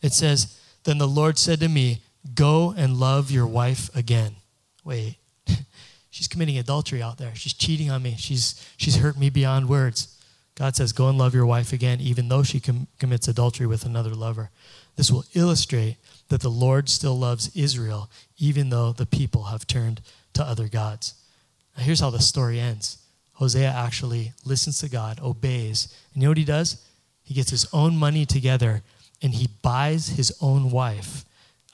It 0.00 0.12
says, 0.12 0.58
Then 0.84 0.98
the 0.98 1.08
Lord 1.08 1.38
said 1.38 1.60
to 1.60 1.68
me, 1.68 2.02
Go 2.34 2.72
and 2.76 2.96
love 2.96 3.30
your 3.30 3.46
wife 3.46 3.94
again. 3.96 4.36
Wait, 4.84 5.16
she's 6.10 6.28
committing 6.28 6.56
adultery 6.56 7.02
out 7.02 7.18
there. 7.18 7.34
She's 7.34 7.52
cheating 7.52 7.90
on 7.90 8.02
me. 8.02 8.14
She's, 8.16 8.64
she's 8.76 8.96
hurt 8.96 9.18
me 9.18 9.28
beyond 9.28 9.68
words. 9.68 10.18
God 10.54 10.76
says, 10.76 10.92
Go 10.92 11.08
and 11.08 11.18
love 11.18 11.34
your 11.34 11.46
wife 11.46 11.72
again, 11.72 12.00
even 12.00 12.28
though 12.28 12.42
she 12.42 12.60
com- 12.60 12.88
commits 12.98 13.28
adultery 13.28 13.66
with 13.66 13.84
another 13.84 14.14
lover. 14.14 14.50
This 14.96 15.10
will 15.10 15.24
illustrate 15.34 15.96
that 16.28 16.42
the 16.42 16.50
Lord 16.50 16.88
still 16.88 17.18
loves 17.18 17.54
Israel, 17.56 18.10
even 18.38 18.68
though 18.68 18.92
the 18.92 19.06
people 19.06 19.44
have 19.44 19.66
turned 19.66 20.02
to 20.34 20.44
other 20.44 20.68
gods. 20.68 21.14
Now, 21.76 21.84
here's 21.84 22.00
how 22.00 22.10
the 22.10 22.20
story 22.20 22.60
ends 22.60 22.98
Hosea 23.34 23.68
actually 23.68 24.32
listens 24.44 24.78
to 24.80 24.88
God, 24.88 25.18
obeys, 25.20 25.94
and 26.12 26.22
you 26.22 26.26
know 26.26 26.30
what 26.30 26.38
he 26.38 26.44
does? 26.44 26.86
He 27.22 27.34
gets 27.34 27.50
his 27.50 27.66
own 27.72 27.96
money 27.96 28.26
together 28.26 28.82
and 29.22 29.34
he 29.34 29.48
buys 29.62 30.08
his 30.08 30.36
own 30.40 30.70
wife 30.70 31.24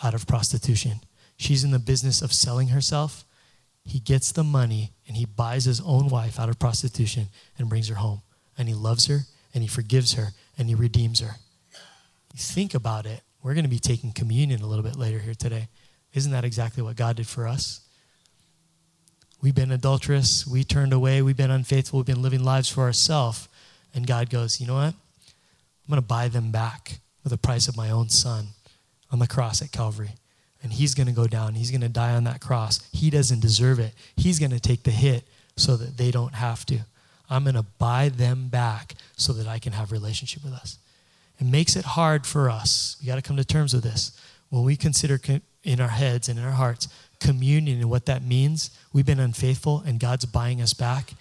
out 0.02 0.14
of 0.14 0.26
prostitution. 0.26 1.00
she's 1.36 1.64
in 1.64 1.70
the 1.70 1.78
business 1.78 2.20
of 2.20 2.32
selling 2.32 2.68
herself. 2.68 3.24
He 3.84 4.00
gets 4.00 4.32
the 4.32 4.44
money 4.44 4.92
and 5.06 5.16
he 5.16 5.24
buys 5.24 5.64
his 5.64 5.80
own 5.80 6.08
wife 6.08 6.38
out 6.38 6.48
of 6.48 6.58
prostitution 6.58 7.28
and 7.56 7.68
brings 7.68 7.88
her 7.88 7.96
home. 7.96 8.22
And 8.58 8.68
he 8.68 8.74
loves 8.74 9.06
her 9.06 9.20
and 9.54 9.62
he 9.62 9.68
forgives 9.68 10.14
her 10.14 10.28
and 10.58 10.68
he 10.68 10.74
redeems 10.74 11.20
her. 11.20 11.36
You 12.34 12.38
think 12.40 12.74
about 12.74 13.06
it. 13.06 13.22
We're 13.42 13.54
going 13.54 13.64
to 13.64 13.70
be 13.70 13.78
taking 13.78 14.12
communion 14.12 14.60
a 14.60 14.66
little 14.66 14.82
bit 14.82 14.96
later 14.96 15.20
here 15.20 15.34
today. 15.34 15.68
Isn't 16.12 16.32
that 16.32 16.44
exactly 16.44 16.82
what 16.82 16.96
God 16.96 17.16
did 17.16 17.26
for 17.26 17.46
us? 17.46 17.80
We've 19.40 19.54
been 19.54 19.70
adulterous. 19.70 20.46
We 20.46 20.64
turned 20.64 20.92
away. 20.92 21.22
We've 21.22 21.36
been 21.36 21.50
unfaithful. 21.50 22.00
We've 22.00 22.06
been 22.06 22.22
living 22.22 22.42
lives 22.42 22.68
for 22.68 22.82
ourselves. 22.82 23.48
And 23.94 24.06
God 24.06 24.30
goes, 24.30 24.60
you 24.60 24.66
know 24.66 24.74
what? 24.74 24.94
I'm 24.94 25.88
going 25.88 26.02
to 26.02 26.06
buy 26.06 26.28
them 26.28 26.50
back 26.50 26.98
with 27.22 27.30
the 27.30 27.38
price 27.38 27.68
of 27.68 27.76
my 27.76 27.90
own 27.90 28.08
son 28.08 28.48
on 29.10 29.20
the 29.20 29.28
cross 29.28 29.62
at 29.62 29.70
Calvary. 29.70 30.10
And 30.62 30.72
he's 30.72 30.94
going 30.94 31.06
to 31.06 31.12
go 31.12 31.28
down. 31.28 31.54
He's 31.54 31.70
going 31.70 31.82
to 31.82 31.88
die 31.88 32.14
on 32.14 32.24
that 32.24 32.40
cross. 32.40 32.80
He 32.92 33.10
doesn't 33.10 33.40
deserve 33.40 33.78
it. 33.78 33.94
He's 34.16 34.40
going 34.40 34.50
to 34.50 34.60
take 34.60 34.82
the 34.82 34.90
hit 34.90 35.24
so 35.56 35.76
that 35.76 35.96
they 35.96 36.10
don't 36.10 36.34
have 36.34 36.66
to. 36.66 36.80
I'm 37.30 37.44
going 37.44 37.54
to 37.54 37.66
buy 37.78 38.08
them 38.08 38.48
back 38.48 38.94
so 39.16 39.32
that 39.34 39.46
I 39.46 39.58
can 39.58 39.72
have 39.72 39.92
relationship 39.92 40.44
with 40.44 40.52
us. 40.52 40.78
It 41.38 41.46
makes 41.46 41.76
it 41.76 41.84
hard 41.84 42.26
for 42.26 42.50
us. 42.50 42.96
We 43.00 43.06
got 43.06 43.16
to 43.16 43.22
come 43.22 43.36
to 43.36 43.44
terms 43.44 43.74
with 43.74 43.84
this. 43.84 44.12
When 44.50 44.64
we 44.64 44.76
consider 44.76 45.20
in 45.62 45.80
our 45.80 45.88
heads 45.88 46.28
and 46.28 46.38
in 46.38 46.44
our 46.44 46.52
hearts 46.52 46.88
communion 47.20 47.80
and 47.80 47.90
what 47.90 48.06
that 48.06 48.22
means, 48.22 48.70
we've 48.92 49.06
been 49.06 49.20
unfaithful 49.20 49.82
and 49.86 50.00
God's 50.00 50.24
buying 50.24 50.60
us 50.62 50.72
back. 50.72 51.12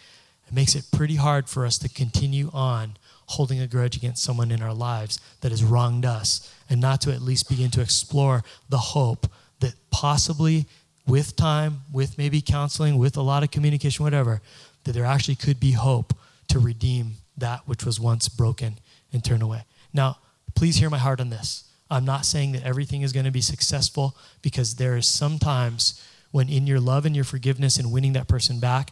It 0.48 0.54
makes 0.54 0.76
it 0.76 0.86
pretty 0.92 1.16
hard 1.16 1.50
for 1.50 1.66
us 1.66 1.78
to 1.80 1.90
continue 1.90 2.50
on 2.54 2.98
holding 3.28 3.60
a 3.60 3.68
grudge 3.68 3.98
against 3.98 4.24
someone 4.24 4.52
in 4.52 4.62
our 4.62 4.74
lives 4.74 5.20
that 5.42 5.52
has 5.52 5.64
wronged 5.64 6.06
us 6.06 6.54
and 6.70 6.80
not 6.80 7.02
to 7.02 7.12
at 7.12 7.22
least 7.22 7.50
begin 7.50 7.70
to 7.72 7.82
explore 7.82 8.44
the 8.70 8.78
hope 8.78 9.30
that 9.60 9.74
possibly 9.92 10.66
with 11.06 11.36
time, 11.36 11.82
with 11.92 12.18
maybe 12.18 12.42
counseling, 12.42 12.98
with 12.98 13.18
a 13.18 13.22
lot 13.22 13.44
of 13.44 13.52
communication, 13.52 14.04
whatever, 14.04 14.42
that 14.88 14.94
there 14.94 15.06
actually 15.06 15.36
could 15.36 15.60
be 15.60 15.72
hope 15.72 16.14
to 16.48 16.60
redeem 16.60 17.18
that 17.38 17.62
which 17.68 17.86
was 17.86 18.00
once 18.00 18.28
broken 18.28 18.80
and 19.14 19.24
turn 19.24 19.42
away. 19.42 19.64
Now, 19.94 20.18
please 20.56 20.78
hear 20.78 20.90
my 20.90 20.98
heart 20.98 21.20
on 21.20 21.30
this. 21.30 21.66
I'm 21.90 22.06
not 22.06 22.26
saying 22.26 22.52
that 22.54 22.64
everything 22.64 23.02
is 23.02 23.14
going 23.14 23.26
to 23.26 23.32
be 23.32 23.42
successful 23.42 24.18
because 24.42 24.76
there 24.76 24.98
is 24.98 25.08
sometimes 25.08 26.04
when 26.32 26.50
in 26.50 26.68
your 26.68 26.80
love 26.80 27.06
and 27.06 27.16
your 27.16 27.24
forgiveness 27.24 27.78
and 27.78 27.92
winning 27.92 28.14
that 28.14 28.28
person 28.28 28.60
back, 28.60 28.92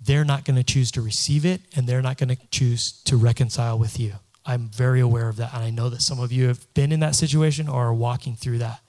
they're 0.00 0.24
not 0.24 0.44
going 0.44 0.56
to 0.56 0.64
choose 0.64 0.90
to 0.92 1.00
receive 1.00 1.46
it 1.46 1.62
and 1.74 1.86
they're 1.86 2.02
not 2.02 2.18
going 2.18 2.28
to 2.28 2.38
choose 2.50 2.92
to 3.04 3.16
reconcile 3.16 3.78
with 3.78 3.98
you. 3.98 4.14
I'm 4.44 4.68
very 4.68 5.00
aware 5.00 5.28
of 5.28 5.36
that. 5.36 5.54
And 5.54 5.64
I 5.64 5.70
know 5.70 5.88
that 5.88 6.02
some 6.02 6.20
of 6.20 6.30
you 6.30 6.48
have 6.48 6.72
been 6.74 6.92
in 6.92 7.00
that 7.00 7.14
situation 7.14 7.68
or 7.68 7.86
are 7.86 7.94
walking 7.94 8.36
through 8.36 8.58
that. 8.58 8.80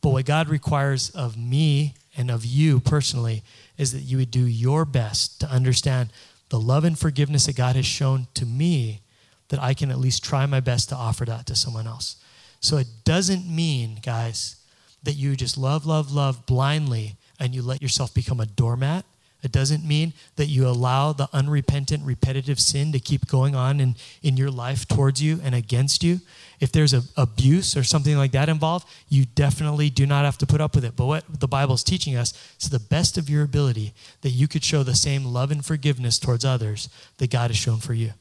But 0.00 0.10
what 0.10 0.24
God 0.24 0.48
requires 0.48 1.10
of 1.10 1.36
me 1.36 1.94
and 2.16 2.30
of 2.30 2.44
you 2.44 2.80
personally 2.80 3.42
is 3.76 3.92
that 3.92 4.00
you 4.00 4.16
would 4.18 4.30
do 4.30 4.46
your 4.46 4.84
best 4.84 5.40
to 5.40 5.50
understand 5.50 6.10
the 6.48 6.60
love 6.60 6.84
and 6.84 6.98
forgiveness 6.98 7.46
that 7.46 7.56
God 7.56 7.76
has 7.76 7.86
shown 7.86 8.26
to 8.34 8.46
me, 8.46 9.02
that 9.48 9.60
I 9.60 9.74
can 9.74 9.90
at 9.90 9.98
least 9.98 10.24
try 10.24 10.46
my 10.46 10.60
best 10.60 10.88
to 10.90 10.94
offer 10.94 11.24
that 11.24 11.46
to 11.46 11.56
someone 11.56 11.86
else. 11.86 12.16
So 12.60 12.78
it 12.78 12.88
doesn't 13.04 13.46
mean, 13.46 13.98
guys, 14.02 14.56
that 15.02 15.14
you 15.14 15.36
just 15.36 15.58
love, 15.58 15.86
love, 15.86 16.12
love 16.12 16.46
blindly 16.46 17.16
and 17.38 17.54
you 17.54 17.62
let 17.62 17.82
yourself 17.82 18.14
become 18.14 18.40
a 18.40 18.46
doormat 18.46 19.04
it 19.46 19.52
doesn't 19.52 19.84
mean 19.84 20.12
that 20.34 20.46
you 20.46 20.66
allow 20.66 21.12
the 21.12 21.28
unrepentant, 21.32 22.04
repetitive 22.04 22.58
sin 22.58 22.90
to 22.90 22.98
keep 22.98 23.28
going 23.28 23.54
on 23.54 23.78
in, 23.78 23.94
in 24.20 24.36
your 24.36 24.50
life 24.50 24.88
towards 24.88 25.22
you 25.22 25.40
and 25.40 25.54
against 25.54 26.02
you. 26.02 26.20
If 26.60 26.72
there's 26.72 26.94
a, 26.94 27.02
abuse 27.16 27.76
or 27.76 27.82
something 27.82 28.16
like 28.16 28.32
that 28.32 28.48
involved, 28.48 28.88
you 29.08 29.24
definitely 29.24 29.90
do 29.90 30.06
not 30.06 30.24
have 30.24 30.38
to 30.38 30.46
put 30.46 30.60
up 30.60 30.74
with 30.74 30.84
it. 30.84 30.96
But 30.96 31.06
what 31.06 31.40
the 31.40 31.48
Bible 31.48 31.74
is 31.74 31.82
teaching 31.82 32.16
us 32.16 32.32
is 32.60 32.70
the 32.70 32.80
best 32.80 33.18
of 33.18 33.28
your 33.28 33.42
ability 33.42 33.92
that 34.22 34.30
you 34.30 34.48
could 34.48 34.64
show 34.64 34.82
the 34.82 34.94
same 34.94 35.24
love 35.24 35.50
and 35.50 35.64
forgiveness 35.64 36.18
towards 36.18 36.44
others 36.44 36.88
that 37.18 37.30
God 37.30 37.50
has 37.50 37.56
shown 37.56 37.78
for 37.78 37.94
you. 37.94 38.12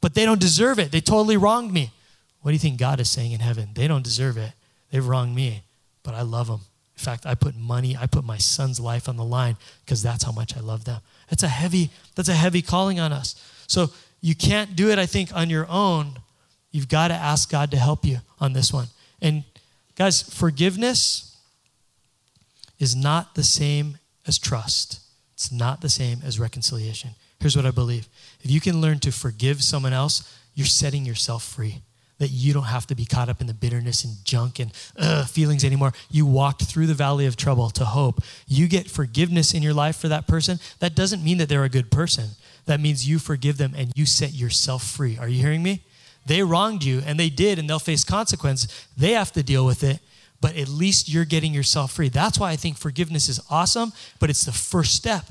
But 0.00 0.14
they 0.14 0.24
don't 0.24 0.40
deserve 0.40 0.78
it. 0.78 0.92
They 0.92 1.00
totally 1.00 1.36
wronged 1.36 1.72
me. 1.72 1.90
What 2.42 2.50
do 2.50 2.54
you 2.54 2.58
think 2.58 2.78
God 2.78 3.00
is 3.00 3.10
saying 3.10 3.32
in 3.32 3.40
heaven? 3.40 3.70
They 3.74 3.86
don't 3.86 4.04
deserve 4.04 4.36
it. 4.36 4.52
They've 4.90 5.06
wronged 5.06 5.34
me, 5.34 5.62
but 6.02 6.14
I 6.14 6.22
love 6.22 6.46
them. 6.46 6.60
In 6.96 7.04
fact, 7.04 7.24
I 7.26 7.34
put 7.34 7.56
money, 7.56 7.96
I 7.96 8.06
put 8.06 8.24
my 8.24 8.38
son's 8.38 8.78
life 8.78 9.08
on 9.08 9.16
the 9.16 9.24
line 9.24 9.56
because 9.84 10.02
that's 10.02 10.24
how 10.24 10.32
much 10.32 10.56
I 10.56 10.60
love 10.60 10.84
them. 10.84 11.00
That's 11.28 11.42
a 11.42 11.48
heavy, 11.48 11.90
that's 12.14 12.28
a 12.28 12.34
heavy 12.34 12.60
calling 12.60 13.00
on 13.00 13.12
us. 13.12 13.42
So 13.66 13.90
you 14.20 14.34
can't 14.34 14.76
do 14.76 14.90
it, 14.90 14.98
I 14.98 15.06
think, 15.06 15.34
on 15.34 15.48
your 15.48 15.66
own. 15.68 16.18
You've 16.70 16.88
got 16.88 17.08
to 17.08 17.14
ask 17.14 17.50
God 17.50 17.70
to 17.72 17.76
help 17.76 18.04
you 18.04 18.18
on 18.38 18.52
this 18.52 18.72
one. 18.72 18.86
And 19.20 19.44
guys, 19.96 20.22
forgiveness 20.22 21.36
is 22.78 22.96
not 22.96 23.34
the 23.34 23.42
same 23.42 23.98
as 24.26 24.38
trust. 24.38 25.00
It's 25.34 25.50
not 25.50 25.80
the 25.80 25.88
same 25.88 26.20
as 26.24 26.38
reconciliation. 26.38 27.10
Here's 27.40 27.56
what 27.56 27.66
I 27.66 27.70
believe. 27.70 28.08
If 28.42 28.50
you 28.50 28.60
can 28.60 28.80
learn 28.80 28.98
to 29.00 29.12
forgive 29.12 29.62
someone 29.62 29.92
else, 29.92 30.36
you're 30.54 30.66
setting 30.66 31.04
yourself 31.06 31.42
free 31.42 31.82
that 32.18 32.28
you 32.28 32.52
don't 32.52 32.64
have 32.64 32.86
to 32.86 32.94
be 32.94 33.06
caught 33.06 33.30
up 33.30 33.40
in 33.40 33.46
the 33.46 33.54
bitterness 33.54 34.04
and 34.04 34.14
junk 34.24 34.58
and 34.58 34.72
uh, 34.98 35.24
feelings 35.24 35.64
anymore. 35.64 35.92
You 36.10 36.26
walked 36.26 36.62
through 36.64 36.86
the 36.86 36.94
valley 36.94 37.24
of 37.24 37.34
trouble 37.34 37.70
to 37.70 37.84
hope. 37.86 38.20
You 38.46 38.68
get 38.68 38.90
forgiveness 38.90 39.54
in 39.54 39.62
your 39.62 39.72
life 39.72 39.96
for 39.96 40.08
that 40.08 40.28
person. 40.28 40.60
That 40.80 40.94
doesn't 40.94 41.24
mean 41.24 41.38
that 41.38 41.48
they're 41.48 41.64
a 41.64 41.70
good 41.70 41.90
person. 41.90 42.30
That 42.66 42.78
means 42.78 43.08
you 43.08 43.18
forgive 43.18 43.56
them 43.56 43.72
and 43.74 43.90
you 43.96 44.04
set 44.04 44.34
yourself 44.34 44.84
free. 44.86 45.16
Are 45.16 45.28
you 45.28 45.40
hearing 45.40 45.62
me? 45.62 45.82
They 46.26 46.42
wronged 46.42 46.84
you 46.84 47.02
and 47.04 47.18
they 47.18 47.30
did, 47.30 47.58
and 47.58 47.68
they'll 47.68 47.78
face 47.78 48.04
consequence. 48.04 48.66
They 48.96 49.12
have 49.12 49.32
to 49.32 49.42
deal 49.42 49.64
with 49.66 49.82
it, 49.82 50.00
but 50.40 50.56
at 50.56 50.68
least 50.68 51.08
you're 51.08 51.24
getting 51.24 51.52
yourself 51.54 51.92
free. 51.92 52.08
That's 52.08 52.38
why 52.38 52.50
I 52.50 52.56
think 52.56 52.78
forgiveness 52.78 53.28
is 53.28 53.40
awesome, 53.50 53.92
but 54.18 54.30
it's 54.30 54.44
the 54.44 54.52
first 54.52 54.94
step. 54.94 55.24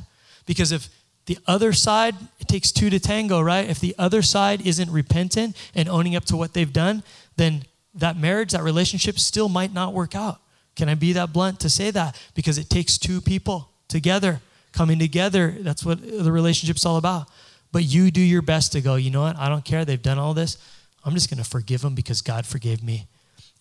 Because 0.46 0.72
if 0.72 0.90
the 1.26 1.38
other 1.46 1.74
side, 1.74 2.16
it 2.40 2.48
takes 2.48 2.72
two 2.72 2.90
to 2.90 3.00
tango, 3.00 3.40
right? 3.40 3.70
If 3.70 3.80
the 3.80 3.96
other 4.00 4.22
side 4.22 4.66
isn't 4.66 4.92
repentant 4.92 5.56
and 5.76 5.88
owning 5.88 6.16
up 6.16 6.26
to 6.26 6.38
what 6.38 6.54
they've 6.54 6.74
done, 6.74 7.04
then 7.38 7.64
that 7.94 8.18
marriage, 8.18 8.52
that 8.52 8.64
relationship 8.64 9.20
still 9.20 9.48
might 9.48 9.74
not 9.74 9.94
work 9.94 10.16
out. 10.16 10.42
Can 10.76 10.90
I 10.90 10.96
be 10.96 11.14
that 11.14 11.32
blunt 11.32 11.60
to 11.60 11.70
say 11.70 11.92
that? 11.92 12.20
Because 12.34 12.58
it 12.58 12.70
takes 12.70 12.98
two 12.98 13.22
people 13.22 13.70
together, 13.88 14.42
coming 14.72 14.98
together. 14.98 15.56
That's 15.60 15.86
what 15.86 16.02
the 16.02 16.32
relationship's 16.32 16.86
all 16.86 16.98
about. 16.98 17.28
But 17.72 17.84
you 17.84 18.10
do 18.12 18.22
your 18.22 18.42
best 18.42 18.72
to 18.72 18.82
go, 18.82 18.96
you 18.96 19.12
know 19.12 19.22
what? 19.22 19.38
I 19.38 19.50
don't 19.50 19.66
care. 19.66 19.86
They've 19.86 20.02
done 20.02 20.18
all 20.18 20.34
this. 20.34 20.58
I'm 21.06 21.14
just 21.14 21.30
going 21.30 21.42
to 21.42 21.50
forgive 21.50 21.82
them 21.82 21.96
because 21.96 22.22
God 22.22 22.46
forgave 22.46 22.84
me. 22.84 23.08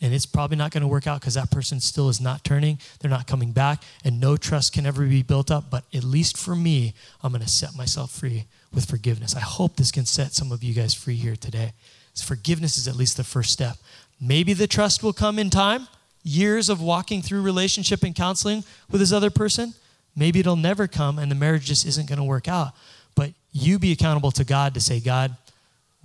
And 0.01 0.14
it's 0.14 0.27
probably 0.27 0.57
not 0.57 0.70
going 0.70 0.83
to 0.83 0.88
work 0.88 1.07
out 1.07 1.20
because 1.20 1.35
that 1.35 1.51
person 1.51 1.81
still 1.81 2.09
is 2.09 2.20
not 2.20 2.44
turning. 2.44 2.79
They're 3.01 3.11
not 3.11 3.27
coming 3.27 3.51
back. 3.51 3.83
And 4.05 4.20
no 4.20 4.37
trust 4.37 4.72
can 4.72 4.87
ever 4.87 5.05
be 5.05 5.22
built 5.22 5.51
up. 5.51 5.70
But 5.70 5.85
at 5.92 6.05
least 6.05 6.37
for 6.37 6.55
me, 6.55 6.94
I'm 7.22 7.33
going 7.33 7.42
to 7.42 7.48
set 7.48 7.74
myself 7.74 8.12
free 8.12 8.46
with 8.72 8.88
forgiveness. 8.88 9.35
I 9.35 9.40
hope 9.40 9.77
this 9.77 9.90
can 9.90 10.07
set 10.07 10.35
some 10.35 10.53
of 10.53 10.62
you 10.62 10.72
guys 10.72 10.94
free 10.94 11.16
here 11.16 11.37
today. 11.37 11.72
Forgiveness 12.14 12.77
is 12.79 12.88
at 12.88 12.96
least 12.96 13.16
the 13.16 13.24
first 13.24 13.53
step. 13.53 13.77
Maybe 14.20 14.53
the 14.53 14.66
trust 14.66 15.03
will 15.03 15.12
come 15.12 15.38
in 15.38 15.51
time, 15.51 15.87
years 16.24 16.68
of 16.68 16.81
walking 16.81 17.22
through 17.22 17.42
relationship 17.42 18.03
and 18.03 18.14
counseling 18.14 18.64
with 18.90 19.01
this 19.01 19.12
other 19.12 19.31
person. 19.31 19.74
Maybe 20.16 20.40
it'll 20.40 20.57
never 20.57 20.88
come 20.88 21.18
and 21.18 21.31
the 21.31 21.37
marriage 21.37 21.64
just 21.66 21.87
isn't 21.87 22.09
going 22.09 22.18
to 22.18 22.24
work 22.24 22.48
out. 22.48 22.72
But 23.14 23.33
you 23.53 23.79
be 23.79 23.92
accountable 23.92 24.33
to 24.33 24.44
God 24.44 24.74
to 24.74 24.81
say, 24.81 24.98
God, 25.01 25.37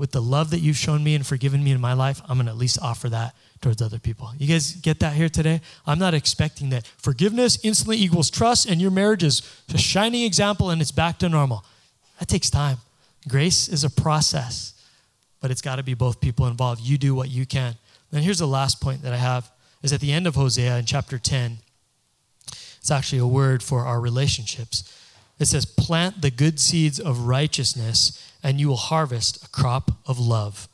with 0.04 0.12
the 0.12 0.22
love 0.22 0.50
that 0.50 0.60
you've 0.60 0.76
shown 0.76 1.02
me 1.02 1.16
and 1.16 1.26
forgiven 1.26 1.63
me 1.63 1.72
in 1.72 1.80
my 1.80 1.94
life, 1.94 2.22
I'm 2.28 2.36
going 2.36 2.48
to 2.48 2.52
at 2.52 2.58
least 2.58 2.78
offer 2.82 3.08
that 3.08 3.34
towards 3.62 3.82
other 3.82 4.00
people. 4.00 4.30
You 4.38 4.48
guys 4.48 4.73
get 4.73 5.00
that 5.00 5.13
here 5.13 5.30
today? 5.30 5.62
I'm 5.88 5.98
not 5.98 6.13
expecting 6.13 6.71
that 6.71 6.86
forgiveness 6.98 7.58
instantly 7.63 7.96
equals 7.96 8.30
trust 8.30 8.69
and 8.69 8.82
your 8.82 8.92
marriage 8.92 9.23
is 9.23 9.42
a 9.73 9.77
shining 9.77 10.23
example 10.23 10.71
and 10.71 10.82
it's 10.82 10.92
back 10.92 11.19
to 11.19 11.30
normal. 11.30 11.63
That 12.19 12.27
takes 12.27 12.50
time. 12.50 12.80
Grace 13.30 13.69
is 13.69 13.86
a 13.86 13.90
process, 13.90 14.73
but 15.40 15.52
it's 15.52 15.62
got 15.62 15.77
to 15.77 15.84
be 15.84 15.94
both 15.94 16.19
people 16.19 16.48
involved. 16.48 16.82
You 16.82 16.98
do 16.98 17.15
what 17.15 17.30
you 17.30 17.46
can. 17.46 17.75
Then 18.12 18.23
here's 18.23 18.40
the 18.40 18.46
last 18.46 18.82
point 18.82 19.04
that 19.04 19.13
I 19.13 19.17
have 19.17 19.50
is 19.84 19.94
at 19.94 20.02
the 20.02 20.12
end 20.12 20.27
of 20.27 20.36
Hosea 20.36 20.80
in 20.80 20.86
chapter 20.86 21.17
10. 21.17 21.60
It's 22.50 22.92
actually 22.92 23.19
a 23.19 23.25
word 23.25 23.63
for 23.63 23.86
our 23.86 24.02
relationships. 24.02 24.84
It 25.44 25.48
says, 25.48 25.65
Plant 25.65 26.21
the 26.21 26.31
good 26.31 26.58
seeds 26.58 27.02
of 27.02 27.27
righteousness, 27.27 28.31
and 28.41 28.62
you 28.62 28.69
will 28.69 28.77
harvest 28.77 29.44
a 29.44 29.50
crop 29.50 29.91
of 30.06 30.17
love. 30.17 30.69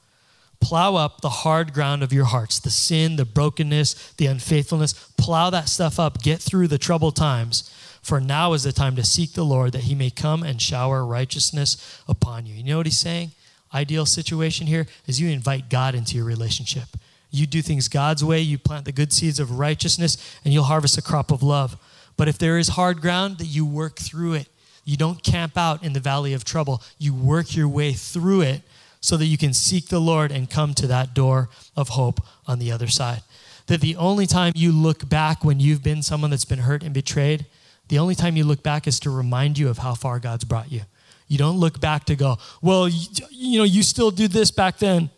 Plow 0.62 0.96
up 0.96 1.22
the 1.22 1.30
hard 1.30 1.74
ground 1.74 2.04
of 2.04 2.14
your 2.14 2.26
hearts, 2.26 2.60
the 2.60 2.70
sin, 2.70 3.16
the 3.16 3.26
brokenness, 3.26 4.14
the 4.18 4.28
unfaithfulness. 4.28 4.94
Plow 5.18 5.50
that 5.50 5.70
stuff 5.70 6.00
up. 6.00 6.22
Get 6.22 6.40
through 6.40 6.68
the 6.68 6.78
troubled 6.78 7.16
times. 7.16 7.74
For 8.04 8.22
now 8.22 8.54
is 8.54 8.62
the 8.62 8.72
time 8.72 8.96
to 8.98 9.04
seek 9.04 9.34
the 9.34 9.44
Lord 9.44 9.72
that 9.72 9.86
he 9.86 9.96
may 9.96 10.12
come 10.12 10.44
and 10.44 10.62
shower 10.62 11.04
righteousness 11.04 12.02
upon 12.08 12.46
you. 12.46 12.54
You 12.54 12.64
know 12.64 12.78
what 12.78 12.86
he's 12.86 13.00
saying? 13.00 13.32
Ideal 13.74 14.06
situation 14.06 14.68
here 14.68 14.86
is 15.08 15.20
you 15.20 15.30
invite 15.30 15.70
God 15.70 15.96
into 15.96 16.16
your 16.16 16.26
relationship. 16.26 16.90
You 17.32 17.48
do 17.48 17.64
things 17.64 17.88
God's 17.88 18.24
way, 18.24 18.40
you 18.42 18.60
plant 18.60 18.86
the 18.86 18.92
good 18.92 19.14
seeds 19.14 19.40
of 19.40 19.58
righteousness, 19.58 20.40
and 20.46 20.54
you'll 20.54 20.64
harvest 20.66 20.98
a 20.98 21.02
crop 21.02 21.32
of 21.32 21.42
love. 21.42 21.76
But 22.18 22.28
if 22.28 22.38
there 22.38 22.60
is 22.60 22.70
hard 22.70 23.02
ground, 23.02 23.40
that 23.40 23.46
you 23.46 23.66
work 23.66 23.98
through 23.98 24.34
it. 24.34 24.48
You 24.90 24.98
don't 24.98 25.22
camp 25.22 25.56
out 25.56 25.84
in 25.84 25.94
the 25.94 26.00
valley 26.00 26.34
of 26.34 26.44
trouble. 26.44 26.82
You 26.98 27.14
work 27.14 27.56
your 27.56 27.68
way 27.68 27.94
through 27.94 28.42
it 28.42 28.64
so 29.00 29.18
that 29.18 29.28
you 29.28 29.38
can 29.38 29.54
seek 29.54 29.90
the 29.90 30.00
Lord 30.00 30.32
and 30.32 30.50
come 30.50 30.74
to 30.74 30.88
that 30.88 31.14
door 31.14 31.50
of 31.78 31.90
hope 31.90 32.22
on 32.48 32.58
the 32.58 32.72
other 32.72 32.88
side. 32.88 33.22
that 33.68 33.82
the 33.82 33.96
only 33.98 34.26
time 34.26 34.52
you 34.56 34.72
look 34.72 35.08
back 35.08 35.46
when 35.46 35.60
you've 35.60 35.84
been 35.84 36.02
someone 36.02 36.32
that's 36.32 36.44
been 36.44 36.60
hurt 36.60 36.82
and 36.82 36.92
betrayed, 36.92 37.46
the 37.90 38.00
only 38.00 38.16
time 38.16 38.36
you 38.36 38.44
look 38.44 38.64
back 38.64 38.88
is 38.88 39.00
to 39.02 39.12
remind 39.12 39.60
you 39.60 39.70
of 39.70 39.78
how 39.78 39.94
far 39.94 40.18
God's 40.18 40.44
brought 40.44 40.72
you. 40.72 40.82
You 41.28 41.38
don't 41.38 41.58
look 41.58 41.80
back 41.80 42.06
to 42.06 42.16
go, 42.16 42.40
well, 42.64 42.90
you, 42.90 43.06
you 43.30 43.60
know, 43.60 43.66
you 43.66 43.84
still 43.84 44.10
do 44.10 44.28
this 44.28 44.50
back 44.50 44.80
then. 44.80 45.12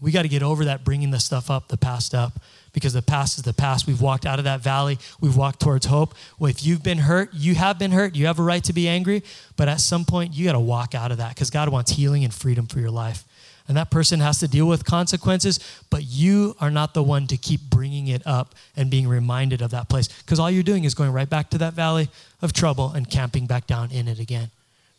We 0.00 0.12
got 0.12 0.22
to 0.22 0.28
get 0.28 0.44
over 0.44 0.66
that 0.66 0.84
bringing 0.84 1.10
the 1.10 1.18
stuff 1.18 1.50
up, 1.50 1.66
the 1.66 1.76
past 1.76 2.14
up, 2.14 2.38
because 2.74 2.92
the 2.92 3.00
past 3.00 3.38
is 3.38 3.44
the 3.44 3.54
past. 3.54 3.86
We've 3.86 4.00
walked 4.00 4.26
out 4.26 4.38
of 4.38 4.44
that 4.44 4.60
valley. 4.60 4.98
We've 5.20 5.36
walked 5.36 5.60
towards 5.60 5.86
hope. 5.86 6.14
Well, 6.38 6.50
if 6.50 6.62
you've 6.66 6.82
been 6.82 6.98
hurt, 6.98 7.30
you 7.32 7.54
have 7.54 7.78
been 7.78 7.92
hurt. 7.92 8.14
You 8.14 8.26
have 8.26 8.38
a 8.38 8.42
right 8.42 8.62
to 8.64 8.74
be 8.74 8.86
angry, 8.86 9.22
but 9.56 9.68
at 9.68 9.80
some 9.80 10.04
point, 10.04 10.34
you 10.34 10.44
got 10.44 10.52
to 10.52 10.60
walk 10.60 10.94
out 10.94 11.10
of 11.10 11.18
that 11.18 11.30
because 11.30 11.48
God 11.48 11.70
wants 11.70 11.92
healing 11.92 12.24
and 12.24 12.34
freedom 12.34 12.66
for 12.66 12.80
your 12.80 12.90
life. 12.90 13.24
And 13.66 13.78
that 13.78 13.90
person 13.90 14.20
has 14.20 14.40
to 14.40 14.48
deal 14.48 14.66
with 14.66 14.84
consequences, 14.84 15.58
but 15.88 16.04
you 16.04 16.54
are 16.60 16.70
not 16.70 16.92
the 16.92 17.02
one 17.02 17.26
to 17.28 17.38
keep 17.38 17.62
bringing 17.70 18.08
it 18.08 18.20
up 18.26 18.54
and 18.76 18.90
being 18.90 19.08
reminded 19.08 19.62
of 19.62 19.70
that 19.70 19.88
place 19.88 20.08
because 20.08 20.38
all 20.38 20.50
you're 20.50 20.62
doing 20.62 20.84
is 20.84 20.94
going 20.94 21.12
right 21.12 21.30
back 21.30 21.48
to 21.50 21.58
that 21.58 21.72
valley 21.72 22.10
of 22.42 22.52
trouble 22.52 22.92
and 22.92 23.08
camping 23.08 23.46
back 23.46 23.66
down 23.66 23.90
in 23.90 24.06
it 24.06 24.18
again 24.18 24.50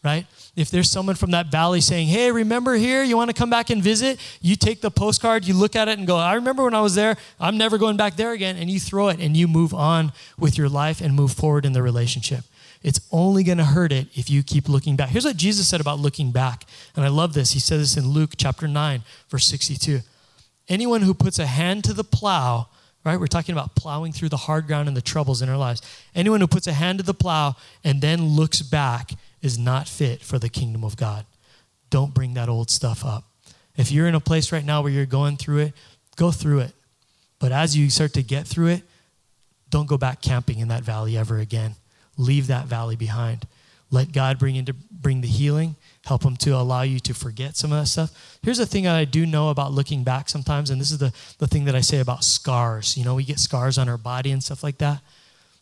right? 0.06 0.28
If 0.56 0.72
there's 0.72 0.90
someone 0.90 1.16
from 1.16 1.32
that 1.32 1.48
valley 1.48 1.82
saying, 1.82 2.08
hey, 2.08 2.32
remember 2.32 2.76
here, 2.76 3.04
you 3.04 3.18
want 3.18 3.30
to 3.30 3.34
come 3.34 3.50
back 3.50 3.70
and 3.70 3.84
visit? 3.84 4.20
You 4.40 4.56
take 4.56 4.80
the 4.80 4.92
postcard, 4.92 5.46
you 5.46 5.54
look 5.54 5.76
at 5.76 5.90
it 5.90 5.98
and 5.98 6.08
go, 6.08 6.16
I 6.16 6.36
remember 6.36 6.64
when 6.64 6.74
I 6.74 6.82
was 6.82 6.96
there, 6.96 7.18
I'm 7.40 7.58
never 7.58 7.78
going 7.78 7.98
back 7.98 8.16
there 8.16 8.32
again. 8.32 8.56
And 8.56 8.70
you 8.70 8.80
throw 8.80 9.10
it 9.10 9.20
and 9.20 9.36
you 9.36 9.50
move 9.50 9.74
on 9.74 10.14
with 10.40 10.58
your 10.58 10.70
life 10.70 11.02
and 11.02 11.14
move 11.14 11.34
forward 11.34 11.66
in 11.66 11.74
the 11.74 11.84
relationship. 11.84 12.46
It's 12.84 13.00
only 13.12 13.44
going 13.44 13.58
to 13.58 13.66
hurt 13.66 13.92
it 13.92 14.08
if 14.14 14.30
you 14.30 14.44
keep 14.44 14.70
looking 14.70 14.96
back. 14.96 15.10
Here's 15.10 15.26
what 15.26 15.38
Jesus 15.38 15.68
said 15.68 15.82
about 15.82 16.00
looking 16.00 16.32
back. 16.32 16.66
And 16.96 17.04
I 17.04 17.08
love 17.10 17.34
this. 17.34 17.52
He 17.52 17.60
says 17.60 17.80
this 17.80 17.98
in 17.98 18.10
Luke 18.12 18.34
chapter 18.38 18.68
9, 18.68 19.02
verse 19.28 19.46
62. 19.46 20.02
Anyone 20.70 21.02
who 21.02 21.16
puts 21.16 21.40
a 21.40 21.48
hand 21.48 21.84
to 21.86 21.94
the 21.94 22.04
plow, 22.04 22.68
right? 23.04 23.20
We're 23.20 23.28
talking 23.28 23.54
about 23.54 23.76
plowing 23.76 24.14
through 24.14 24.30
the 24.30 24.38
hard 24.38 24.68
ground 24.68 24.88
and 24.88 24.96
the 24.96 25.02
troubles 25.02 25.42
in 25.42 25.50
our 25.50 25.58
lives. 25.58 25.82
Anyone 26.14 26.42
who 26.42 26.48
puts 26.48 26.68
a 26.68 26.74
hand 26.74 27.00
to 27.00 27.04
the 27.04 27.14
plow 27.14 27.56
and 27.84 28.02
then 28.02 28.24
looks 28.24 28.62
back 28.62 29.12
is 29.46 29.58
not 29.60 29.88
fit 29.88 30.22
for 30.22 30.40
the 30.40 30.50
kingdom 30.50 30.84
of 30.84 30.98
God. 30.98 31.26
Don't 31.90 32.14
bring 32.14 32.34
that 32.34 32.50
old 32.50 32.70
stuff 32.70 33.06
up. 33.06 33.24
If 33.78 33.92
you're 33.92 34.08
in 34.08 34.16
a 34.16 34.20
place 34.20 34.52
right 34.52 34.66
now 34.66 34.82
where 34.82 34.92
you're 34.92 35.06
going 35.06 35.38
through 35.38 35.60
it, 35.60 35.74
go 36.16 36.32
through 36.32 36.60
it. 36.60 36.74
But 37.40 37.52
as 37.52 37.78
you 37.78 37.90
start 37.90 38.14
to 38.14 38.24
get 38.24 38.48
through 38.48 38.68
it, 38.68 38.84
don't 39.70 39.88
go 39.88 39.98
back 39.98 40.22
camping 40.22 40.60
in 40.60 40.70
that 40.70 40.84
valley 40.84 41.18
ever 41.18 41.38
again. 41.38 41.76
Leave 42.18 42.48
that 42.48 42.66
valley 42.66 42.96
behind. 42.96 43.46
Let 43.92 44.12
God 44.12 44.40
bring 44.40 44.56
into 44.56 44.74
bring 44.74 45.22
the 45.22 45.28
healing, 45.28 45.76
help 46.06 46.24
him 46.24 46.36
to 46.38 46.52
allow 46.52 46.82
you 46.82 47.00
to 47.02 47.14
forget 47.14 47.56
some 47.56 47.72
of 47.72 47.80
that 47.80 47.88
stuff. 47.88 48.40
Here's 48.42 48.58
the 48.58 48.66
thing 48.66 48.86
that 48.86 48.96
I 48.96 49.06
do 49.06 49.26
know 49.26 49.50
about 49.50 49.74
looking 49.74 50.04
back 50.04 50.28
sometimes, 50.28 50.72
and 50.72 50.82
this 50.82 50.90
is 50.90 50.98
the, 50.98 51.14
the 51.38 51.48
thing 51.48 51.66
that 51.66 51.76
I 51.76 51.82
say 51.82 52.00
about 52.00 52.24
scars. 52.24 52.98
You 52.98 53.06
know, 53.06 53.14
we 53.14 53.24
get 53.24 53.40
scars 53.40 53.78
on 53.78 53.88
our 53.88 53.98
body 53.98 54.32
and 54.32 54.44
stuff 54.44 54.64
like 54.64 54.80
that. 54.80 55.02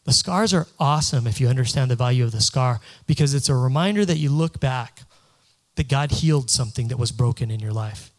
The 0.06 0.14
scars 0.14 0.54
are 0.54 0.68
awesome 0.80 1.28
if 1.28 1.40
you 1.40 1.48
understand 1.48 1.90
the 1.90 1.96
value 1.96 2.26
of 2.26 2.32
the 2.32 2.42
scar 2.42 2.82
because 3.08 3.34
it's 3.34 3.50
a 3.50 3.56
reminder 3.56 4.06
that 4.06 4.18
you 4.18 4.30
look 4.30 4.60
back 4.60 5.02
that 5.76 5.88
God 5.88 6.12
healed 6.12 6.50
something 6.50 6.90
that 6.90 7.00
was 7.00 7.12
broken 7.12 7.50
in 7.50 7.60
your 7.60 7.72
life. 7.72 8.12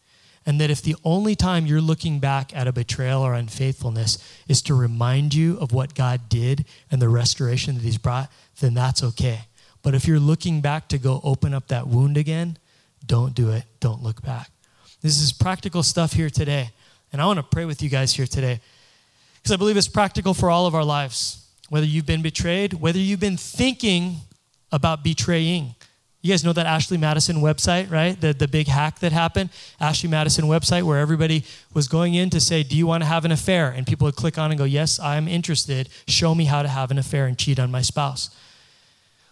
And 0.47 0.59
that 0.61 0.69
if 0.69 0.81
the 0.81 0.95
only 1.03 1.35
time 1.35 1.65
you're 1.65 1.81
looking 1.81 2.19
back 2.19 2.55
at 2.55 2.67
a 2.67 2.73
betrayal 2.73 3.21
or 3.21 3.33
unfaithfulness 3.33 4.17
is 4.47 4.61
to 4.63 4.75
remind 4.75 5.33
you 5.33 5.57
of 5.59 5.71
what 5.71 5.95
God 5.95 6.29
did 6.29 6.65
and 6.91 7.01
the 7.01 7.09
restoration 7.09 7.75
that 7.75 7.83
He's 7.83 7.97
brought, 7.97 8.31
then 8.59 8.73
that's 8.73 9.03
okay. 9.03 9.41
But 9.81 9.95
if 9.95 10.07
you're 10.07 10.19
looking 10.19 10.61
back 10.61 10.87
to 10.89 10.97
go 10.97 11.19
open 11.23 11.53
up 11.53 11.67
that 11.69 11.87
wound 11.87 12.17
again, 12.17 12.57
don't 13.05 13.33
do 13.33 13.51
it. 13.51 13.63
Don't 13.79 14.03
look 14.03 14.21
back. 14.21 14.49
This 15.01 15.19
is 15.19 15.31
practical 15.31 15.83
stuff 15.83 16.13
here 16.13 16.29
today. 16.29 16.71
And 17.11 17.21
I 17.21 17.25
want 17.25 17.37
to 17.37 17.43
pray 17.43 17.65
with 17.65 17.81
you 17.81 17.89
guys 17.89 18.13
here 18.13 18.27
today 18.27 18.59
because 19.35 19.51
I 19.51 19.55
believe 19.55 19.77
it's 19.77 19.87
practical 19.87 20.33
for 20.33 20.51
all 20.51 20.67
of 20.67 20.75
our 20.75 20.83
lives 20.83 21.44
whether 21.69 21.85
you've 21.85 22.05
been 22.05 22.21
betrayed, 22.21 22.73
whether 22.73 22.99
you've 22.99 23.19
been 23.19 23.37
thinking 23.37 24.17
about 24.71 25.03
betraying. 25.03 25.75
You 26.21 26.31
guys 26.31 26.43
know 26.43 26.53
that 26.53 26.65
Ashley 26.65 26.97
Madison 26.97 27.37
website, 27.37 27.91
right? 27.91 28.19
The, 28.19 28.33
the 28.33 28.47
big 28.47 28.67
hack 28.67 28.99
that 28.99 29.11
happened. 29.11 29.51
Ashley 29.79 30.09
Madison 30.09 30.45
website 30.45 30.81
where 30.81 30.97
everybody 30.99 31.43
was 31.73 31.87
going 31.87 32.15
in 32.15 32.31
to 32.31 32.39
say, 32.39 32.63
Do 32.63 32.75
you 32.75 32.87
want 32.87 33.03
to 33.03 33.07
have 33.07 33.25
an 33.25 33.31
affair? 33.31 33.69
And 33.69 33.85
people 33.85 34.05
would 34.05 34.15
click 34.15 34.39
on 34.39 34.49
and 34.49 34.57
go, 34.57 34.63
Yes, 34.63 34.99
I'm 34.99 35.27
interested. 35.27 35.87
Show 36.07 36.33
me 36.33 36.45
how 36.45 36.63
to 36.63 36.67
have 36.67 36.89
an 36.89 36.97
affair 36.97 37.27
and 37.27 37.37
cheat 37.37 37.59
on 37.59 37.69
my 37.69 37.81
spouse. 37.81 38.35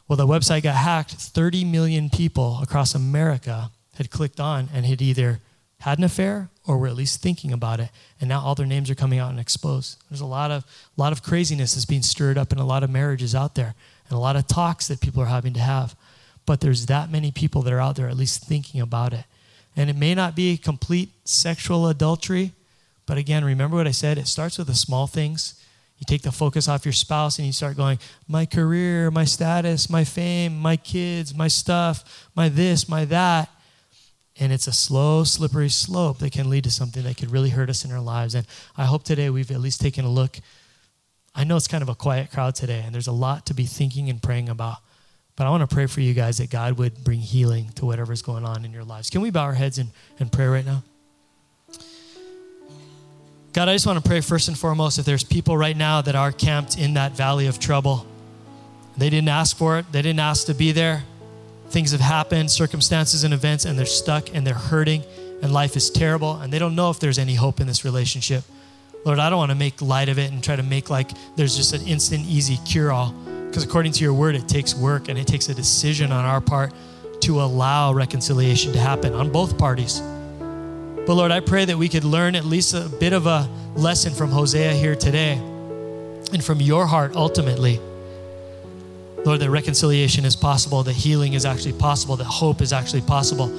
Well, 0.07 0.17
the 0.17 0.27
website 0.27 0.61
got 0.61 0.75
hacked. 0.75 1.13
30 1.13 1.65
million 1.65 2.11
people 2.11 2.59
across 2.61 2.93
America 2.93 3.71
had 3.95 4.11
clicked 4.11 4.39
on 4.39 4.69
and 4.71 4.85
had 4.85 5.01
either 5.01 5.39
had 5.83 5.97
an 5.97 6.05
affair 6.05 6.49
or 6.65 6.77
were 6.77 6.87
at 6.87 6.95
least 6.95 7.21
thinking 7.21 7.51
about 7.51 7.81
it 7.81 7.89
and 8.21 8.29
now 8.29 8.39
all 8.39 8.55
their 8.55 8.65
names 8.65 8.89
are 8.89 8.95
coming 8.95 9.19
out 9.19 9.31
and 9.31 9.39
exposed. 9.39 10.01
There's 10.09 10.21
a 10.21 10.25
lot 10.25 10.49
of 10.49 10.63
a 10.97 11.01
lot 11.01 11.11
of 11.11 11.21
craziness 11.21 11.73
that's 11.73 11.85
being 11.85 12.01
stirred 12.01 12.37
up 12.37 12.53
in 12.53 12.57
a 12.57 12.65
lot 12.65 12.83
of 12.83 12.89
marriages 12.89 13.35
out 13.35 13.55
there 13.55 13.75
and 14.07 14.17
a 14.17 14.21
lot 14.21 14.37
of 14.37 14.47
talks 14.47 14.87
that 14.87 15.01
people 15.01 15.21
are 15.21 15.25
having 15.27 15.53
to 15.55 15.59
have. 15.59 15.93
But 16.45 16.61
there's 16.61 16.85
that 16.85 17.11
many 17.11 17.31
people 17.31 17.63
that 17.63 17.73
are 17.73 17.81
out 17.81 17.97
there 17.97 18.07
at 18.07 18.15
least 18.15 18.45
thinking 18.45 18.79
about 18.79 19.11
it. 19.11 19.25
And 19.75 19.89
it 19.89 19.97
may 19.97 20.15
not 20.15 20.37
be 20.37 20.55
complete 20.55 21.09
sexual 21.25 21.89
adultery 21.89 22.53
but 23.05 23.17
again 23.17 23.43
remember 23.43 23.75
what 23.75 23.87
i 23.87 23.91
said 23.91 24.17
it 24.17 24.27
starts 24.27 24.57
with 24.57 24.67
the 24.67 24.75
small 24.75 25.07
things. 25.07 25.59
You 25.99 26.05
take 26.05 26.21
the 26.21 26.31
focus 26.31 26.69
off 26.69 26.85
your 26.85 26.93
spouse 26.93 27.37
and 27.39 27.45
you 27.45 27.51
start 27.51 27.75
going 27.75 27.99
my 28.25 28.45
career 28.45 29.11
my 29.11 29.25
status 29.25 29.89
my 29.89 30.05
fame 30.05 30.57
my 30.57 30.77
kids 30.77 31.35
my 31.35 31.49
stuff 31.49 32.25
my 32.35 32.47
this 32.47 32.87
my 32.87 33.03
that 33.03 33.49
and 34.39 34.51
it's 34.51 34.67
a 34.67 34.71
slow, 34.71 35.23
slippery 35.23 35.69
slope 35.69 36.19
that 36.19 36.31
can 36.31 36.49
lead 36.49 36.63
to 36.63 36.71
something 36.71 37.03
that 37.03 37.17
could 37.17 37.31
really 37.31 37.49
hurt 37.49 37.69
us 37.69 37.85
in 37.85 37.91
our 37.91 38.01
lives. 38.01 38.33
And 38.33 38.47
I 38.75 38.85
hope 38.85 39.03
today 39.03 39.29
we've 39.29 39.51
at 39.51 39.61
least 39.61 39.79
taken 39.79 40.05
a 40.05 40.09
look. 40.09 40.39
I 41.35 41.43
know 41.43 41.55
it's 41.55 41.67
kind 41.67 41.83
of 41.83 41.89
a 41.89 41.95
quiet 41.95 42.31
crowd 42.31 42.55
today, 42.55 42.81
and 42.85 42.93
there's 42.93 43.07
a 43.07 43.11
lot 43.11 43.45
to 43.47 43.53
be 43.53 43.65
thinking 43.65 44.09
and 44.09 44.21
praying 44.21 44.49
about. 44.49 44.77
But 45.35 45.47
I 45.47 45.49
want 45.49 45.67
to 45.67 45.73
pray 45.73 45.87
for 45.87 46.01
you 46.01 46.13
guys 46.13 46.37
that 46.37 46.49
God 46.49 46.77
would 46.77 47.03
bring 47.03 47.19
healing 47.19 47.69
to 47.75 47.85
whatever's 47.85 48.21
going 48.21 48.45
on 48.45 48.65
in 48.65 48.71
your 48.71 48.83
lives. 48.83 49.09
Can 49.09 49.21
we 49.21 49.31
bow 49.31 49.43
our 49.43 49.53
heads 49.53 49.79
and, 49.79 49.89
and 50.19 50.31
pray 50.31 50.45
right 50.45 50.65
now? 50.65 50.83
God, 53.51 53.69
I 53.69 53.73
just 53.73 53.85
want 53.85 54.03
to 54.03 54.07
pray 54.07 54.21
first 54.21 54.47
and 54.47 54.57
foremost 54.57 54.97
if 54.97 55.05
there's 55.05 55.23
people 55.23 55.55
right 55.57 55.77
now 55.77 56.01
that 56.01 56.15
are 56.15 56.31
camped 56.31 56.77
in 56.77 56.95
that 56.95 57.11
valley 57.13 57.45
of 57.45 57.59
trouble. 57.59 58.07
They 58.97 59.09
didn't 59.09 59.29
ask 59.29 59.57
for 59.57 59.79
it, 59.79 59.91
they 59.91 60.01
didn't 60.01 60.19
ask 60.19 60.47
to 60.47 60.53
be 60.53 60.71
there 60.71 61.03
things 61.73 61.91
have 61.91 62.01
happened, 62.01 62.51
circumstances 62.51 63.23
and 63.23 63.33
events, 63.33 63.65
and 63.65 63.77
they're 63.77 63.85
stuck 63.87 64.33
and 64.33 64.45
they're 64.45 64.53
hurting 64.53 65.03
and 65.41 65.51
life 65.51 65.75
is 65.75 65.89
terrible 65.89 66.37
and 66.37 66.53
they 66.53 66.59
don't 66.59 66.75
know 66.75 66.91
if 66.91 66.99
there's 66.99 67.17
any 67.17 67.33
hope 67.33 67.59
in 67.59 67.65
this 67.65 67.83
relationship. 67.83 68.43
Lord, 69.05 69.17
I 69.17 69.29
don't 69.29 69.39
want 69.39 69.49
to 69.49 69.57
make 69.57 69.81
light 69.81 70.07
of 70.07 70.19
it 70.19 70.31
and 70.31 70.41
try 70.41 70.55
to 70.55 70.63
make 70.63 70.91
like 70.91 71.09
there's 71.35 71.57
just 71.57 71.73
an 71.73 71.85
instant, 71.87 72.25
easy 72.27 72.57
cure 72.65 72.91
all. 72.91 73.11
Because 73.47 73.63
according 73.63 73.91
to 73.93 74.03
your 74.03 74.13
word, 74.13 74.35
it 74.35 74.47
takes 74.47 74.75
work 74.75 75.09
and 75.09 75.17
it 75.17 75.25
takes 75.25 75.49
a 75.49 75.53
decision 75.53 76.11
on 76.11 76.23
our 76.23 76.39
part 76.39 76.73
to 77.21 77.41
allow 77.41 77.91
reconciliation 77.91 78.71
to 78.73 78.79
happen 78.79 79.13
on 79.13 79.31
both 79.31 79.57
parties. 79.57 79.99
But 79.99 81.15
Lord, 81.15 81.31
I 81.31 81.39
pray 81.39 81.65
that 81.65 81.77
we 81.77 81.89
could 81.89 82.03
learn 82.03 82.35
at 82.35 82.45
least 82.45 82.73
a 82.75 82.87
bit 82.99 83.13
of 83.13 83.25
a 83.25 83.49
lesson 83.75 84.13
from 84.13 84.29
Hosea 84.29 84.73
here 84.73 84.95
today 84.95 85.33
and 85.33 86.43
from 86.43 86.61
your 86.61 86.85
heart 86.85 87.15
ultimately 87.15 87.81
Lord, 89.25 89.39
that 89.39 89.49
reconciliation 89.49 90.25
is 90.25 90.35
possible, 90.35 90.83
that 90.83 90.93
healing 90.93 91.33
is 91.33 91.45
actually 91.45 91.73
possible, 91.73 92.17
that 92.17 92.25
hope 92.25 92.61
is 92.61 92.73
actually 92.73 93.01
possible. 93.01 93.49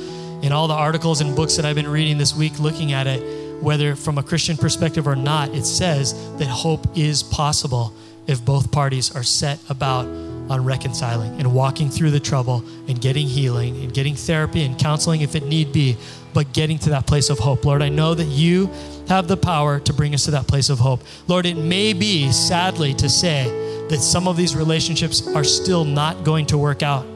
In 0.42 0.52
all 0.52 0.68
the 0.68 0.74
articles 0.74 1.22
and 1.22 1.34
books 1.34 1.56
that 1.56 1.64
I've 1.64 1.74
been 1.74 1.88
reading 1.88 2.18
this 2.18 2.34
week, 2.34 2.58
looking 2.58 2.92
at 2.92 3.06
it, 3.06 3.62
whether 3.62 3.96
from 3.96 4.18
a 4.18 4.22
Christian 4.22 4.58
perspective 4.58 5.06
or 5.06 5.16
not, 5.16 5.48
it 5.54 5.64
says 5.64 6.12
that 6.36 6.48
hope 6.48 6.86
is 6.96 7.22
possible 7.22 7.94
if 8.26 8.44
both 8.44 8.70
parties 8.70 9.14
are 9.14 9.22
set 9.22 9.58
about 9.70 10.06
on 10.50 10.62
reconciling 10.62 11.40
and 11.40 11.54
walking 11.54 11.88
through 11.88 12.10
the 12.10 12.20
trouble 12.20 12.62
and 12.88 13.00
getting 13.00 13.26
healing 13.26 13.82
and 13.82 13.94
getting 13.94 14.14
therapy 14.14 14.64
and 14.64 14.78
counseling 14.78 15.22
if 15.22 15.34
it 15.34 15.44
need 15.44 15.72
be, 15.72 15.96
but 16.34 16.52
getting 16.52 16.78
to 16.78 16.90
that 16.90 17.06
place 17.06 17.30
of 17.30 17.38
hope. 17.38 17.64
Lord, 17.64 17.80
I 17.80 17.88
know 17.88 18.14
that 18.14 18.24
you 18.24 18.70
have 19.08 19.28
the 19.28 19.36
power 19.36 19.80
to 19.80 19.92
bring 19.94 20.14
us 20.14 20.26
to 20.26 20.32
that 20.32 20.46
place 20.46 20.68
of 20.68 20.78
hope. 20.78 21.00
Lord, 21.26 21.46
it 21.46 21.56
may 21.56 21.94
be, 21.94 22.30
sadly 22.32 22.92
to 22.94 23.08
say, 23.08 23.73
that 23.88 24.00
some 24.00 24.26
of 24.28 24.36
these 24.36 24.56
relationships 24.56 25.26
are 25.28 25.44
still 25.44 25.84
not 25.84 26.24
going 26.24 26.46
to 26.46 26.58
work 26.58 26.82
out. 26.82 27.06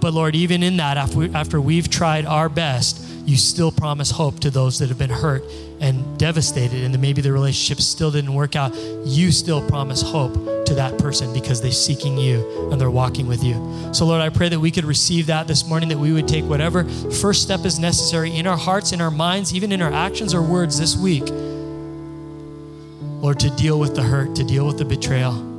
But 0.00 0.12
Lord, 0.12 0.36
even 0.36 0.62
in 0.62 0.76
that, 0.76 0.96
after, 0.96 1.18
we, 1.18 1.34
after 1.34 1.60
we've 1.60 1.88
tried 1.88 2.26
our 2.26 2.48
best, 2.48 3.02
you 3.26 3.38
still 3.38 3.72
promise 3.72 4.10
hope 4.10 4.38
to 4.40 4.50
those 4.50 4.78
that 4.80 4.90
have 4.90 4.98
been 4.98 5.08
hurt 5.08 5.42
and 5.80 6.18
devastated, 6.18 6.84
and 6.84 7.00
maybe 7.00 7.22
the 7.22 7.32
relationship 7.32 7.82
still 7.82 8.10
didn't 8.10 8.34
work 8.34 8.54
out. 8.54 8.74
You 9.04 9.32
still 9.32 9.66
promise 9.66 10.02
hope 10.02 10.34
to 10.66 10.74
that 10.74 10.98
person 10.98 11.32
because 11.32 11.62
they're 11.62 11.72
seeking 11.72 12.18
you 12.18 12.70
and 12.70 12.78
they're 12.78 12.90
walking 12.90 13.26
with 13.26 13.42
you. 13.42 13.54
So, 13.94 14.04
Lord, 14.04 14.20
I 14.20 14.28
pray 14.28 14.50
that 14.50 14.60
we 14.60 14.70
could 14.70 14.84
receive 14.84 15.26
that 15.28 15.48
this 15.48 15.66
morning, 15.66 15.88
that 15.88 15.98
we 15.98 16.12
would 16.12 16.28
take 16.28 16.44
whatever 16.44 16.84
first 16.84 17.42
step 17.42 17.64
is 17.64 17.78
necessary 17.78 18.36
in 18.36 18.46
our 18.46 18.58
hearts, 18.58 18.92
in 18.92 19.00
our 19.00 19.10
minds, 19.10 19.54
even 19.54 19.72
in 19.72 19.80
our 19.80 19.92
actions 19.92 20.34
or 20.34 20.42
words 20.42 20.78
this 20.78 20.96
week, 20.96 21.24
Lord, 23.22 23.40
to 23.40 23.48
deal 23.56 23.80
with 23.80 23.94
the 23.94 24.02
hurt, 24.02 24.36
to 24.36 24.44
deal 24.44 24.66
with 24.66 24.76
the 24.76 24.84
betrayal 24.84 25.53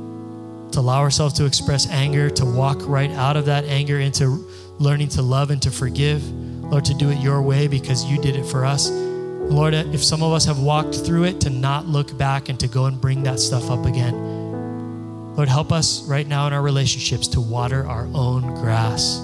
to 0.76 0.80
allow 0.80 1.00
ourselves 1.00 1.32
to 1.32 1.46
express 1.46 1.88
anger, 1.88 2.28
to 2.28 2.44
walk 2.44 2.76
right 2.82 3.10
out 3.12 3.34
of 3.34 3.46
that 3.46 3.64
anger 3.64 3.98
into 3.98 4.46
learning 4.78 5.08
to 5.08 5.22
love 5.22 5.50
and 5.50 5.62
to 5.62 5.70
forgive. 5.70 6.22
Lord, 6.64 6.84
to 6.84 6.92
do 6.92 7.08
it 7.08 7.16
your 7.18 7.40
way 7.40 7.66
because 7.66 8.04
you 8.04 8.20
did 8.20 8.36
it 8.36 8.44
for 8.44 8.66
us. 8.66 8.90
Lord, 8.90 9.72
if 9.72 10.04
some 10.04 10.22
of 10.22 10.34
us 10.34 10.44
have 10.44 10.58
walked 10.58 10.94
through 10.94 11.24
it, 11.24 11.40
to 11.40 11.50
not 11.50 11.86
look 11.86 12.18
back 12.18 12.50
and 12.50 12.60
to 12.60 12.68
go 12.68 12.84
and 12.84 13.00
bring 13.00 13.22
that 13.22 13.40
stuff 13.40 13.70
up 13.70 13.86
again. 13.86 15.34
Lord, 15.34 15.48
help 15.48 15.72
us 15.72 16.06
right 16.06 16.26
now 16.26 16.46
in 16.46 16.52
our 16.52 16.60
relationships 16.60 17.26
to 17.28 17.40
water 17.40 17.86
our 17.86 18.06
own 18.12 18.54
grass, 18.56 19.16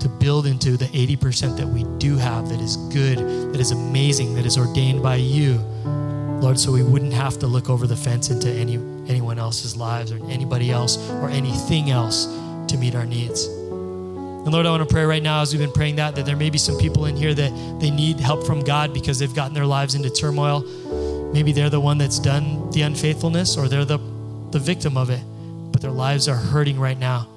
to 0.00 0.08
build 0.08 0.46
into 0.46 0.78
the 0.78 0.86
80% 0.86 1.58
that 1.58 1.66
we 1.66 1.84
do 1.98 2.16
have 2.16 2.48
that 2.48 2.60
is 2.62 2.78
good, 2.88 3.18
that 3.52 3.60
is 3.60 3.70
amazing, 3.70 4.34
that 4.36 4.46
is 4.46 4.56
ordained 4.56 5.02
by 5.02 5.16
you. 5.16 5.56
Lord, 6.40 6.58
so 6.58 6.72
we 6.72 6.82
wouldn't 6.82 7.12
have 7.12 7.38
to 7.40 7.46
look 7.46 7.68
over 7.68 7.86
the 7.86 7.96
fence 7.96 8.30
into 8.30 8.48
any, 8.48 8.78
anyone 9.08 9.38
else's 9.38 9.76
lives 9.76 10.12
or 10.12 10.16
anybody 10.28 10.70
else 10.70 10.96
or 11.10 11.28
anything 11.28 11.90
else 11.90 12.26
to 12.68 12.76
meet 12.78 12.94
our 12.94 13.06
needs. 13.06 13.46
And 14.46 14.52
Lord, 14.52 14.64
I 14.64 14.70
want 14.70 14.88
to 14.88 14.92
pray 14.92 15.04
right 15.04 15.22
now 15.22 15.40
as 15.40 15.52
we've 15.52 15.60
been 15.60 15.72
praying 15.72 15.96
that, 15.96 16.14
that 16.14 16.24
there 16.24 16.36
may 16.36 16.50
be 16.50 16.58
some 16.58 16.78
people 16.78 17.06
in 17.06 17.16
here 17.16 17.34
that 17.34 17.80
they 17.80 17.90
need 17.90 18.20
help 18.20 18.46
from 18.46 18.60
God 18.60 18.94
because 18.94 19.18
they've 19.18 19.34
gotten 19.34 19.54
their 19.54 19.66
lives 19.66 19.96
into 19.96 20.08
turmoil. 20.08 20.60
Maybe 21.32 21.52
they're 21.52 21.68
the 21.68 21.80
one 21.80 21.98
that's 21.98 22.20
done 22.20 22.70
the 22.70 22.82
unfaithfulness 22.82 23.56
or 23.56 23.68
they're 23.68 23.84
the, 23.84 23.98
the 24.52 24.60
victim 24.60 24.96
of 24.96 25.10
it, 25.10 25.20
but 25.72 25.82
their 25.82 25.90
lives 25.90 26.28
are 26.28 26.36
hurting 26.36 26.78
right 26.78 26.96
now. 26.96 27.28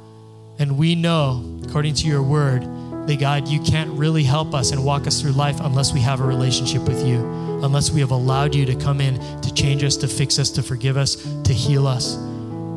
And 0.59 0.77
we 0.77 0.93
know, 0.93 1.59
according 1.63 1.95
to 1.95 2.07
your 2.07 2.21
word, 2.21 2.61
that 3.07 3.19
God, 3.19 3.47
you 3.47 3.59
can't 3.61 3.89
really 3.97 4.23
help 4.23 4.53
us 4.53 4.71
and 4.71 4.85
walk 4.85 5.07
us 5.07 5.19
through 5.19 5.31
life 5.31 5.59
unless 5.61 5.93
we 5.93 6.01
have 6.01 6.19
a 6.19 6.23
relationship 6.23 6.83
with 6.83 7.03
you, 7.07 7.17
unless 7.63 7.91
we 7.91 7.99
have 7.99 8.11
allowed 8.11 8.55
you 8.55 8.65
to 8.65 8.75
come 8.75 9.01
in 9.01 9.19
to 9.41 9.53
change 9.53 9.83
us, 9.83 9.97
to 9.97 10.07
fix 10.07 10.39
us, 10.39 10.49
to 10.51 10.63
forgive 10.63 10.97
us, 10.97 11.15
to 11.43 11.53
heal 11.53 11.87
us. 11.87 12.15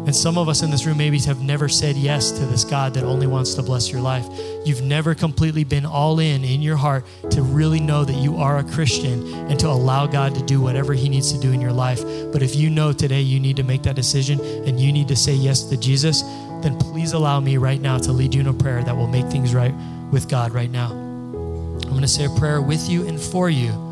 And 0.05 0.15
some 0.15 0.37
of 0.37 0.49
us 0.49 0.63
in 0.63 0.71
this 0.73 0.85
room 0.85 0.99
maybe 0.99 1.21
have 1.21 1.43
never 1.43 1.69
said 1.69 1.95
yes 1.95 2.33
to 2.33 2.45
this 2.47 2.65
God 2.65 2.93
that 2.95 3.05
only 3.05 3.29
wants 3.29 3.55
to 3.55 3.63
bless 3.63 3.89
your 3.89 4.01
life. 4.01 4.27
You've 4.65 4.83
never 4.83 5.15
completely 5.15 5.63
been 5.63 5.87
all 5.87 6.19
in 6.19 6.43
in 6.43 6.61
your 6.61 6.77
heart 6.77 7.05
to 7.31 7.41
really 7.41 7.79
know 7.79 8.05
that 8.05 8.17
you 8.17 8.37
are 8.37 8.59
a 8.59 8.65
Christian 8.65 9.33
and 9.33 9.61
to 9.61 9.69
allow 9.69 10.09
God 10.09 10.35
to 10.35 10.43
do 10.43 10.61
whatever 10.61 10.93
He 10.93 11.09
needs 11.09 11.33
to 11.33 11.39
do 11.39 11.53
in 11.53 11.61
your 11.61 11.73
life. 11.73 12.03
But 12.33 12.43
if 12.43 12.57
you 12.57 12.69
know 12.69 12.93
today 12.93 13.21
you 13.21 13.39
need 13.39 13.55
to 13.57 13.63
make 13.63 13.85
that 13.85 13.95
decision 13.95 14.41
and 14.41 14.81
you 14.81 14.93
need 14.93 15.07
to 15.07 15.17
say 15.17 15.35
yes 15.35 15.63
to 15.65 15.77
Jesus, 15.77 16.23
then 16.63 16.77
please 16.79 17.13
allow 17.13 17.39
me 17.39 17.57
right 17.57 17.81
now 17.81 17.99
to 17.99 18.11
lead 18.11 18.35
you 18.35 18.41
in 18.41 18.49
a 18.49 18.53
prayer 18.53 18.83
that 18.83 18.97
will 18.97 19.07
make 19.07 19.27
things 19.27 19.55
right 19.55 19.75
with 20.11 20.29
God 20.29 20.53
right 20.53 20.71
now. 20.71 20.91
I'm 20.91 21.91
going 21.91 22.03
to 22.03 22.09
say 22.09 22.25
a 22.25 22.39
prayer 22.41 22.61
with 22.61 22.89
you 22.89 23.07
and 23.07 23.21
for 23.21 23.49
you 23.51 23.92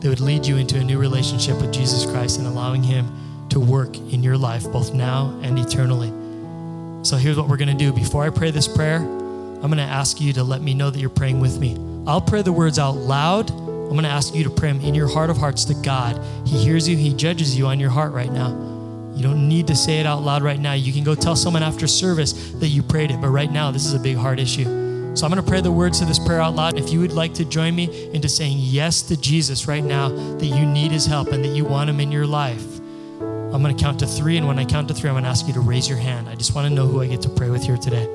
that 0.00 0.08
would 0.08 0.20
lead 0.20 0.46
you 0.46 0.56
into 0.56 0.78
a 0.78 0.84
new 0.84 0.98
relationship 0.98 1.60
with 1.60 1.72
Jesus 1.72 2.06
Christ 2.06 2.38
and 2.38 2.46
allowing 2.46 2.82
Him 2.82 3.48
to 3.50 3.58
work 3.58 3.96
in 3.96 4.22
your 4.22 4.36
life, 4.36 4.64
both 4.70 4.94
now 4.94 5.38
and 5.42 5.58
eternally. 5.58 6.12
So 7.04 7.16
here's 7.16 7.36
what 7.36 7.48
we're 7.48 7.56
going 7.56 7.76
to 7.76 7.84
do. 7.84 7.92
Before 7.92 8.24
I 8.24 8.30
pray 8.30 8.50
this 8.50 8.68
prayer, 8.68 8.98
I'm 8.98 9.62
going 9.62 9.78
to 9.78 9.82
ask 9.82 10.20
you 10.20 10.32
to 10.34 10.44
let 10.44 10.62
me 10.62 10.74
know 10.74 10.90
that 10.90 10.98
you're 10.98 11.10
praying 11.10 11.40
with 11.40 11.58
me. 11.58 11.76
I'll 12.06 12.20
pray 12.20 12.42
the 12.42 12.52
words 12.52 12.78
out 12.78 12.96
loud. 12.96 13.50
I'm 13.50 13.90
going 13.90 14.02
to 14.02 14.08
ask 14.08 14.34
you 14.34 14.44
to 14.44 14.50
pray 14.50 14.70
them 14.72 14.80
in 14.82 14.94
your 14.94 15.08
heart 15.08 15.30
of 15.30 15.36
hearts 15.36 15.64
to 15.66 15.74
God. 15.74 16.20
He 16.46 16.58
hears 16.58 16.88
you, 16.88 16.96
He 16.96 17.14
judges 17.14 17.56
you 17.56 17.66
on 17.66 17.80
your 17.80 17.90
heart 17.90 18.12
right 18.12 18.30
now. 18.30 18.50
You 19.14 19.22
don't 19.24 19.48
need 19.48 19.66
to 19.66 19.74
say 19.74 19.98
it 19.98 20.06
out 20.06 20.22
loud 20.22 20.42
right 20.42 20.60
now. 20.60 20.74
You 20.74 20.92
can 20.92 21.02
go 21.02 21.16
tell 21.16 21.34
someone 21.34 21.64
after 21.64 21.88
service 21.88 22.52
that 22.52 22.68
you 22.68 22.84
prayed 22.84 23.10
it, 23.10 23.20
but 23.20 23.30
right 23.30 23.50
now, 23.50 23.72
this 23.72 23.84
is 23.84 23.94
a 23.94 23.98
big 23.98 24.16
heart 24.16 24.38
issue. 24.38 24.87
So 25.18 25.26
I'm 25.26 25.32
going 25.32 25.44
to 25.44 25.50
pray 25.50 25.60
the 25.60 25.72
words 25.72 25.98
to 25.98 26.04
this 26.04 26.18
prayer 26.18 26.40
out 26.40 26.54
loud. 26.54 26.78
If 26.78 26.92
you 26.92 27.00
would 27.00 27.12
like 27.12 27.34
to 27.34 27.44
join 27.44 27.74
me 27.74 28.10
into 28.12 28.28
saying 28.28 28.58
yes 28.60 29.02
to 29.02 29.20
Jesus 29.20 29.66
right 29.66 29.82
now, 29.82 30.10
that 30.10 30.46
you 30.46 30.64
need 30.64 30.92
His 30.92 31.06
help 31.06 31.32
and 31.32 31.44
that 31.44 31.48
you 31.48 31.64
want 31.64 31.90
Him 31.90 31.98
in 31.98 32.12
your 32.12 32.26
life 32.26 32.78
I'm 33.52 33.62
going 33.62 33.74
to 33.74 33.82
count 33.82 33.98
to 34.00 34.06
three. 34.06 34.36
And 34.36 34.46
when 34.46 34.58
I 34.58 34.64
count 34.66 34.88
to 34.88 34.94
three, 34.94 35.08
I'm 35.08 35.14
going 35.14 35.24
to 35.24 35.30
ask 35.30 35.46
you 35.46 35.54
to 35.54 35.60
raise 35.60 35.88
your 35.88 35.96
hand. 35.96 36.28
I 36.28 36.34
just 36.34 36.54
want 36.54 36.68
to 36.68 36.74
know 36.74 36.86
who 36.86 37.00
I 37.00 37.06
get 37.06 37.22
to 37.22 37.30
pray 37.30 37.48
with 37.48 37.64
here 37.64 37.78
today. 37.78 38.06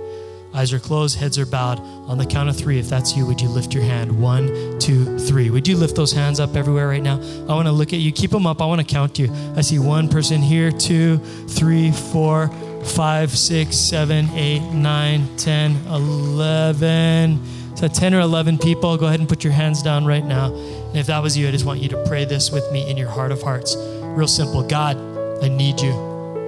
Eyes 0.54 0.72
are 0.72 0.80
closed, 0.80 1.18
heads 1.18 1.40
are 1.40 1.48
bowed. 1.48 1.80
On 2.08 2.20
the 2.20 2.26
count 2.26 2.50
of 2.50 2.56
three, 2.56 2.78
if 2.78 2.88
that's 2.88 3.18
you, 3.18 3.26
would 3.26 3.42
you 3.42 3.50
lift 3.50 3.74
your 3.74 3.82
hand? 3.82 4.22
One, 4.22 4.78
two, 4.78 5.18
three. 5.18 5.50
Would 5.50 5.68
you 5.68 5.76
lift 5.76 5.96
those 5.96 6.12
hands 6.12 6.40
up 6.40 6.56
everywhere 6.56 6.88
right 6.88 7.02
now? 7.02 7.16
I 7.16 7.56
want 7.56 7.68
to 7.68 7.72
look 7.72 7.92
at 7.92 8.00
you. 8.00 8.12
Keep 8.12 8.30
them 8.30 8.46
up. 8.46 8.62
I 8.62 8.68
want 8.68 8.80
to 8.80 8.86
count 8.86 9.18
you. 9.18 9.34
I 9.56 9.62
see 9.62 9.80
one 9.80 10.08
person 10.08 10.40
here, 10.40 10.72
two, 10.72 11.18
three, 11.48 11.92
four, 11.92 12.52
five, 12.84 13.32
six, 13.32 13.78
seven, 13.78 14.30
eight, 14.32 14.62
nine, 14.72 15.36
ten, 15.38 15.76
eleven. 15.88 17.42
So 17.76 17.88
10 17.88 18.14
or 18.14 18.20
11 18.20 18.60
people, 18.60 18.96
go 18.98 19.08
ahead 19.08 19.20
and 19.20 19.28
put 19.28 19.44
your 19.44 19.52
hands 19.52 19.82
down 19.82 20.06
right 20.06 20.24
now. 20.24 20.54
And 20.54 20.98
if 20.98 21.08
that 21.08 21.22
was 21.22 21.36
you, 21.36 21.48
I 21.48 21.52
just 21.52 21.66
want 21.66 21.82
you 21.82 21.90
to 21.90 22.04
pray 22.06 22.24
this 22.24 22.52
with 22.52 22.72
me 22.72 22.90
in 22.90 22.98
your 22.98 23.10
heart 23.10 23.32
of 23.32 23.42
hearts. 23.42 23.76
Real 23.76 24.28
simple. 24.28 24.62
God, 24.64 24.96
I 25.44 25.50
need 25.50 25.82
you. 25.82 25.92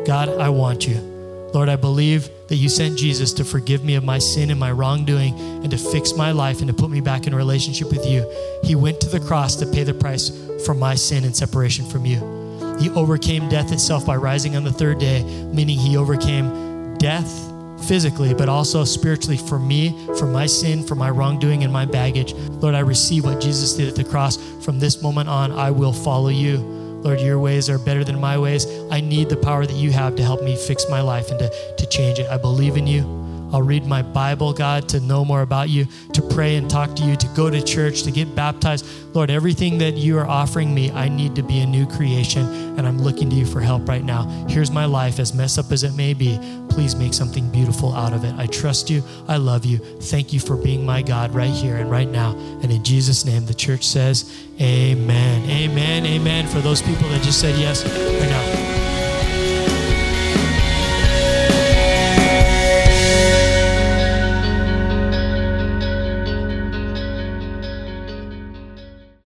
God, 0.05 0.29
I 0.29 0.49
want 0.49 0.88
you. 0.88 0.95
Lord, 1.53 1.67
I 1.67 1.77
believe 1.77 2.29
that 2.47 2.55
you 2.55 2.69
sent 2.69 2.97
Jesus 2.97 3.33
to 3.33 3.43
forgive 3.43 3.83
me 3.83 3.95
of 3.95 4.03
my 4.03 4.19
sin 4.19 4.51
and 4.51 4.59
my 4.59 4.71
wrongdoing 4.71 5.38
and 5.39 5.71
to 5.71 5.77
fix 5.77 6.13
my 6.13 6.31
life 6.31 6.59
and 6.59 6.67
to 6.67 6.73
put 6.73 6.91
me 6.91 7.01
back 7.01 7.27
in 7.27 7.33
a 7.33 7.38
relationship 7.38 7.89
with 7.91 8.05
you. 8.05 8.29
He 8.63 8.75
went 8.75 9.01
to 9.01 9.09
the 9.09 9.19
cross 9.19 9.55
to 9.57 9.65
pay 9.65 9.83
the 9.83 9.93
price 9.93 10.31
for 10.65 10.73
my 10.73 10.95
sin 10.95 11.23
and 11.23 11.36
separation 11.36 11.86
from 11.86 12.05
you. 12.05 12.34
He 12.80 12.89
overcame 12.91 13.49
death 13.49 13.71
itself 13.71 14.05
by 14.05 14.15
rising 14.15 14.55
on 14.55 14.63
the 14.63 14.71
third 14.71 14.99
day, 14.99 15.23
meaning 15.23 15.78
he 15.78 15.97
overcame 15.97 16.97
death 16.97 17.51
physically, 17.88 18.34
but 18.34 18.49
also 18.49 18.84
spiritually 18.84 19.38
for 19.38 19.59
me, 19.59 20.07
for 20.17 20.26
my 20.26 20.45
sin, 20.45 20.84
for 20.84 20.95
my 20.95 21.09
wrongdoing 21.09 21.63
and 21.63 21.71
my 21.71 21.86
baggage. 21.86 22.34
Lord, 22.34 22.76
I 22.76 22.80
receive 22.80 23.26
what 23.26 23.41
Jesus 23.41 23.73
did 23.73 23.88
at 23.88 23.95
the 23.95 24.03
cross. 24.03 24.38
From 24.63 24.80
this 24.80 25.01
moment 25.01 25.30
on, 25.30 25.51
I 25.51 25.71
will 25.71 25.93
follow 25.93 26.30
you. 26.30 26.57
Lord, 26.57 27.21
your 27.21 27.38
ways 27.38 27.69
are 27.69 27.78
better 27.78 28.03
than 28.03 28.19
my 28.19 28.38
ways. 28.38 28.65
I 28.89 28.99
need 29.01 29.30
the 29.30 29.38
power 29.38 29.65
that 29.65 29.76
you 29.76 29.91
have 29.91 30.15
to 30.15 30.23
help 30.23 30.41
me 30.41 30.55
fix 30.55 30.89
my 30.89 31.01
life 31.01 31.30
and 31.30 31.39
to, 31.39 31.76
to 31.76 31.86
change 31.86 32.17
it. 32.17 32.28
I 32.28 32.38
believe 32.38 32.78
in 32.78 32.88
you. 32.88 33.24
I'll 33.51 33.61
read 33.61 33.85
my 33.85 34.01
Bible, 34.01 34.53
God, 34.53 34.89
to 34.89 34.99
know 34.99 35.23
more 35.23 35.41
about 35.41 35.69
you, 35.69 35.87
to 36.13 36.21
pray 36.21 36.55
and 36.55 36.69
talk 36.69 36.95
to 36.95 37.03
you, 37.03 37.15
to 37.15 37.27
go 37.29 37.49
to 37.49 37.61
church, 37.61 38.03
to 38.03 38.11
get 38.11 38.35
baptized. 38.35 38.85
Lord, 39.15 39.29
everything 39.29 39.77
that 39.79 39.95
you 39.95 40.17
are 40.17 40.27
offering 40.27 40.73
me, 40.73 40.91
I 40.91 41.07
need 41.07 41.35
to 41.35 41.43
be 41.43 41.59
a 41.59 41.65
new 41.65 41.85
creation, 41.85 42.45
and 42.77 42.87
I'm 42.87 43.01
looking 43.01 43.29
to 43.29 43.35
you 43.35 43.45
for 43.45 43.61
help 43.61 43.87
right 43.87 44.03
now. 44.03 44.23
Here's 44.49 44.71
my 44.71 44.85
life, 44.85 45.19
as 45.19 45.33
messed 45.33 45.57
up 45.57 45.71
as 45.71 45.83
it 45.83 45.95
may 45.95 46.13
be. 46.13 46.39
Please 46.69 46.95
make 46.95 47.13
something 47.13 47.49
beautiful 47.51 47.93
out 47.93 48.11
of 48.11 48.25
it. 48.25 48.35
I 48.37 48.47
trust 48.47 48.89
you. 48.89 49.01
I 49.29 49.37
love 49.37 49.65
you. 49.65 49.77
Thank 49.77 50.33
you 50.33 50.41
for 50.41 50.57
being 50.57 50.85
my 50.85 51.01
God 51.01 51.33
right 51.33 51.49
here 51.49 51.77
and 51.77 51.89
right 51.89 52.09
now. 52.09 52.35
And 52.61 52.69
in 52.71 52.83
Jesus' 52.83 53.23
name, 53.23 53.45
the 53.45 53.53
church 53.53 53.85
says, 53.85 54.45
Amen. 54.59 55.49
Amen. 55.49 56.05
Amen. 56.05 56.47
For 56.47 56.59
those 56.59 56.81
people 56.81 57.07
that 57.09 57.23
just 57.23 57.39
said 57.39 57.57
yes 57.57 57.85
right 57.85 58.29
now. 58.29 58.84